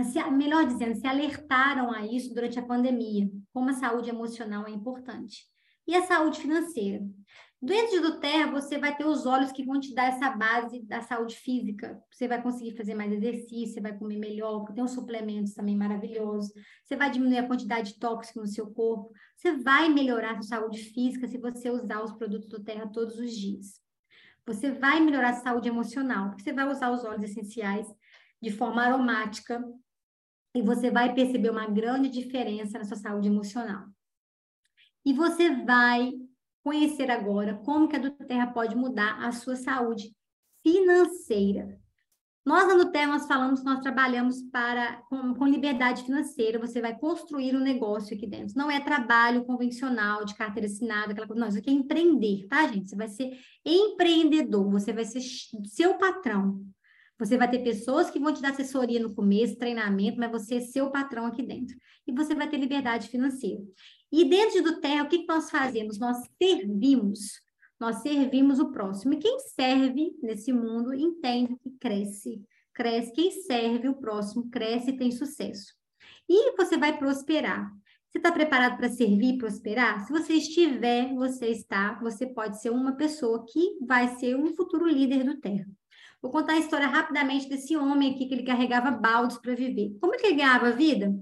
se, 0.05 0.22
melhor 0.31 0.66
dizendo, 0.66 0.94
se 0.94 1.07
alertaram 1.07 1.92
a 1.92 2.07
isso 2.07 2.33
durante 2.35 2.59
a 2.59 2.64
pandemia, 2.64 3.31
como 3.52 3.68
a 3.70 3.74
saúde 3.74 4.09
emocional 4.09 4.66
é 4.66 4.70
importante. 4.70 5.44
E 5.87 5.94
a 5.94 6.02
saúde 6.02 6.40
financeira. 6.40 7.05
Dentro 7.61 8.02
do 8.02 8.18
Terra, 8.18 8.50
você 8.50 8.76
vai 8.76 8.96
ter 8.96 9.05
os 9.05 9.24
olhos 9.24 9.52
que 9.52 9.64
vão 9.64 9.78
te 9.78 9.94
dar 9.94 10.07
essa 10.07 10.31
base 10.31 10.83
da 10.83 11.00
saúde 11.00 11.37
física. 11.37 11.96
Você 12.11 12.26
vai 12.26 12.42
conseguir 12.42 12.76
fazer 12.76 12.94
mais 12.94 13.12
exercício, 13.12 13.74
você 13.74 13.81
vai 13.81 13.96
comer 13.96 14.16
melhor, 14.16 14.64
tem 14.72 14.83
uns 14.83 14.90
suplementos 14.90 15.55
também 15.55 15.76
maravilhosos. 15.76 16.52
Você 16.83 16.96
vai 16.96 17.09
diminuir 17.09 17.38
a 17.38 17.46
quantidade 17.46 17.92
de 17.92 18.00
tóxico 18.00 18.40
no 18.40 18.48
seu 18.48 18.72
corpo. 18.72 19.12
Você 19.37 19.57
vai 19.59 19.88
melhorar 19.88 20.33
a 20.33 20.42
sua 20.42 20.59
saúde 20.59 20.78
física 20.78 21.28
se 21.28 21.38
você 21.38 21.70
usar 21.70 22.02
os 22.02 22.12
produtos 22.12 22.48
do 22.48 22.64
Terra 22.64 22.88
todos 22.88 23.16
os 23.16 23.33
dias. 23.33 23.81
Você 24.44 24.72
vai 24.72 24.98
melhorar 24.98 25.31
a 25.31 25.35
saúde 25.35 25.68
emocional, 25.68 26.31
porque 26.31 26.42
você 26.42 26.52
vai 26.52 26.68
usar 26.68 26.90
os 26.90 27.05
óleos 27.05 27.22
essenciais 27.22 27.87
de 28.42 28.50
forma 28.50 28.83
aromática 28.83 29.62
e 30.55 30.62
você 30.62 30.91
vai 30.91 31.15
perceber 31.15 31.51
uma 31.51 31.67
grande 31.67 32.09
diferença 32.09 32.79
na 32.79 32.85
sua 32.85 32.97
saúde 32.97 33.29
emocional. 33.29 33.87
E 35.05 35.12
você 35.12 35.51
vai 35.65 36.12
conhecer 36.62 37.11
agora 37.11 37.55
como 37.65 37.88
que 37.88 37.97
a 37.97 38.11
Terra 38.11 38.47
pode 38.49 38.77
mudar 38.77 39.19
a 39.25 39.33
sua 39.33 39.57
saúde 39.57 40.15
financeira. 40.62 41.81
Nós, 42.45 42.67
na 42.67 42.75
Nuterra, 42.75 43.07
nós 43.07 43.27
falamos 43.27 43.61
que 43.61 43.67
nós 43.67 43.81
trabalhamos 43.81 44.43
para, 44.51 45.01
com, 45.09 45.33
com, 45.33 45.47
liberdade 45.47 46.03
financeira, 46.03 46.59
você 46.59 46.81
vai 46.81 46.99
construir 46.99 47.55
um 47.55 47.61
negócio 47.61 48.17
aqui 48.17 48.27
dentro. 48.27 48.57
Não 48.57 48.69
é 48.69 48.81
trabalho 48.81 49.45
convencional, 49.45 50.25
de 50.25 50.35
carteira 50.35 50.67
assinada, 50.67 51.12
aquela 51.12 51.27
coisa. 51.27 51.41
Não, 51.41 51.49
isso 51.49 51.59
aqui 51.59 51.71
é 51.71 51.73
empreender, 51.73 52.49
tá, 52.49 52.67
gente? 52.67 52.88
Você 52.88 52.97
vai 52.97 53.09
ser 53.09 53.38
empreendedor, 53.65 54.69
você 54.69 54.93
vai 54.93 55.05
ser 55.05 55.21
seu 55.67 55.95
patrão. 55.99 56.67
Você 57.18 57.37
vai 57.37 57.48
ter 57.48 57.61
pessoas 57.61 58.11
que 58.11 58.18
vão 58.18 58.33
te 58.33 58.42
dar 58.42 58.51
assessoria 58.51 59.01
no 59.01 59.14
começo, 59.14 59.59
treinamento, 59.59 60.18
mas 60.18 60.31
você 60.31 60.57
é 60.57 60.61
seu 60.61 60.90
patrão 60.90 61.27
aqui 61.27 61.42
dentro. 61.42 61.77
E 62.07 62.12
você 62.12 62.35
vai 62.35 62.48
ter 62.48 62.57
liberdade 62.57 63.09
financeira. 63.09 63.62
E 64.11 64.25
dentro 64.25 64.62
do 64.62 64.81
Terra, 64.81 65.05
o 65.05 65.09
que, 65.09 65.18
que 65.18 65.29
nós 65.29 65.51
fazemos? 65.51 65.98
Nós 65.98 66.18
servimos 66.42 67.40
nós 67.83 67.96
servimos 67.96 68.61
o 68.61 68.70
próximo. 68.70 69.12
E 69.14 69.18
quem 69.18 69.40
serve 69.40 70.16
nesse 70.22 70.53
mundo 70.53 70.94
entende 70.94 71.57
que 71.57 71.70
cresce. 71.81 72.40
Cresce. 72.72 73.12
Quem 73.12 73.33
serve 73.33 73.88
o 73.88 73.96
próximo 73.96 74.48
cresce 74.48 74.90
e 74.90 74.96
tem 74.96 75.11
sucesso. 75.11 75.75
E 76.29 76.57
você 76.57 76.79
vai 76.79 76.96
prosperar. 76.96 77.68
Você 78.09 78.18
está 78.18 78.31
preparado 78.31 78.77
para 78.77 78.88
servir 78.88 79.35
e 79.35 79.38
prosperar? 79.38 80.07
Se 80.07 80.12
você 80.12 80.35
estiver, 80.35 81.12
você 81.14 81.46
está, 81.46 81.94
você 81.94 82.25
pode 82.25 82.61
ser 82.62 82.70
uma 82.70 82.92
pessoa 82.92 83.44
que 83.51 83.79
vai 83.85 84.07
ser 84.16 84.37
um 84.37 84.55
futuro 84.55 84.87
líder 84.87 85.25
do 85.25 85.40
Terra. 85.40 85.66
Vou 86.23 86.31
contar 86.31 86.53
a 86.53 86.59
história 86.59 86.87
rapidamente 86.87 87.49
desse 87.49 87.77
homem 87.77 88.15
aqui 88.15 88.27
que 88.27 88.35
ele 88.35 88.45
carregava 88.45 88.93
baldes 88.93 89.37
para 89.39 89.57
viver. 89.57 89.99
Como 90.01 90.15
é 90.15 90.19
que 90.19 90.27
ele 90.27 90.37
ganhava 90.37 90.71
vida? 90.71 91.13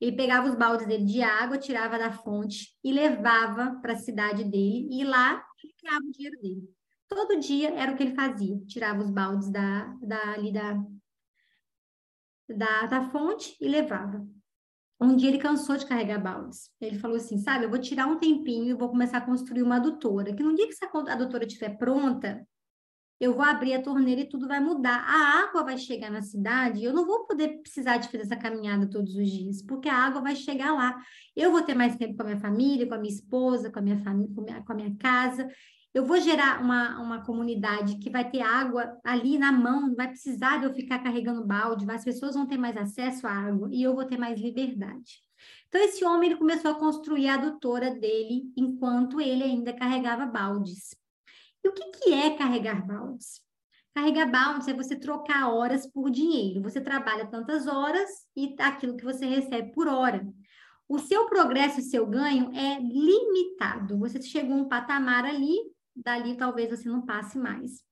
Ele 0.00 0.16
pegava 0.16 0.48
os 0.48 0.54
baldes 0.54 0.86
dele 0.86 1.04
de 1.04 1.20
água, 1.20 1.58
tirava 1.58 1.98
da 1.98 2.10
fonte 2.10 2.74
e 2.82 2.90
levava 2.90 3.78
para 3.82 3.92
a 3.92 3.98
cidade 3.98 4.44
dele. 4.44 4.88
E 4.90 5.04
lá 5.04 5.44
ele 5.62 5.74
criava 5.74 6.04
o 6.04 6.10
dinheiro 6.10 6.40
dele. 6.40 6.68
Todo 7.08 7.38
dia 7.38 7.74
era 7.74 7.92
o 7.92 7.96
que 7.96 8.02
ele 8.04 8.14
fazia. 8.14 8.58
Tirava 8.66 9.02
os 9.02 9.10
baldes 9.10 9.50
da, 9.50 9.84
da, 10.00 10.32
ali 10.32 10.50
da, 10.50 10.82
da, 12.48 12.86
da 12.86 13.10
fonte 13.10 13.54
e 13.60 13.68
levava. 13.68 14.26
Um 15.00 15.14
dia 15.14 15.28
ele 15.28 15.38
cansou 15.38 15.76
de 15.76 15.86
carregar 15.86 16.22
baldes. 16.22 16.70
Ele 16.80 16.98
falou 16.98 17.16
assim, 17.16 17.38
sabe, 17.38 17.64
eu 17.64 17.70
vou 17.70 17.78
tirar 17.78 18.06
um 18.06 18.18
tempinho 18.18 18.70
e 18.70 18.74
vou 18.74 18.88
começar 18.88 19.18
a 19.18 19.26
construir 19.26 19.62
uma 19.62 19.76
adutora. 19.76 20.34
Que 20.34 20.42
no 20.42 20.54
dia 20.54 20.66
que 20.66 20.72
essa 20.72 20.86
adutora 21.12 21.44
estiver 21.44 21.76
pronta, 21.76 22.46
eu 23.20 23.34
vou 23.34 23.44
abrir 23.44 23.74
a 23.74 23.82
torneira 23.82 24.20
e 24.20 24.28
tudo 24.28 24.46
vai 24.46 24.60
mudar. 24.60 25.04
A 25.06 25.42
água 25.42 25.64
vai 25.64 25.76
chegar 25.76 26.10
na 26.10 26.22
cidade, 26.22 26.84
eu 26.84 26.92
não 26.92 27.04
vou 27.04 27.26
poder 27.26 27.60
precisar 27.60 27.96
de 27.96 28.08
fazer 28.08 28.22
essa 28.22 28.36
caminhada 28.36 28.88
todos 28.88 29.14
os 29.16 29.28
dias, 29.30 29.62
porque 29.62 29.88
a 29.88 29.96
água 29.96 30.20
vai 30.20 30.36
chegar 30.36 30.72
lá. 30.72 30.96
Eu 31.34 31.50
vou 31.50 31.62
ter 31.62 31.74
mais 31.74 31.96
tempo 31.96 32.16
com 32.16 32.22
a 32.22 32.26
minha 32.26 32.40
família, 32.40 32.86
com 32.86 32.94
a 32.94 32.98
minha 32.98 33.12
esposa, 33.12 33.70
com 33.70 33.78
a 33.78 33.82
minha 33.82 33.98
família, 33.98 34.34
com 34.34 34.64
com 34.64 34.72
a 34.72 34.76
minha 34.76 34.96
casa. 34.96 35.48
Eu 35.92 36.04
vou 36.04 36.20
gerar 36.20 36.62
uma, 36.62 37.00
uma 37.00 37.24
comunidade 37.24 37.98
que 37.98 38.10
vai 38.10 38.30
ter 38.30 38.42
água 38.42 38.96
ali 39.02 39.38
na 39.38 39.50
mão, 39.50 39.88
não 39.88 39.96
vai 39.96 40.08
precisar 40.08 40.58
de 40.58 40.66
eu 40.66 40.74
ficar 40.74 41.00
carregando 41.00 41.46
balde, 41.46 41.90
as 41.90 42.04
pessoas 42.04 42.34
vão 42.34 42.46
ter 42.46 42.58
mais 42.58 42.76
acesso 42.76 43.26
à 43.26 43.32
água 43.32 43.68
e 43.72 43.82
eu 43.82 43.94
vou 43.94 44.04
ter 44.04 44.18
mais 44.18 44.38
liberdade. 44.40 45.22
Então, 45.66 45.80
esse 45.80 46.04
homem 46.04 46.30
ele 46.30 46.38
começou 46.38 46.70
a 46.70 46.74
construir 46.78 47.28
a 47.28 47.34
adutora 47.34 47.94
dele 47.94 48.44
enquanto 48.56 49.20
ele 49.20 49.42
ainda 49.42 49.72
carregava 49.72 50.26
baldes. 50.26 50.90
E 51.64 51.68
o 51.68 51.72
que, 51.72 51.90
que 51.90 52.12
é 52.12 52.36
carregar 52.36 52.86
baldes? 52.86 53.40
Carregar 53.94 54.30
baldes 54.30 54.68
é 54.68 54.74
você 54.74 54.94
trocar 54.96 55.52
horas 55.52 55.86
por 55.86 56.10
dinheiro. 56.10 56.62
Você 56.62 56.80
trabalha 56.80 57.26
tantas 57.26 57.66
horas 57.66 58.08
e 58.36 58.54
aquilo 58.60 58.96
que 58.96 59.04
você 59.04 59.26
recebe 59.26 59.72
por 59.72 59.88
hora. 59.88 60.26
O 60.88 60.98
seu 60.98 61.26
progresso 61.26 61.80
e 61.80 61.82
seu 61.82 62.06
ganho 62.06 62.50
é 62.54 62.78
limitado. 62.80 63.98
Você 63.98 64.22
chegou 64.22 64.54
a 64.54 64.60
um 64.60 64.68
patamar 64.68 65.24
ali, 65.24 65.56
dali 65.94 66.36
talvez 66.36 66.70
você 66.70 66.88
não 66.88 67.04
passe 67.04 67.36
mais. 67.38 67.82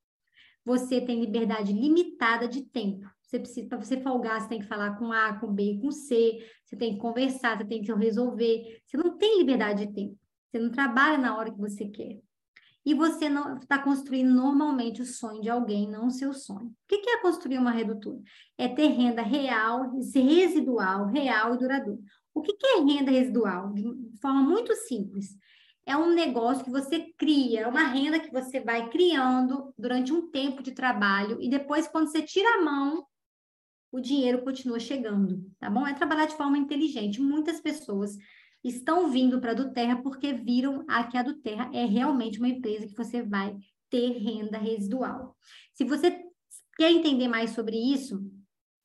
Você 0.65 1.01
tem 1.01 1.21
liberdade 1.21 1.73
limitada 1.73 2.49
de 2.49 2.63
tempo. 2.63 3.07
Você 3.21 3.41
precisa, 3.41 3.69
para 3.69 3.79
você 3.79 4.01
folgar, 4.01 4.41
você 4.41 4.49
tem 4.49 4.61
que 4.61 4.67
falar 4.67 4.97
com 4.99 5.13
A, 5.13 5.39
com 5.41 5.53
B, 5.53 5.81
com 5.83 5.91
C, 5.91 6.39
você 6.65 6.77
tem 6.77 6.95
que 6.95 7.01
conversar, 7.01 7.59
você 7.59 7.65
tem 7.65 7.83
que 7.83 7.93
resolver. 7.93 8.81
Você 8.87 8.97
não 8.97 9.19
tem 9.19 9.39
liberdade 9.39 9.87
de 9.87 9.93
tempo. 9.93 10.17
Você 10.47 10.59
não 10.61 10.71
trabalha 10.71 11.19
na 11.19 11.37
hora 11.37 11.51
que 11.51 11.59
você 11.59 11.87
quer 11.89 12.21
e 12.87 12.95
você 12.95 13.29
não 13.29 13.59
está 13.59 13.77
construindo 13.77 14.33
normalmente 14.33 15.03
o 15.03 15.05
sonho 15.05 15.43
de 15.43 15.51
alguém, 15.51 15.91
não 15.91 16.07
o 16.07 16.11
seu 16.13 16.33
sonho. 16.33 16.69
O 16.69 16.75
que 16.87 17.11
é 17.11 17.21
construir 17.21 17.59
uma 17.59 17.73
redutora? 17.73 18.23
É 18.57 18.69
ter 18.69 18.87
renda 18.87 19.23
real, 19.23 19.91
residual, 20.15 21.07
real 21.07 21.55
e 21.55 21.59
duradoura. 21.59 21.99
O 22.33 22.41
que 22.41 22.57
é 22.65 22.79
renda 22.79 23.11
residual? 23.11 23.73
De 23.73 23.83
forma 24.23 24.41
muito 24.41 24.73
simples. 24.77 25.37
É 25.85 25.97
um 25.97 26.15
negócio 26.15 26.65
que 26.65 26.71
você 26.71 27.13
cria, 27.19 27.63
é 27.63 27.67
uma 27.67 27.89
renda 27.89 28.21
que 28.21 28.31
você 28.31 28.61
vai 28.61 28.89
criando 28.89 29.75
durante 29.77 30.13
um 30.13 30.31
tempo 30.31 30.63
de 30.63 30.71
trabalho 30.71 31.39
e 31.41 31.51
depois, 31.51 31.89
quando 31.89 32.07
você 32.09 32.23
tira 32.23 32.49
a 32.55 32.63
mão, 32.63 33.05
o 33.91 34.01
dinheiro 34.01 34.43
continua 34.43 34.79
chegando, 34.79 35.45
tá 35.59 35.69
bom? 35.69 35.85
É 35.87 35.93
trabalhar 35.93 36.27
de 36.27 36.37
forma 36.37 36.59
inteligente. 36.59 37.21
Muitas 37.21 37.61
pessoas 37.61 38.17
estão 38.69 39.11
vindo 39.11 39.41
para 39.41 39.53
a 39.53 39.55
Duterra 39.55 40.01
porque 40.03 40.33
viram 40.33 40.85
a 40.89 41.05
que 41.05 41.17
a 41.17 41.23
Duterra 41.23 41.71
é 41.73 41.85
realmente 41.85 42.39
uma 42.39 42.49
empresa 42.49 42.87
que 42.87 42.97
você 42.97 43.23
vai 43.23 43.57
ter 43.89 44.19
renda 44.19 44.59
residual. 44.59 45.37
Se 45.73 45.85
você 45.85 46.25
quer 46.77 46.91
entender 46.91 47.29
mais 47.29 47.51
sobre 47.51 47.77
isso, 47.77 48.21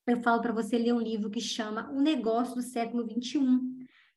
eu 0.07 0.21
falo 0.21 0.41
para 0.41 0.53
você 0.53 0.77
ler 0.77 0.93
um 0.93 1.01
livro 1.01 1.29
que 1.29 1.39
chama 1.39 1.89
O 1.91 2.01
Negócio 2.01 2.55
do 2.55 2.61
Século 2.61 3.03
XXI, 3.03 3.39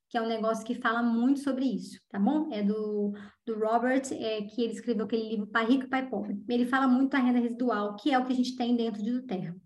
que 0.09 0.19
é 0.19 0.23
um 0.23 0.29
negócio 0.29 0.65
que 0.65 0.75
fala 0.75 1.03
muito 1.03 1.41
sobre 1.41 1.65
isso, 1.65 1.99
tá 2.09 2.19
bom? 2.19 2.49
É 2.53 2.63
do, 2.63 3.13
do 3.45 3.59
Robert, 3.59 4.03
é, 4.13 4.43
que 4.43 4.63
ele 4.63 4.73
escreveu 4.73 5.05
aquele 5.05 5.29
livro 5.29 5.47
Pai 5.47 5.67
Rico 5.67 5.85
e 5.85 5.89
Pai 5.89 6.09
Pobre. 6.09 6.41
Ele 6.49 6.67
fala 6.67 6.87
muito 6.87 7.11
da 7.11 7.19
renda 7.19 7.41
residual, 7.41 7.97
que 7.97 8.13
é 8.13 8.19
o 8.19 8.25
que 8.25 8.33
a 8.33 8.37
gente 8.37 8.57
tem 8.57 8.77
dentro 8.77 9.03
de 9.03 9.11
Duterra. 9.11 9.57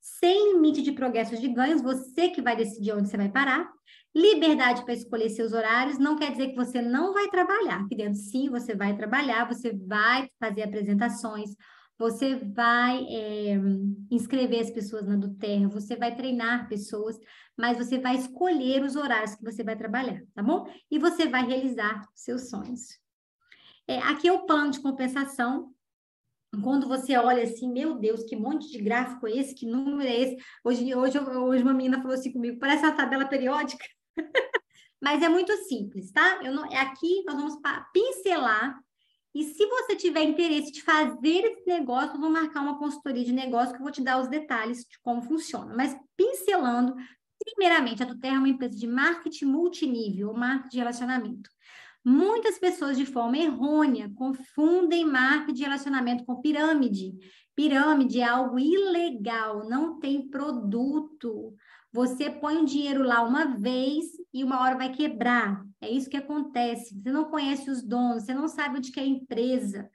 Sem 0.00 0.54
limite 0.54 0.82
de 0.82 0.90
progressos 0.92 1.40
de 1.40 1.48
ganhos, 1.48 1.80
você 1.80 2.28
que 2.30 2.42
vai 2.42 2.56
decidir 2.56 2.92
onde 2.92 3.08
você 3.08 3.16
vai 3.16 3.30
parar. 3.30 3.70
Liberdade 4.14 4.84
para 4.84 4.92
escolher 4.92 5.30
seus 5.30 5.52
horários 5.52 5.98
não 5.98 6.16
quer 6.16 6.32
dizer 6.32 6.48
que 6.48 6.56
você 6.56 6.82
não 6.82 7.14
vai 7.14 7.28
trabalhar. 7.28 7.80
Aqui 7.80 7.96
dentro, 7.96 8.18
sim, 8.18 8.50
você 8.50 8.74
vai 8.74 8.94
trabalhar, 8.94 9.48
você 9.48 9.72
vai 9.72 10.28
fazer 10.38 10.62
apresentações, 10.62 11.50
você 11.98 12.34
vai 12.34 13.06
é, 13.08 13.58
inscrever 14.10 14.60
as 14.60 14.70
pessoas 14.70 15.06
na 15.06 15.16
do 15.16 15.34
Terra, 15.34 15.68
você 15.68 15.96
vai 15.96 16.14
treinar 16.14 16.68
pessoas, 16.68 17.18
mas 17.56 17.78
você 17.78 17.98
vai 17.98 18.16
escolher 18.16 18.82
os 18.82 18.96
horários 18.96 19.34
que 19.34 19.44
você 19.44 19.62
vai 19.62 19.76
trabalhar, 19.76 20.20
tá 20.34 20.42
bom? 20.42 20.66
E 20.90 20.98
você 20.98 21.26
vai 21.26 21.46
realizar 21.46 22.06
seus 22.14 22.50
sonhos. 22.50 22.98
É, 23.88 23.98
aqui 23.98 24.28
é 24.28 24.32
o 24.32 24.44
plano 24.44 24.70
de 24.70 24.80
compensação 24.80 25.72
quando 26.62 26.86
você 26.86 27.16
olha 27.16 27.44
assim, 27.44 27.72
meu 27.72 27.98
Deus, 27.98 28.24
que 28.24 28.36
monte 28.36 28.70
de 28.70 28.82
gráfico 28.82 29.26
é 29.26 29.38
esse? 29.38 29.54
Que 29.54 29.64
número 29.64 30.06
é 30.06 30.20
esse? 30.20 30.36
Hoje, 30.62 30.94
hoje, 30.94 31.18
hoje 31.18 31.62
uma 31.62 31.72
menina 31.72 32.02
falou 32.02 32.14
assim 32.14 32.30
comigo, 32.30 32.58
parece 32.58 32.84
uma 32.84 32.94
tabela 32.94 33.24
periódica. 33.24 33.84
Mas 35.00 35.22
é 35.22 35.28
muito 35.28 35.52
simples, 35.64 36.12
tá? 36.12 36.40
Eu 36.44 36.52
não, 36.52 36.64
é 36.66 36.78
aqui 36.78 37.24
nós 37.24 37.34
vamos 37.34 37.56
pincelar. 37.92 38.78
E 39.34 39.44
se 39.44 39.66
você 39.66 39.96
tiver 39.96 40.22
interesse 40.22 40.70
de 40.70 40.82
fazer 40.82 41.44
esse 41.44 41.66
negócio, 41.66 42.16
eu 42.16 42.20
vou 42.20 42.30
marcar 42.30 42.60
uma 42.60 42.78
consultoria 42.78 43.24
de 43.24 43.32
negócio 43.32 43.72
que 43.72 43.78
eu 43.78 43.82
vou 43.82 43.90
te 43.90 44.02
dar 44.02 44.20
os 44.20 44.28
detalhes 44.28 44.84
de 44.84 45.00
como 45.00 45.22
funciona. 45.22 45.74
Mas 45.74 45.96
pincelando, 46.16 46.94
primeiramente, 47.42 48.02
a 48.02 48.06
Tuterra 48.06 48.36
é 48.36 48.38
uma 48.38 48.48
empresa 48.48 48.76
de 48.76 48.86
marketing 48.86 49.46
multinível, 49.46 50.34
marketing 50.34 50.68
de 50.68 50.78
relacionamento. 50.78 51.50
Muitas 52.04 52.58
pessoas, 52.58 52.96
de 52.96 53.06
forma 53.06 53.38
errônea, 53.38 54.10
confundem 54.14 55.04
marca 55.04 55.52
de 55.52 55.62
relacionamento 55.62 56.24
com 56.24 56.40
pirâmide. 56.40 57.14
Pirâmide 57.54 58.20
é 58.20 58.24
algo 58.24 58.58
ilegal, 58.58 59.68
não 59.68 59.98
tem 59.98 60.28
produto. 60.28 61.54
Você 61.92 62.30
põe 62.30 62.56
o 62.56 62.64
dinheiro 62.64 63.02
lá 63.02 63.22
uma 63.22 63.44
vez 63.56 64.06
e 64.32 64.42
uma 64.42 64.60
hora 64.60 64.76
vai 64.76 64.90
quebrar. 64.90 65.62
É 65.80 65.90
isso 65.90 66.08
que 66.08 66.16
acontece. 66.16 66.94
Você 66.94 67.12
não 67.12 67.24
conhece 67.24 67.70
os 67.70 67.82
donos, 67.82 68.24
você 68.24 68.34
não 68.34 68.48
sabe 68.48 68.78
onde 68.78 68.90
que 68.90 68.98
é 68.98 69.02
a 69.02 69.06
empresa. 69.06 69.90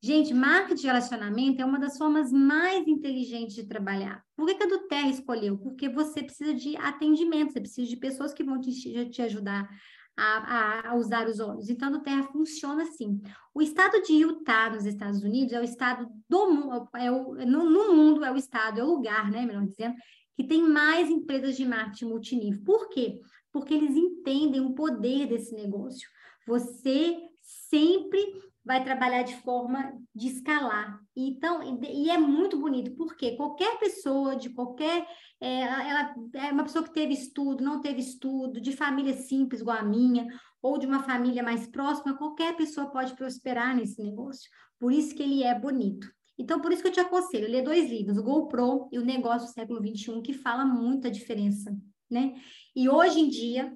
Gente, 0.00 0.32
marketing 0.32 0.80
de 0.80 0.86
relacionamento 0.86 1.60
é 1.60 1.64
uma 1.64 1.78
das 1.78 1.98
formas 1.98 2.30
mais 2.32 2.86
inteligentes 2.86 3.54
de 3.54 3.66
trabalhar. 3.66 4.22
Por 4.36 4.46
que, 4.46 4.54
que 4.54 4.62
a 4.62 4.68
do 4.68 4.86
Terra 4.86 5.08
escolheu? 5.08 5.58
Porque 5.58 5.88
você 5.88 6.22
precisa 6.22 6.54
de 6.54 6.76
atendimento, 6.76 7.52
você 7.52 7.60
precisa 7.60 7.88
de 7.88 7.96
pessoas 7.96 8.32
que 8.32 8.44
vão 8.44 8.60
te, 8.60 9.10
te 9.10 9.22
ajudar 9.22 9.68
a, 10.16 10.90
a, 10.90 10.94
usar 10.94 11.26
os 11.28 11.40
olhos. 11.40 11.68
Então, 11.68 11.94
a 11.94 12.00
Terra 12.00 12.22
funciona 12.24 12.82
assim. 12.84 13.20
O 13.54 13.60
estado 13.60 14.00
de 14.02 14.14
Utah, 14.14 14.70
nos 14.70 14.86
Estados 14.86 15.22
Unidos, 15.22 15.52
é 15.52 15.60
o 15.60 15.64
estado 15.64 16.08
do 16.28 16.88
é 16.96 17.10
o, 17.10 17.34
no, 17.34 17.68
no 17.68 17.94
mundo, 17.94 18.24
é 18.24 18.32
o 18.32 18.36
estado, 18.36 18.80
é 18.80 18.84
o 18.84 18.86
lugar, 18.86 19.30
né, 19.30 19.44
melhor 19.44 19.66
dizendo, 19.66 19.96
que 20.36 20.44
tem 20.44 20.62
mais 20.62 21.10
empresas 21.10 21.56
de 21.56 21.64
marketing 21.64 22.06
multinível. 22.06 22.62
Por 22.64 22.88
quê? 22.90 23.20
Porque 23.50 23.72
eles 23.72 23.96
entendem 23.96 24.60
o 24.60 24.74
poder 24.74 25.26
desse 25.26 25.54
negócio. 25.54 26.08
Você 26.46 27.16
sempre 27.40 28.20
vai 28.66 28.82
trabalhar 28.82 29.22
de 29.22 29.36
forma 29.36 29.92
de 30.12 30.26
escalar. 30.26 31.00
Então, 31.14 31.62
e 31.82 32.10
é 32.10 32.18
muito 32.18 32.58
bonito, 32.58 32.96
porque 32.96 33.36
qualquer 33.36 33.78
pessoa 33.78 34.34
de 34.36 34.50
qualquer. 34.50 35.06
É, 35.40 35.60
ela 35.60 36.14
é 36.34 36.52
uma 36.52 36.64
pessoa 36.64 36.82
que 36.82 36.92
teve 36.92 37.12
estudo, 37.12 37.62
não 37.62 37.80
teve 37.80 38.00
estudo, 38.00 38.60
de 38.60 38.72
família 38.72 39.12
simples, 39.14 39.60
igual 39.60 39.78
a 39.78 39.82
minha, 39.84 40.26
ou 40.60 40.78
de 40.78 40.86
uma 40.86 41.02
família 41.02 41.42
mais 41.42 41.66
próxima, 41.66 42.16
qualquer 42.16 42.56
pessoa 42.56 42.90
pode 42.90 43.14
prosperar 43.14 43.76
nesse 43.76 44.02
negócio. 44.02 44.50
Por 44.78 44.92
isso 44.92 45.14
que 45.14 45.22
ele 45.22 45.42
é 45.42 45.54
bonito. 45.58 46.08
Então, 46.38 46.60
por 46.60 46.72
isso 46.72 46.82
que 46.82 46.88
eu 46.88 46.92
te 46.92 47.00
aconselho, 47.00 47.50
ler 47.50 47.62
dois 47.62 47.88
livros, 47.90 48.18
o 48.18 48.22
GoPro 48.22 48.88
e 48.92 48.98
o 48.98 49.04
Negócio 49.04 49.48
do 49.48 49.54
Século 49.54 49.80
XXI, 49.80 50.20
que 50.22 50.32
fala 50.32 50.64
muita 50.64 51.10
diferença, 51.10 51.74
né? 52.10 52.34
E 52.74 52.88
hoje 52.88 53.20
em 53.20 53.28
dia, 53.28 53.74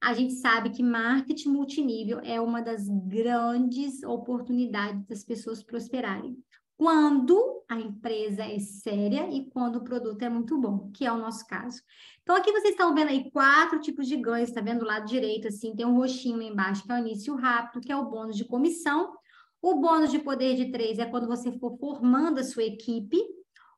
a 0.00 0.14
gente 0.14 0.34
sabe 0.34 0.70
que 0.70 0.82
marketing 0.82 1.50
multinível 1.50 2.20
é 2.22 2.40
uma 2.40 2.62
das 2.62 2.88
grandes 2.88 4.02
oportunidades 4.02 5.04
das 5.06 5.24
pessoas 5.24 5.62
prosperarem. 5.62 6.36
Quando 6.76 7.64
a 7.68 7.74
empresa 7.74 8.44
é 8.44 8.58
séria 8.60 9.28
e 9.28 9.50
quando 9.50 9.76
o 9.76 9.84
produto 9.84 10.22
é 10.22 10.28
muito 10.28 10.56
bom, 10.56 10.92
que 10.92 11.04
é 11.04 11.12
o 11.12 11.18
nosso 11.18 11.44
caso. 11.46 11.82
Então, 12.22 12.36
aqui 12.36 12.52
vocês 12.52 12.70
estão 12.70 12.94
vendo 12.94 13.08
aí 13.08 13.28
quatro 13.32 13.80
tipos 13.80 14.06
de 14.06 14.16
ganhos, 14.16 14.48
está 14.48 14.60
vendo 14.60 14.80
do 14.80 14.86
lado 14.86 15.04
direito, 15.04 15.48
assim, 15.48 15.74
tem 15.74 15.84
um 15.84 15.96
roxinho 15.96 16.36
lá 16.36 16.44
embaixo, 16.44 16.84
que 16.84 16.92
é 16.92 16.94
o 16.94 16.98
início 16.98 17.34
rápido, 17.34 17.80
que 17.80 17.90
é 17.90 17.96
o 17.96 18.08
bônus 18.08 18.36
de 18.36 18.44
comissão. 18.44 19.17
O 19.60 19.74
bônus 19.76 20.10
de 20.10 20.18
poder 20.18 20.54
de 20.54 20.70
três 20.70 20.98
é 20.98 21.06
quando 21.06 21.26
você 21.26 21.50
for 21.58 21.76
formando 21.78 22.38
a 22.38 22.44
sua 22.44 22.64
equipe, 22.64 23.20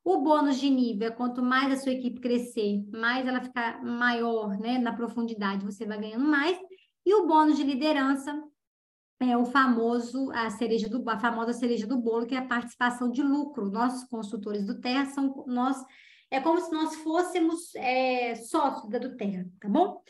o 0.04 0.18
bônus 0.18 0.58
de 0.58 0.70
nível 0.70 1.08
é 1.08 1.10
quanto 1.10 1.42
mais 1.42 1.72
a 1.72 1.76
sua 1.76 1.92
equipe 1.92 2.20
crescer, 2.20 2.82
mais 2.90 3.26
ela 3.26 3.40
ficar 3.40 3.82
maior, 3.82 4.58
né, 4.58 4.78
na 4.78 4.94
profundidade, 4.94 5.64
você 5.64 5.86
vai 5.86 6.00
ganhando 6.00 6.24
mais. 6.24 6.58
E 7.04 7.14
o 7.14 7.26
bônus 7.26 7.56
de 7.56 7.62
liderança 7.62 8.42
é 9.20 9.36
o 9.36 9.44
famoso 9.44 10.30
a 10.32 10.48
cereja 10.50 10.88
do 10.88 11.08
a 11.08 11.18
famosa 11.18 11.52
cereja 11.52 11.86
do 11.86 11.98
bolo, 11.98 12.26
que 12.26 12.34
é 12.34 12.38
a 12.38 12.46
participação 12.46 13.10
de 13.10 13.22
lucro. 13.22 13.70
Nossos 13.70 14.04
consultores 14.08 14.66
do 14.66 14.80
Terra 14.80 15.06
são 15.06 15.44
nós 15.46 15.76
é 16.30 16.40
como 16.40 16.60
se 16.60 16.70
nós 16.70 16.94
fôssemos 16.96 17.74
é, 17.74 18.36
sócios 18.36 18.88
da 18.88 18.98
do 18.98 19.16
Terra, 19.16 19.44
tá 19.60 19.68
bom? 19.68 20.00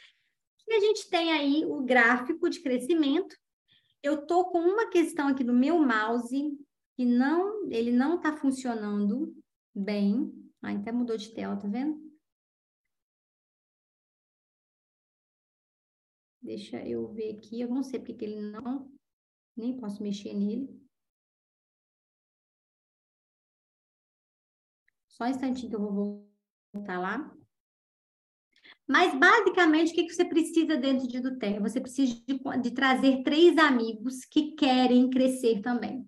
E 0.68 0.74
a 0.74 0.80
gente 0.80 1.08
tem 1.08 1.32
aí 1.32 1.64
o 1.64 1.80
gráfico 1.82 2.48
de 2.48 2.60
crescimento. 2.60 3.34
Eu 4.02 4.26
tô 4.26 4.46
com 4.50 4.58
uma 4.58 4.88
questão 4.90 5.28
aqui 5.28 5.44
do 5.44 5.52
meu 5.52 5.78
mouse 5.78 6.58
que 6.96 7.04
não, 7.04 7.70
ele 7.70 7.92
não 7.92 8.16
está 8.16 8.36
funcionando 8.36 9.34
bem. 9.74 10.32
Ah, 10.62 10.72
até 10.72 10.90
mudou 10.92 11.16
de 11.16 11.32
tela, 11.34 11.56
tá 11.56 11.68
vendo? 11.68 12.10
Deixa 16.42 16.84
eu 16.86 17.06
ver 17.08 17.36
aqui, 17.36 17.60
eu 17.60 17.68
não 17.68 17.82
sei 17.82 17.98
porque 18.00 18.14
que 18.14 18.24
ele 18.24 18.40
não, 18.40 18.90
nem 19.56 19.76
posso 19.76 20.02
mexer 20.02 20.34
nele. 20.34 20.68
Só 25.08 25.24
um 25.24 25.28
instantinho 25.28 25.68
que 25.68 25.76
eu 25.76 25.80
vou 25.80 26.26
voltar 26.72 26.98
lá. 26.98 27.39
Mas, 28.90 29.16
basicamente, 29.16 29.92
o 29.92 29.94
que, 29.94 30.12
você 30.12 30.24
precisa 30.24 30.76
dentro 30.76 31.06
de 31.06 31.20
do 31.20 31.38
Terra? 31.38 31.60
Você 31.60 31.80
precisa 31.80 32.12
de, 32.26 32.40
de 32.60 32.70
trazer 32.72 33.22
três 33.22 33.56
amigos 33.56 34.24
que 34.24 34.50
querem 34.56 35.08
crescer 35.08 35.60
também. 35.60 36.04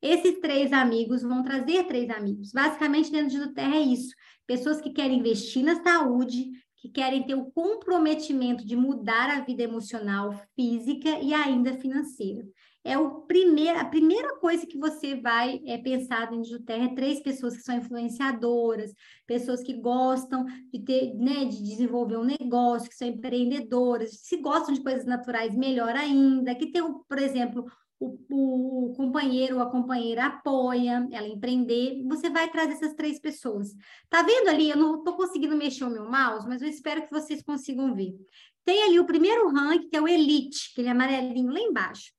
Esses 0.00 0.38
três 0.38 0.72
amigos 0.72 1.22
vão 1.22 1.42
trazer 1.42 1.82
três 1.88 2.08
amigos. 2.10 2.52
Basicamente, 2.52 3.10
dentro 3.10 3.40
do 3.40 3.52
Terra 3.52 3.74
é 3.74 3.80
isso. 3.80 4.14
Pessoas 4.46 4.80
que 4.80 4.90
querem 4.90 5.18
investir 5.18 5.64
na 5.64 5.82
saúde, 5.82 6.52
que 6.76 6.88
querem 6.88 7.26
ter 7.26 7.34
o 7.34 7.50
comprometimento 7.50 8.64
de 8.64 8.76
mudar 8.76 9.28
a 9.30 9.40
vida 9.40 9.64
emocional, 9.64 10.40
física 10.54 11.18
e 11.18 11.34
ainda 11.34 11.74
financeira. 11.78 12.46
É 12.86 12.98
o 12.98 13.22
primeiro, 13.22 13.78
a 13.80 13.84
primeira 13.86 14.36
coisa 14.36 14.66
que 14.66 14.76
você 14.76 15.18
vai 15.18 15.58
é, 15.64 15.78
pensar 15.78 16.30
dentro 16.30 16.58
do 16.58 16.70
é 16.70 16.94
três 16.94 17.22
pessoas 17.22 17.56
que 17.56 17.62
são 17.62 17.78
influenciadoras, 17.78 18.92
pessoas 19.26 19.62
que 19.62 19.72
gostam 19.72 20.44
de 20.70 20.80
ter, 20.80 21.14
né, 21.14 21.46
de 21.46 21.62
desenvolver 21.62 22.18
um 22.18 22.24
negócio, 22.24 22.90
que 22.90 22.94
são 22.94 23.08
empreendedoras, 23.08 24.20
se 24.20 24.36
gostam 24.36 24.74
de 24.74 24.82
coisas 24.82 25.06
naturais, 25.06 25.56
melhor 25.56 25.96
ainda, 25.96 26.54
que 26.54 26.70
tem, 26.70 26.82
por 26.82 27.18
exemplo, 27.18 27.64
o, 27.98 28.90
o 28.90 28.94
companheiro 28.94 29.56
ou 29.56 29.62
a 29.62 29.70
companheira 29.70 30.26
apoia 30.26 31.08
ela 31.10 31.28
empreender, 31.28 32.02
você 32.06 32.28
vai 32.28 32.50
trazer 32.50 32.74
essas 32.74 32.92
três 32.92 33.18
pessoas. 33.18 33.74
Tá 34.10 34.22
vendo 34.22 34.48
ali? 34.48 34.68
Eu 34.68 34.76
não 34.76 34.98
estou 34.98 35.16
conseguindo 35.16 35.56
mexer 35.56 35.84
o 35.84 35.90
meu 35.90 36.04
mouse, 36.04 36.46
mas 36.46 36.60
eu 36.60 36.68
espero 36.68 37.02
que 37.02 37.10
vocês 37.10 37.42
consigam 37.42 37.94
ver. 37.94 38.14
Tem 38.62 38.82
ali 38.82 38.98
o 38.98 39.06
primeiro 39.06 39.48
rank, 39.48 39.88
que 39.88 39.96
é 39.96 40.02
o 40.02 40.08
Elite, 40.08 40.70
aquele 40.72 40.88
amarelinho 40.88 41.50
lá 41.50 41.60
embaixo. 41.60 42.12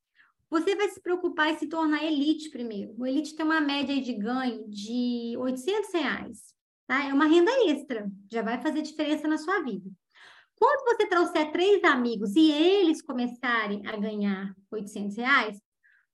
Você 0.50 0.76
vai 0.76 0.90
se 0.90 1.02
preocupar 1.02 1.50
em 1.50 1.58
se 1.58 1.68
tornar 1.68 2.04
Elite 2.04 2.50
primeiro. 2.50 2.94
O 2.98 3.06
Elite 3.06 3.36
tem 3.36 3.46
uma 3.46 3.60
média 3.60 4.00
de 4.00 4.14
ganho 4.14 4.68
de 4.70 5.36
800 5.38 5.94
reais. 5.94 6.56
Tá? 6.88 7.04
É 7.04 7.14
uma 7.14 7.26
renda 7.26 7.52
extra, 7.68 8.10
já 8.32 8.42
vai 8.42 8.62
fazer 8.62 8.82
diferença 8.82 9.28
na 9.28 9.38
sua 9.38 9.62
vida. 9.64 9.90
Quando 10.58 10.86
você 10.86 11.08
trouxer 11.08 11.52
três 11.52 11.84
amigos 11.84 12.36
e 12.36 12.52
eles 12.52 13.02
começarem 13.02 13.86
a 13.88 13.98
ganhar 13.98 14.56
800 14.72 15.18
reais, 15.18 15.60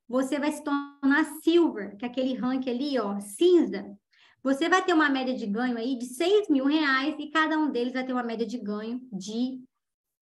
você 0.08 0.40
vai 0.40 0.52
se 0.52 0.64
tornar 0.64 1.26
silver, 1.44 1.96
que 1.98 2.06
é 2.06 2.08
aquele 2.08 2.34
rank 2.34 2.68
ali, 2.68 2.98
ó, 3.00 3.20
cinza. 3.20 3.86
Você 4.44 4.68
vai 4.68 4.84
ter 4.84 4.94
uma 4.94 5.10
média 5.10 5.36
de 5.36 5.46
ganho 5.46 5.78
aí 5.78 5.98
de 5.98 6.06
6 6.06 6.50
mil 6.50 6.66
reais 6.66 7.16
e 7.20 7.30
cada 7.30 7.58
um 7.58 7.72
deles 7.72 7.94
vai 7.94 8.06
ter 8.06 8.12
uma 8.12 8.24
média 8.24 8.46
de 8.46 8.58
ganho 8.58 9.00
de 9.12 9.62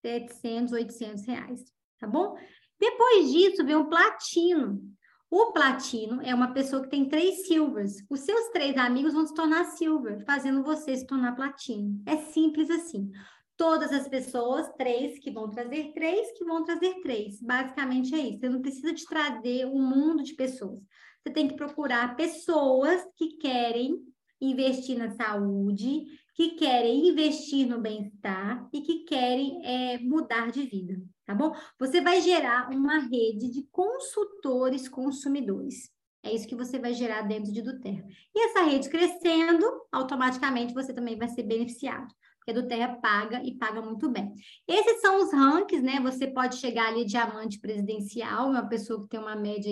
700, 0.02 0.74
800 0.74 1.26
reais, 1.26 1.64
tá 1.98 2.06
bom? 2.06 2.36
Depois 2.80 3.32
disso, 3.32 3.66
vem 3.66 3.76
o 3.76 3.90
platino. 3.90 4.82
O 5.30 5.52
platino 5.52 6.22
é 6.24 6.34
uma 6.34 6.54
pessoa 6.54 6.82
que 6.82 6.90
tem 6.90 7.08
três 7.08 7.46
silvers. 7.46 7.98
Os 8.10 8.22
seus 8.22 8.50
três 8.50 8.76
amigos 8.78 9.14
vão 9.14 9.28
se 9.28 9.34
tornar 9.34 9.66
silver, 9.66 10.24
fazendo 10.26 10.64
você 10.64 10.96
se 10.96 11.06
tornar 11.06 11.36
platino. 11.36 12.02
É 12.06 12.18
simples 12.18 12.70
assim 12.70 13.12
todas 13.60 13.92
as 13.92 14.08
pessoas, 14.08 14.72
três 14.78 15.20
que 15.20 15.30
vão 15.30 15.50
trazer 15.50 15.92
três, 15.94 16.32
que 16.32 16.46
vão 16.46 16.64
trazer 16.64 17.02
três. 17.02 17.42
Basicamente 17.42 18.16
é 18.16 18.20
isso. 18.20 18.40
Você 18.40 18.48
não 18.48 18.62
precisa 18.62 18.94
de 18.94 19.06
trazer 19.06 19.66
um 19.66 19.82
mundo 19.82 20.24
de 20.24 20.34
pessoas. 20.34 20.80
Você 21.22 21.34
tem 21.34 21.46
que 21.46 21.58
procurar 21.58 22.16
pessoas 22.16 23.06
que 23.18 23.36
querem 23.36 23.98
investir 24.40 24.98
na 24.98 25.10
saúde, 25.10 26.06
que 26.40 26.52
querem 26.52 27.10
investir 27.10 27.68
no 27.68 27.82
bem-estar 27.82 28.66
e 28.72 28.80
que 28.80 29.04
querem 29.04 29.62
é, 29.66 30.00
mudar 30.00 30.50
de 30.50 30.62
vida, 30.62 30.98
tá 31.26 31.36
bom? 31.36 31.54
Você 31.78 32.00
vai 32.00 32.22
gerar 32.22 32.70
uma 32.72 32.98
rede 32.98 33.52
de 33.52 33.68
consultores 33.70 34.88
consumidores. 34.88 35.92
É 36.24 36.34
isso 36.34 36.48
que 36.48 36.56
você 36.56 36.80
vai 36.80 36.94
gerar 36.94 37.24
dentro 37.24 37.52
de 37.52 37.62
Duterra. 37.62 38.06
E 38.34 38.46
essa 38.46 38.64
rede 38.64 38.88
crescendo, 38.88 39.66
automaticamente 39.92 40.74
você 40.74 40.94
também 40.94 41.18
vai 41.18 41.28
ser 41.28 41.44
beneficiado 41.44 42.08
porque 42.38 42.52
a 42.52 42.54
do 42.54 42.66
Terra 42.70 42.96
paga 43.02 43.44
e 43.44 43.58
paga 43.58 43.82
muito 43.82 44.10
bem. 44.10 44.34
Esses 44.66 45.02
são 45.02 45.22
os 45.22 45.34
rankings, 45.34 45.84
né? 45.84 46.00
Você 46.00 46.26
pode 46.26 46.56
chegar 46.56 46.88
ali 46.88 47.04
diamante 47.04 47.60
presidencial, 47.60 48.50
uma 48.50 48.66
pessoa 48.66 49.02
que 49.02 49.10
tem 49.10 49.20
uma 49.20 49.36
média 49.36 49.70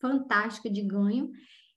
fantástica 0.00 0.70
de 0.70 0.82
ganho. 0.82 1.32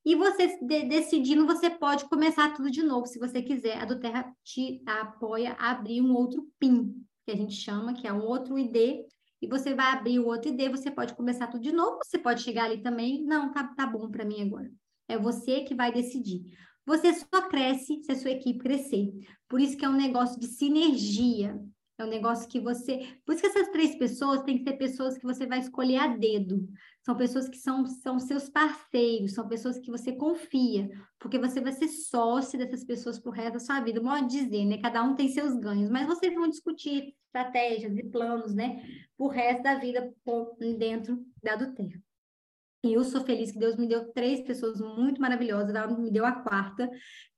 E 0.08 0.16
você 0.16 0.58
de, 0.62 0.84
decidindo, 0.84 1.46
você 1.46 1.70
pode 1.70 2.06
começar 2.06 2.54
tudo 2.54 2.72
de 2.72 2.82
novo, 2.82 3.06
se 3.06 3.20
você 3.20 3.42
quiser. 3.42 3.78
A 3.78 3.84
do 3.84 4.00
Terra 4.00 4.34
te 4.42 4.82
apoia 4.86 5.52
a 5.60 5.72
abrir 5.72 6.00
um 6.00 6.14
outro 6.14 6.48
PIN, 6.58 6.96
que 7.26 7.32
a 7.34 7.36
gente 7.36 7.54
chama, 7.54 7.94
que 7.94 8.08
é 8.08 8.14
um 8.14 8.24
outro 8.24 8.58
ID, 8.58 9.06
e 9.42 9.48
você 9.50 9.76
vai 9.76 9.92
abrir 9.92 10.20
o 10.20 10.28
outro 10.28 10.50
ID, 10.50 10.70
você 10.72 10.90
pode 10.90 11.14
começar 11.14 11.48
tudo 11.48 11.62
de 11.62 11.74
novo, 11.74 12.00
você 12.02 12.18
pode 12.18 12.42
chegar 12.42 12.64
ali 12.64 12.82
também, 12.82 13.22
não, 13.26 13.52
tá, 13.52 13.66
tá 13.76 13.86
bom 13.86 14.10
para 14.10 14.24
mim 14.24 14.44
agora. 14.44 14.72
É 15.10 15.18
você 15.18 15.66
que 15.66 15.76
vai 15.76 15.92
decidir. 15.92 16.58
Você 16.86 17.14
só 17.14 17.50
cresce 17.50 18.02
se 18.02 18.10
a 18.10 18.16
sua 18.16 18.32
equipe 18.32 18.60
crescer. 18.60 19.12
Por 19.50 19.60
isso 19.60 19.76
que 19.76 19.84
é 19.84 19.90
um 19.90 19.98
negócio 19.98 20.40
de 20.40 20.48
sinergia. 20.48 21.62
É 22.00 22.06
um 22.06 22.10
negócio 22.10 22.48
que 22.48 22.60
você. 22.60 23.18
Por 23.26 23.34
isso 23.34 23.42
que 23.42 23.48
essas 23.48 23.70
três 23.70 23.96
pessoas 23.96 24.44
têm 24.44 24.60
que 24.60 24.64
ser 24.64 24.78
pessoas 24.78 25.18
que 25.18 25.26
você 25.26 25.48
vai 25.48 25.60
escolher 25.60 25.98
a 25.98 26.08
dedo. 26.08 26.68
São 27.02 27.18
pessoas 27.18 27.50
que 27.50 27.58
são, 27.58 27.86
são 27.88 28.20
seus 28.20 28.48
parceiros, 28.50 29.34
são 29.34 29.48
pessoas 29.48 29.80
que 29.80 29.90
você 29.90 30.12
confia, 30.12 30.90
porque 31.18 31.40
você 31.40 31.60
vai 31.60 31.72
ser 31.72 31.88
sócio 31.88 32.60
dessas 32.60 32.84
pessoas 32.84 33.18
pro 33.18 33.32
resto 33.32 33.54
da 33.54 33.60
sua 33.60 33.80
vida. 33.80 34.00
Modo 34.00 34.28
de 34.28 34.44
dizer, 34.44 34.66
né? 34.66 34.78
Cada 34.78 35.02
um 35.04 35.16
tem 35.16 35.28
seus 35.30 35.56
ganhos, 35.56 35.90
mas 35.90 36.06
vocês 36.06 36.34
vão 36.36 36.48
discutir 36.48 37.16
estratégias 37.26 37.98
e 37.98 38.04
planos, 38.04 38.54
né? 38.54 38.84
Pro 39.18 39.28
resto 39.28 39.64
da 39.64 39.76
vida 39.76 40.14
dentro 40.78 41.26
da 41.42 41.56
do 41.56 41.74
tempo. 41.74 41.98
E 42.84 42.94
eu 42.94 43.04
sou 43.04 43.22
feliz 43.22 43.52
que 43.52 43.58
Deus 43.58 43.76
me 43.76 43.88
deu 43.88 44.12
três 44.14 44.42
pessoas 44.42 44.80
muito 44.80 45.20
maravilhosas, 45.20 45.74
ela 45.74 45.88
me 45.98 46.12
deu 46.12 46.26
a 46.26 46.32
quarta, 46.32 46.90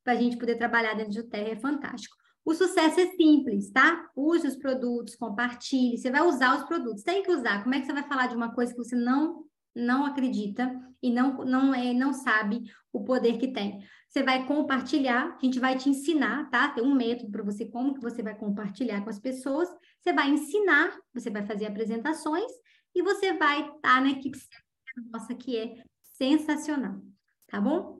para 0.03 0.13
a 0.13 0.15
gente 0.15 0.37
poder 0.37 0.57
trabalhar 0.57 0.95
dentro 0.95 1.13
de 1.13 1.23
terra, 1.23 1.49
é 1.49 1.55
fantástico. 1.55 2.17
O 2.49 2.53
sucesso 2.55 2.99
é 2.99 3.05
simples, 3.11 3.69
tá? 3.69 4.09
Use 4.15 4.47
os 4.47 4.55
produtos, 4.55 5.15
compartilhe. 5.15 5.99
Você 5.99 6.09
vai 6.09 6.21
usar 6.23 6.57
os 6.57 6.63
produtos, 6.63 7.03
tem 7.03 7.21
que 7.21 7.31
usar. 7.31 7.61
Como 7.61 7.75
é 7.75 7.79
que 7.79 7.85
você 7.85 7.93
vai 7.93 8.01
falar 8.01 8.25
de 8.25 8.35
uma 8.35 8.55
coisa 8.55 8.71
que 8.73 8.79
você 8.79 8.95
não 8.95 9.45
não 9.75 10.03
acredita 10.03 10.67
e 10.99 11.11
não 11.11 11.45
não 11.45 11.75
é 11.75 11.93
não 11.93 12.11
sabe 12.11 12.63
o 12.91 13.03
poder 13.03 13.37
que 13.37 13.49
tem? 13.53 13.85
Você 14.07 14.23
vai 14.23 14.47
compartilhar, 14.47 15.37
a 15.39 15.45
gente 15.45 15.59
vai 15.59 15.77
te 15.77 15.89
ensinar, 15.89 16.49
tá? 16.49 16.69
Tem 16.69 16.83
um 16.83 16.95
método 16.95 17.31
para 17.31 17.43
você 17.43 17.65
como 17.65 17.93
que 17.93 18.01
você 18.01 18.23
vai 18.23 18.35
compartilhar 18.35 19.03
com 19.03 19.11
as 19.11 19.19
pessoas. 19.19 19.69
Você 20.01 20.11
vai 20.11 20.31
ensinar, 20.31 20.97
você 21.13 21.29
vai 21.29 21.45
fazer 21.45 21.67
apresentações 21.67 22.51
e 22.95 23.03
você 23.03 23.31
vai 23.31 23.59
estar 23.61 23.79
tá 23.79 24.01
na 24.01 24.09
equipe 24.09 24.39
nossa 25.13 25.35
que 25.35 25.55
é 25.55 25.83
sensacional, 26.17 26.99
tá 27.45 27.61
bom? 27.61 27.98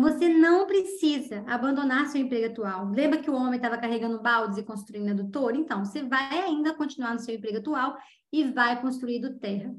Você 0.00 0.28
não 0.28 0.66
precisa 0.66 1.44
abandonar 1.46 2.06
seu 2.06 2.20
emprego 2.20 2.46
atual. 2.46 2.90
Lembra 2.90 3.20
que 3.20 3.30
o 3.30 3.34
homem 3.34 3.56
estava 3.56 3.78
carregando 3.78 4.20
baldes 4.20 4.58
e 4.58 4.62
construindo 4.62 5.10
adutor? 5.10 5.54
Então, 5.54 5.84
você 5.84 6.02
vai 6.02 6.38
ainda 6.38 6.74
continuar 6.74 7.14
no 7.14 7.20
seu 7.20 7.34
emprego 7.34 7.58
atual 7.58 7.96
e 8.32 8.44
vai 8.44 8.80
construir 8.80 9.20
do 9.20 9.38
terra. 9.38 9.74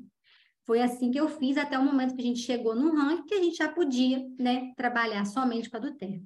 Foi 0.66 0.82
assim 0.82 1.12
que 1.12 1.20
eu 1.20 1.30
fiz 1.30 1.58
até 1.58 1.80
o 1.80 1.84
momento 1.84 2.14
que 2.14 2.22
a 2.22 2.26
gente 2.26 2.40
chegou 2.40 2.76
num 2.76 2.94
ranking 2.94 3.26
que 3.26 3.34
a 3.34 3.42
gente 3.42 3.56
já 3.56 3.70
podia, 3.70 4.26
né, 4.38 4.74
trabalhar 4.76 5.26
somente 5.26 5.70
com 5.70 5.78
a 5.78 5.80
do 5.80 5.94
terra. 5.96 6.20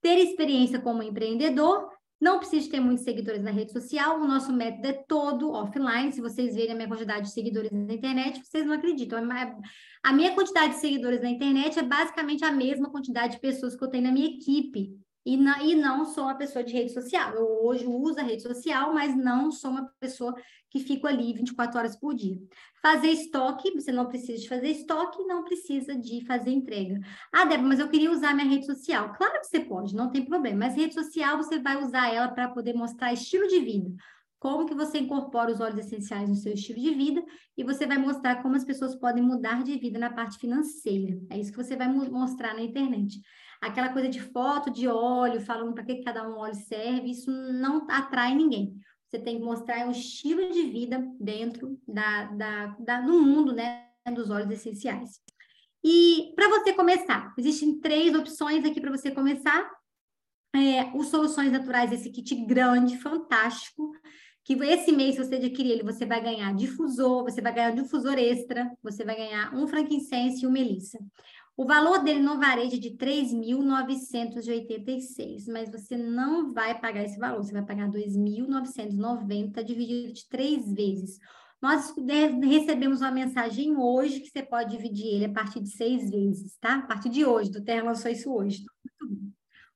Ter 0.00 0.18
experiência 0.18 0.80
como 0.80 1.02
empreendedor 1.02 1.90
não 2.20 2.38
precisa 2.38 2.70
ter 2.70 2.80
muitos 2.80 3.04
seguidores 3.04 3.42
na 3.42 3.50
rede 3.50 3.72
social, 3.72 4.20
o 4.20 4.26
nosso 4.26 4.52
método 4.52 4.88
é 4.88 4.92
todo 4.92 5.52
offline. 5.52 6.12
Se 6.12 6.20
vocês 6.20 6.54
verem 6.54 6.72
a 6.72 6.74
minha 6.74 6.88
quantidade 6.88 7.26
de 7.26 7.32
seguidores 7.32 7.70
na 7.70 7.94
internet, 7.94 8.44
vocês 8.44 8.66
não 8.66 8.74
acreditam. 8.74 9.20
A 10.02 10.12
minha 10.12 10.34
quantidade 10.34 10.74
de 10.74 10.80
seguidores 10.80 11.22
na 11.22 11.30
internet 11.30 11.78
é 11.78 11.82
basicamente 11.82 12.44
a 12.44 12.50
mesma 12.50 12.90
quantidade 12.90 13.34
de 13.34 13.40
pessoas 13.40 13.76
que 13.76 13.84
eu 13.84 13.88
tenho 13.88 14.04
na 14.04 14.12
minha 14.12 14.26
equipe. 14.26 14.98
E, 15.28 15.36
na, 15.36 15.62
e 15.62 15.74
não 15.74 16.06
sou 16.06 16.24
uma 16.24 16.34
pessoa 16.34 16.64
de 16.64 16.72
rede 16.72 16.90
social. 16.90 17.34
Eu 17.34 17.62
hoje 17.62 17.86
uso 17.86 18.18
a 18.18 18.22
rede 18.22 18.42
social, 18.42 18.94
mas 18.94 19.14
não 19.14 19.50
sou 19.50 19.72
uma 19.72 19.92
pessoa 20.00 20.34
que 20.70 20.80
fico 20.80 21.06
ali 21.06 21.34
24 21.34 21.78
horas 21.78 21.94
por 21.94 22.14
dia. 22.14 22.38
Fazer 22.80 23.08
estoque, 23.08 23.70
você 23.72 23.92
não 23.92 24.06
precisa 24.06 24.40
de 24.40 24.48
fazer 24.48 24.68
estoque, 24.68 25.22
não 25.24 25.44
precisa 25.44 25.94
de 25.94 26.24
fazer 26.24 26.50
entrega. 26.50 26.98
Ah, 27.30 27.44
Débora, 27.44 27.68
mas 27.68 27.78
eu 27.78 27.90
queria 27.90 28.10
usar 28.10 28.32
minha 28.32 28.48
rede 28.48 28.64
social. 28.64 29.12
Claro 29.12 29.38
que 29.38 29.48
você 29.48 29.60
pode, 29.60 29.94
não 29.94 30.10
tem 30.10 30.24
problema. 30.24 30.60
Mas 30.60 30.74
rede 30.74 30.94
social, 30.94 31.36
você 31.36 31.58
vai 31.58 31.76
usar 31.76 32.10
ela 32.10 32.28
para 32.28 32.48
poder 32.48 32.72
mostrar 32.72 33.12
estilo 33.12 33.46
de 33.48 33.60
vida. 33.60 33.94
Como 34.38 34.64
que 34.64 34.74
você 34.74 34.96
incorpora 34.96 35.52
os 35.52 35.60
óleos 35.60 35.84
essenciais 35.84 36.26
no 36.26 36.36
seu 36.36 36.54
estilo 36.54 36.80
de 36.80 36.94
vida 36.94 37.22
e 37.54 37.62
você 37.62 37.86
vai 37.86 37.98
mostrar 37.98 38.42
como 38.42 38.54
as 38.54 38.64
pessoas 38.64 38.94
podem 38.94 39.22
mudar 39.22 39.62
de 39.62 39.76
vida 39.76 39.98
na 39.98 40.08
parte 40.08 40.38
financeira. 40.38 41.20
É 41.28 41.38
isso 41.38 41.50
que 41.50 41.62
você 41.62 41.76
vai 41.76 41.88
mostrar 41.88 42.54
na 42.54 42.62
internet 42.62 43.20
aquela 43.60 43.90
coisa 43.90 44.08
de 44.08 44.20
foto 44.20 44.70
de 44.70 44.86
óleo, 44.88 45.40
falando 45.40 45.74
para 45.74 45.84
que 45.84 46.02
cada 46.02 46.28
um 46.28 46.36
óleo 46.36 46.54
serve, 46.54 47.10
isso 47.10 47.30
não 47.30 47.86
atrai 47.90 48.34
ninguém. 48.34 48.78
Você 49.08 49.18
tem 49.18 49.38
que 49.38 49.44
mostrar 49.44 49.86
um 49.86 49.90
estilo 49.90 50.50
de 50.50 50.62
vida 50.64 51.02
dentro 51.18 51.78
da, 51.86 52.24
da, 52.24 52.66
da 52.78 53.02
no 53.02 53.22
mundo, 53.22 53.52
né, 53.52 53.86
dos 54.14 54.30
óleos 54.30 54.50
essenciais. 54.50 55.20
E 55.82 56.32
para 56.34 56.48
você 56.48 56.72
começar, 56.72 57.32
existem 57.38 57.80
três 57.80 58.14
opções 58.14 58.64
aqui 58.64 58.80
para 58.80 58.90
você 58.90 59.10
começar. 59.10 59.70
É, 60.54 60.96
os 60.96 61.08
soluções 61.08 61.52
naturais, 61.52 61.92
esse 61.92 62.10
kit 62.10 62.34
grande, 62.46 62.98
fantástico, 62.98 63.92
que 64.48 64.54
esse 64.64 64.90
mês, 64.90 65.14
se 65.14 65.22
você 65.22 65.34
adquirir 65.34 65.72
ele, 65.72 65.82
você 65.82 66.06
vai 66.06 66.22
ganhar 66.22 66.54
difusor, 66.54 67.22
você 67.22 67.40
vai 67.40 67.52
ganhar 67.52 67.70
difusor 67.70 68.14
extra, 68.18 68.70
você 68.82 69.04
vai 69.04 69.14
ganhar 69.14 69.54
um 69.54 69.68
frankincense 69.68 70.42
e 70.42 70.46
um 70.46 70.50
melissa. 70.50 70.98
O 71.58 71.66
valor 71.66 72.02
dele 72.04 72.20
no 72.20 72.38
varejo 72.38 72.76
é 72.76 72.78
de 72.78 72.92
3.986, 72.92 75.48
mas 75.48 75.68
você 75.68 75.96
não 75.96 76.54
vai 76.54 76.80
pagar 76.80 77.02
esse 77.02 77.18
valor, 77.18 77.42
você 77.42 77.52
vai 77.52 77.64
pagar 77.64 77.90
2.990 77.90 79.64
dividido 79.64 80.12
de 80.12 80.28
três 80.28 80.72
vezes. 80.72 81.18
Nós 81.60 81.92
recebemos 82.44 83.00
uma 83.00 83.10
mensagem 83.10 83.76
hoje 83.76 84.20
que 84.20 84.30
você 84.30 84.40
pode 84.40 84.70
dividir 84.70 85.08
ele 85.08 85.24
a 85.24 85.32
partir 85.32 85.58
de 85.58 85.70
seis 85.70 86.08
vezes, 86.08 86.56
tá? 86.60 86.76
A 86.76 86.86
partir 86.86 87.08
de 87.08 87.26
hoje, 87.26 87.50
do 87.50 87.64
Terra 87.64 87.82
lançou 87.82 88.08
isso 88.08 88.32
hoje. 88.32 88.64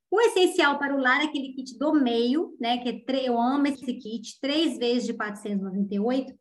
O 0.08 0.20
essencial 0.20 0.78
para 0.78 0.94
o 0.94 1.00
lar 1.00 1.20
é 1.20 1.24
aquele 1.24 1.52
kit 1.52 1.76
do 1.76 1.94
meio, 1.94 2.56
né? 2.60 2.78
Que 2.78 2.90
é, 2.90 3.28
eu 3.28 3.36
amo 3.36 3.66
esse 3.66 3.92
kit, 3.94 4.38
três 4.40 4.78
vezes 4.78 5.04
de 5.04 5.14
498 5.14 6.32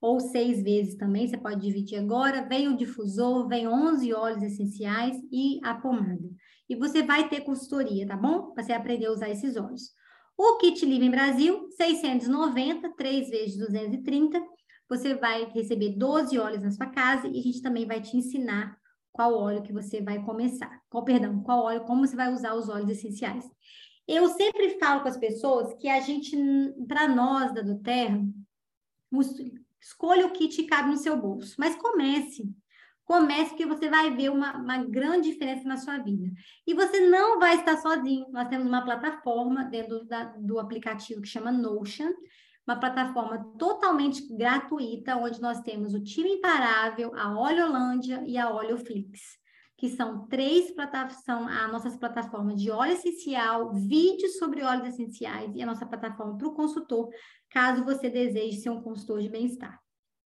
ou 0.00 0.20
seis 0.20 0.62
vezes 0.62 0.96
também, 0.96 1.26
você 1.26 1.36
pode 1.36 1.60
dividir 1.60 1.98
agora. 1.98 2.46
Vem 2.46 2.68
o 2.68 2.76
difusor, 2.76 3.48
vem 3.48 3.66
11 3.66 4.12
óleos 4.12 4.42
essenciais 4.42 5.16
e 5.32 5.58
a 5.64 5.74
pomada. 5.74 6.28
E 6.68 6.76
você 6.76 7.02
vai 7.02 7.28
ter 7.28 7.42
consultoria, 7.42 8.06
tá 8.06 8.16
bom? 8.16 8.52
Você 8.54 8.72
aprender 8.72 9.06
a 9.06 9.12
usar 9.12 9.30
esses 9.30 9.56
óleos. 9.56 9.90
O 10.36 10.58
kit 10.58 10.84
Living 10.84 11.10
Brasil, 11.10 11.68
690, 11.70 12.94
3 12.94 13.30
vezes 13.30 13.56
230. 13.56 14.42
Você 14.88 15.14
vai 15.14 15.46
receber 15.46 15.96
12 15.96 16.38
óleos 16.38 16.62
na 16.62 16.70
sua 16.70 16.86
casa 16.86 17.26
e 17.26 17.38
a 17.38 17.42
gente 17.42 17.62
também 17.62 17.86
vai 17.86 18.00
te 18.00 18.16
ensinar 18.16 18.76
qual 19.12 19.34
óleo 19.34 19.62
que 19.62 19.72
você 19.72 20.02
vai 20.02 20.22
começar. 20.22 20.80
Qual, 20.90 21.04
perdão, 21.04 21.42
qual 21.42 21.64
óleo, 21.64 21.84
como 21.84 22.06
você 22.06 22.14
vai 22.14 22.32
usar 22.32 22.54
os 22.54 22.68
óleos 22.68 22.90
essenciais. 22.90 23.44
Eu 24.06 24.28
sempre 24.28 24.78
falo 24.78 25.00
com 25.00 25.08
as 25.08 25.16
pessoas 25.16 25.74
que 25.80 25.88
a 25.88 26.00
gente, 26.00 26.36
para 26.86 27.08
nós 27.08 27.52
da 27.52 27.62
do 27.62 27.80
Terra, 27.80 28.22
Escolha 29.86 30.26
o 30.26 30.32
que 30.32 30.48
te 30.48 30.64
cabe 30.64 30.90
no 30.90 30.96
seu 30.96 31.16
bolso, 31.16 31.54
mas 31.56 31.76
comece. 31.76 32.52
Comece 33.04 33.50
porque 33.50 33.64
você 33.64 33.88
vai 33.88 34.10
ver 34.10 34.32
uma, 34.32 34.56
uma 34.56 34.78
grande 34.78 35.30
diferença 35.30 35.62
na 35.62 35.76
sua 35.76 35.98
vida. 35.98 36.28
E 36.66 36.74
você 36.74 37.08
não 37.08 37.38
vai 37.38 37.54
estar 37.54 37.76
sozinho. 37.76 38.26
Nós 38.32 38.48
temos 38.48 38.66
uma 38.66 38.84
plataforma 38.84 39.62
dentro 39.64 40.04
da, 40.04 40.24
do 40.24 40.58
aplicativo 40.58 41.22
que 41.22 41.28
chama 41.28 41.52
Notion, 41.52 42.12
uma 42.66 42.80
plataforma 42.80 43.38
totalmente 43.56 44.26
gratuita, 44.36 45.16
onde 45.16 45.40
nós 45.40 45.60
temos 45.60 45.94
o 45.94 46.02
Time 46.02 46.30
Imparável, 46.30 47.14
a 47.14 47.38
Oleolândia 47.38 48.24
e 48.26 48.36
a 48.36 48.50
Oleoflix, 48.50 49.38
que 49.76 49.88
são 49.90 50.26
três 50.26 50.72
plataformas, 50.72 51.22
são 51.22 51.46
as 51.46 51.70
nossas 51.70 51.96
plataformas 51.96 52.60
de 52.60 52.72
óleo 52.72 52.94
essencial, 52.94 53.72
vídeos 53.72 54.36
sobre 54.36 54.64
óleos 54.64 54.88
essenciais 54.88 55.54
e 55.54 55.62
a 55.62 55.66
nossa 55.66 55.86
plataforma 55.86 56.36
para 56.36 56.48
o 56.48 56.54
consultor, 56.54 57.08
caso 57.50 57.84
você 57.84 58.08
deseje 58.10 58.60
ser 58.60 58.70
um 58.70 58.82
consultor 58.82 59.20
de 59.20 59.28
bem-estar. 59.28 59.80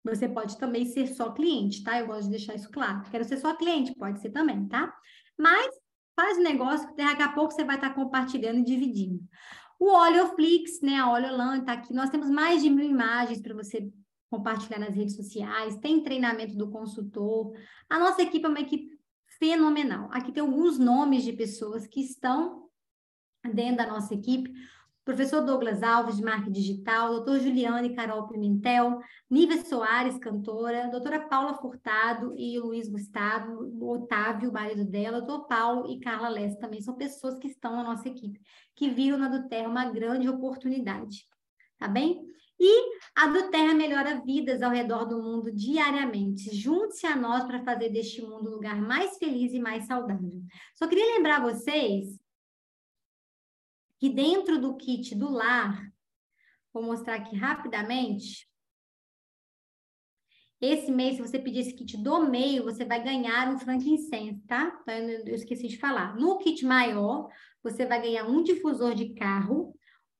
Você 0.02 0.28
pode 0.28 0.58
também 0.58 0.86
ser 0.86 1.06
só 1.08 1.30
cliente, 1.30 1.84
tá? 1.84 1.98
Eu 1.98 2.06
gosto 2.06 2.24
de 2.24 2.30
deixar 2.30 2.54
isso 2.54 2.70
claro. 2.70 3.02
Quero 3.10 3.24
ser 3.24 3.36
só 3.36 3.54
cliente, 3.54 3.94
pode 3.94 4.20
ser 4.20 4.30
também, 4.30 4.66
tá? 4.66 4.94
Mas 5.38 5.74
faz 6.16 6.38
o 6.38 6.42
negócio 6.42 6.88
que 6.88 6.96
daqui 6.96 7.22
a 7.22 7.32
pouco 7.32 7.52
você 7.52 7.64
vai 7.64 7.76
estar 7.76 7.94
compartilhando 7.94 8.60
e 8.60 8.64
dividindo. 8.64 9.20
O 9.78 9.90
Oleoflix, 9.90 10.80
né? 10.82 10.96
A 10.96 11.10
Oleolan 11.10 11.58
está 11.58 11.72
aqui. 11.72 11.92
Nós 11.92 12.10
temos 12.10 12.30
mais 12.30 12.62
de 12.62 12.70
mil 12.70 12.84
imagens 12.84 13.40
para 13.40 13.54
você 13.54 13.90
compartilhar 14.30 14.78
nas 14.78 14.94
redes 14.94 15.16
sociais. 15.16 15.76
Tem 15.76 16.02
treinamento 16.02 16.56
do 16.56 16.70
consultor. 16.70 17.52
A 17.88 17.98
nossa 17.98 18.22
equipe 18.22 18.44
é 18.44 18.48
uma 18.48 18.60
equipe 18.60 18.98
fenomenal. 19.38 20.08
Aqui 20.12 20.32
tem 20.32 20.42
alguns 20.42 20.78
nomes 20.78 21.24
de 21.24 21.32
pessoas 21.32 21.86
que 21.86 22.00
estão 22.00 22.68
dentro 23.54 23.78
da 23.78 23.86
nossa 23.86 24.14
equipe 24.14 24.52
professor 25.04 25.40
Douglas 25.40 25.82
Alves, 25.82 26.16
de 26.16 26.22
marketing 26.22 26.52
digital, 26.52 27.10
doutor 27.14 27.40
Juliane 27.40 27.94
Carol 27.94 28.28
Pimentel, 28.28 28.98
Nível 29.30 29.64
Soares, 29.64 30.18
cantora, 30.18 30.88
doutora 30.88 31.20
Paula 31.28 31.54
Furtado 31.54 32.34
e 32.36 32.58
Luiz 32.58 32.88
Gustavo, 32.88 33.70
Otávio, 33.80 34.52
marido 34.52 34.84
dela, 34.84 35.20
doutor 35.20 35.46
Paulo 35.46 35.90
e 35.90 36.00
Carla 36.00 36.28
Lessa 36.28 36.58
também 36.58 36.80
são 36.80 36.94
pessoas 36.94 37.38
que 37.38 37.48
estão 37.48 37.76
na 37.76 37.82
nossa 37.82 38.08
equipe, 38.08 38.40
que 38.76 38.90
viram 38.90 39.18
na 39.18 39.28
do 39.28 39.48
Terra 39.48 39.68
uma 39.68 39.90
grande 39.90 40.28
oportunidade, 40.28 41.26
tá 41.78 41.88
bem? 41.88 42.20
E 42.62 42.92
a 43.16 43.26
do 43.26 43.50
Terra 43.50 43.72
melhora 43.72 44.20
vidas 44.20 44.60
ao 44.60 44.70
redor 44.70 45.06
do 45.06 45.22
mundo 45.22 45.50
diariamente. 45.50 46.54
Junte-se 46.54 47.06
a 47.06 47.16
nós 47.16 47.44
para 47.44 47.64
fazer 47.64 47.88
deste 47.88 48.20
mundo 48.20 48.50
um 48.50 48.54
lugar 48.56 48.78
mais 48.82 49.16
feliz 49.16 49.54
e 49.54 49.58
mais 49.58 49.86
saudável. 49.86 50.42
Só 50.74 50.86
queria 50.86 51.16
lembrar 51.16 51.40
vocês 51.40 52.19
que 54.00 54.08
dentro 54.08 54.58
do 54.58 54.76
kit 54.76 55.14
do 55.14 55.30
lar, 55.30 55.92
vou 56.72 56.82
mostrar 56.82 57.16
aqui 57.16 57.36
rapidamente. 57.36 58.48
Esse 60.58 60.90
mês, 60.90 61.16
se 61.16 61.22
você 61.22 61.38
pedir 61.38 61.60
esse 61.60 61.74
kit 61.74 61.98
do 61.98 62.28
meio, 62.28 62.64
você 62.64 62.84
vai 62.84 63.02
ganhar 63.02 63.48
um 63.52 63.58
frankincense, 63.58 64.40
tá? 64.46 64.78
Então, 64.82 64.94
eu 64.94 65.34
esqueci 65.34 65.68
de 65.68 65.76
falar. 65.76 66.16
No 66.16 66.38
kit 66.38 66.64
maior, 66.64 67.28
você 67.62 67.84
vai 67.84 68.00
ganhar 68.00 68.26
um 68.26 68.42
difusor 68.42 68.94
de 68.94 69.14
carro, 69.14 69.74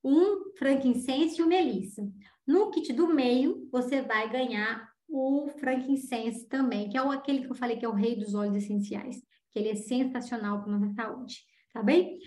um 0.05 0.53
frankincense 0.59 1.41
e 1.41 1.43
um 1.43 1.47
melissa. 1.47 2.07
No 2.47 2.71
kit 2.71 2.93
do 2.93 3.09
meio, 3.09 3.67
você 3.73 4.03
vai 4.03 4.31
ganhar 4.31 4.91
o 5.09 5.49
frankincense 5.59 6.47
também, 6.49 6.91
que 6.91 6.99
é 6.99 7.01
aquele 7.01 7.47
que 7.47 7.51
eu 7.51 7.57
falei 7.57 7.79
que 7.79 7.85
é 7.85 7.89
o 7.89 7.95
rei 7.95 8.15
dos 8.15 8.35
óleos 8.35 8.57
essenciais, 8.57 9.23
que 9.51 9.59
ele 9.59 9.71
é 9.71 9.75
sensacional 9.75 10.63
para 10.63 10.79
nossa 10.79 10.95
saúde, 10.95 11.39
tá 11.73 11.83
bem? 11.83 12.19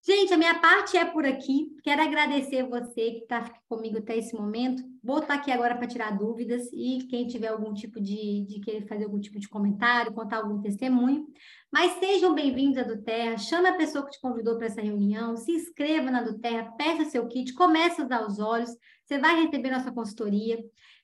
Gente, 0.00 0.32
a 0.32 0.38
minha 0.38 0.58
parte 0.58 0.96
é 0.96 1.04
por 1.04 1.26
aqui. 1.26 1.76
Quero 1.82 2.00
agradecer 2.00 2.62
você 2.62 3.12
que 3.12 3.18
está 3.18 3.52
comigo 3.68 3.98
até 3.98 4.16
esse 4.16 4.34
momento. 4.34 4.82
Vou 5.02 5.18
estar 5.18 5.34
aqui 5.34 5.50
agora 5.50 5.76
para 5.76 5.86
tirar 5.86 6.16
dúvidas 6.16 6.70
e 6.72 7.06
quem 7.10 7.26
tiver 7.26 7.48
algum 7.48 7.74
tipo 7.74 8.00
de, 8.00 8.46
de 8.46 8.60
querer 8.60 8.86
fazer 8.86 9.04
algum 9.04 9.20
tipo 9.20 9.38
de 9.38 9.48
comentário, 9.48 10.14
contar 10.14 10.38
algum 10.38 10.60
testemunho. 10.60 11.26
Mas 11.70 11.92
sejam 11.98 12.34
bem-vindos 12.34 12.78
à 12.78 12.84
do 12.84 13.02
Terra. 13.02 13.36
Chame 13.36 13.68
a 13.68 13.76
pessoa 13.76 14.04
que 14.04 14.12
te 14.12 14.20
convidou 14.20 14.56
para 14.56 14.66
essa 14.66 14.80
reunião, 14.80 15.36
se 15.36 15.52
inscreva 15.52 16.10
na 16.10 16.22
do 16.22 16.38
Terra, 16.38 16.72
peça 16.78 17.04
seu 17.04 17.26
kit, 17.26 17.52
comece 17.52 18.00
a 18.00 18.04
usar 18.04 18.26
os 18.26 18.38
olhos. 18.38 18.70
Você 19.04 19.18
vai 19.18 19.42
receber 19.42 19.70
nossa 19.70 19.92
consultoria 19.92 20.58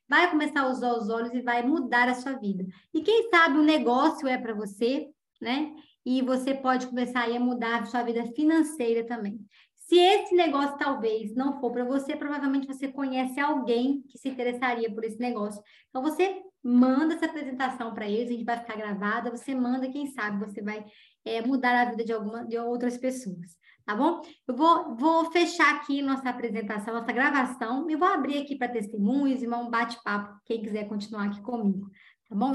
vai 0.08 0.30
começar 0.30 0.60
a 0.60 0.68
usar 0.68 0.92
os 0.92 1.08
olhos 1.08 1.32
e 1.32 1.40
vai 1.40 1.62
mudar 1.62 2.08
a 2.08 2.14
sua 2.14 2.34
vida. 2.34 2.64
E 2.92 3.00
quem 3.00 3.28
sabe 3.30 3.58
o 3.58 3.62
negócio 3.62 4.28
é 4.28 4.36
para 4.38 4.54
você, 4.54 5.08
né? 5.40 5.74
E 6.04 6.22
você 6.22 6.54
pode 6.54 6.86
começar 6.86 7.28
a 7.28 7.40
mudar 7.40 7.82
a 7.82 7.86
sua 7.86 8.02
vida 8.02 8.24
financeira 8.34 9.04
também. 9.06 9.40
Se 9.86 9.96
esse 9.98 10.34
negócio 10.34 10.78
talvez 10.78 11.34
não 11.34 11.60
for 11.60 11.70
para 11.70 11.84
você, 11.84 12.16
provavelmente 12.16 12.66
você 12.66 12.88
conhece 12.88 13.38
alguém 13.38 14.02
que 14.08 14.18
se 14.18 14.28
interessaria 14.28 14.92
por 14.92 15.04
esse 15.04 15.18
negócio. 15.20 15.62
Então 15.88 16.02
você 16.02 16.42
manda 16.62 17.14
essa 17.14 17.26
apresentação 17.26 17.92
para 17.92 18.08
eles, 18.08 18.28
a 18.28 18.32
gente 18.32 18.44
vai 18.44 18.58
ficar 18.58 18.76
gravada, 18.76 19.30
você 19.30 19.54
manda, 19.54 19.90
quem 19.90 20.06
sabe 20.06 20.38
você 20.38 20.62
vai 20.62 20.82
é, 21.24 21.42
mudar 21.42 21.82
a 21.82 21.90
vida 21.90 22.02
de, 22.02 22.12
alguma, 22.12 22.44
de 22.46 22.56
outras 22.56 22.96
pessoas, 22.96 23.58
tá 23.84 23.94
bom? 23.94 24.22
Eu 24.48 24.56
vou, 24.56 24.96
vou 24.96 25.30
fechar 25.30 25.74
aqui 25.74 26.00
nossa 26.00 26.30
apresentação, 26.30 26.94
nossa 26.94 27.12
gravação, 27.12 27.88
e 27.90 27.96
vou 27.96 28.08
abrir 28.08 28.38
aqui 28.38 28.56
para 28.56 28.72
testemunhos 28.72 29.42
e 29.42 29.46
um 29.46 29.68
bate-papo, 29.68 30.40
quem 30.46 30.62
quiser 30.62 30.88
continuar 30.88 31.26
aqui 31.26 31.42
comigo, 31.42 31.90
tá 32.26 32.34
bom? 32.34 32.52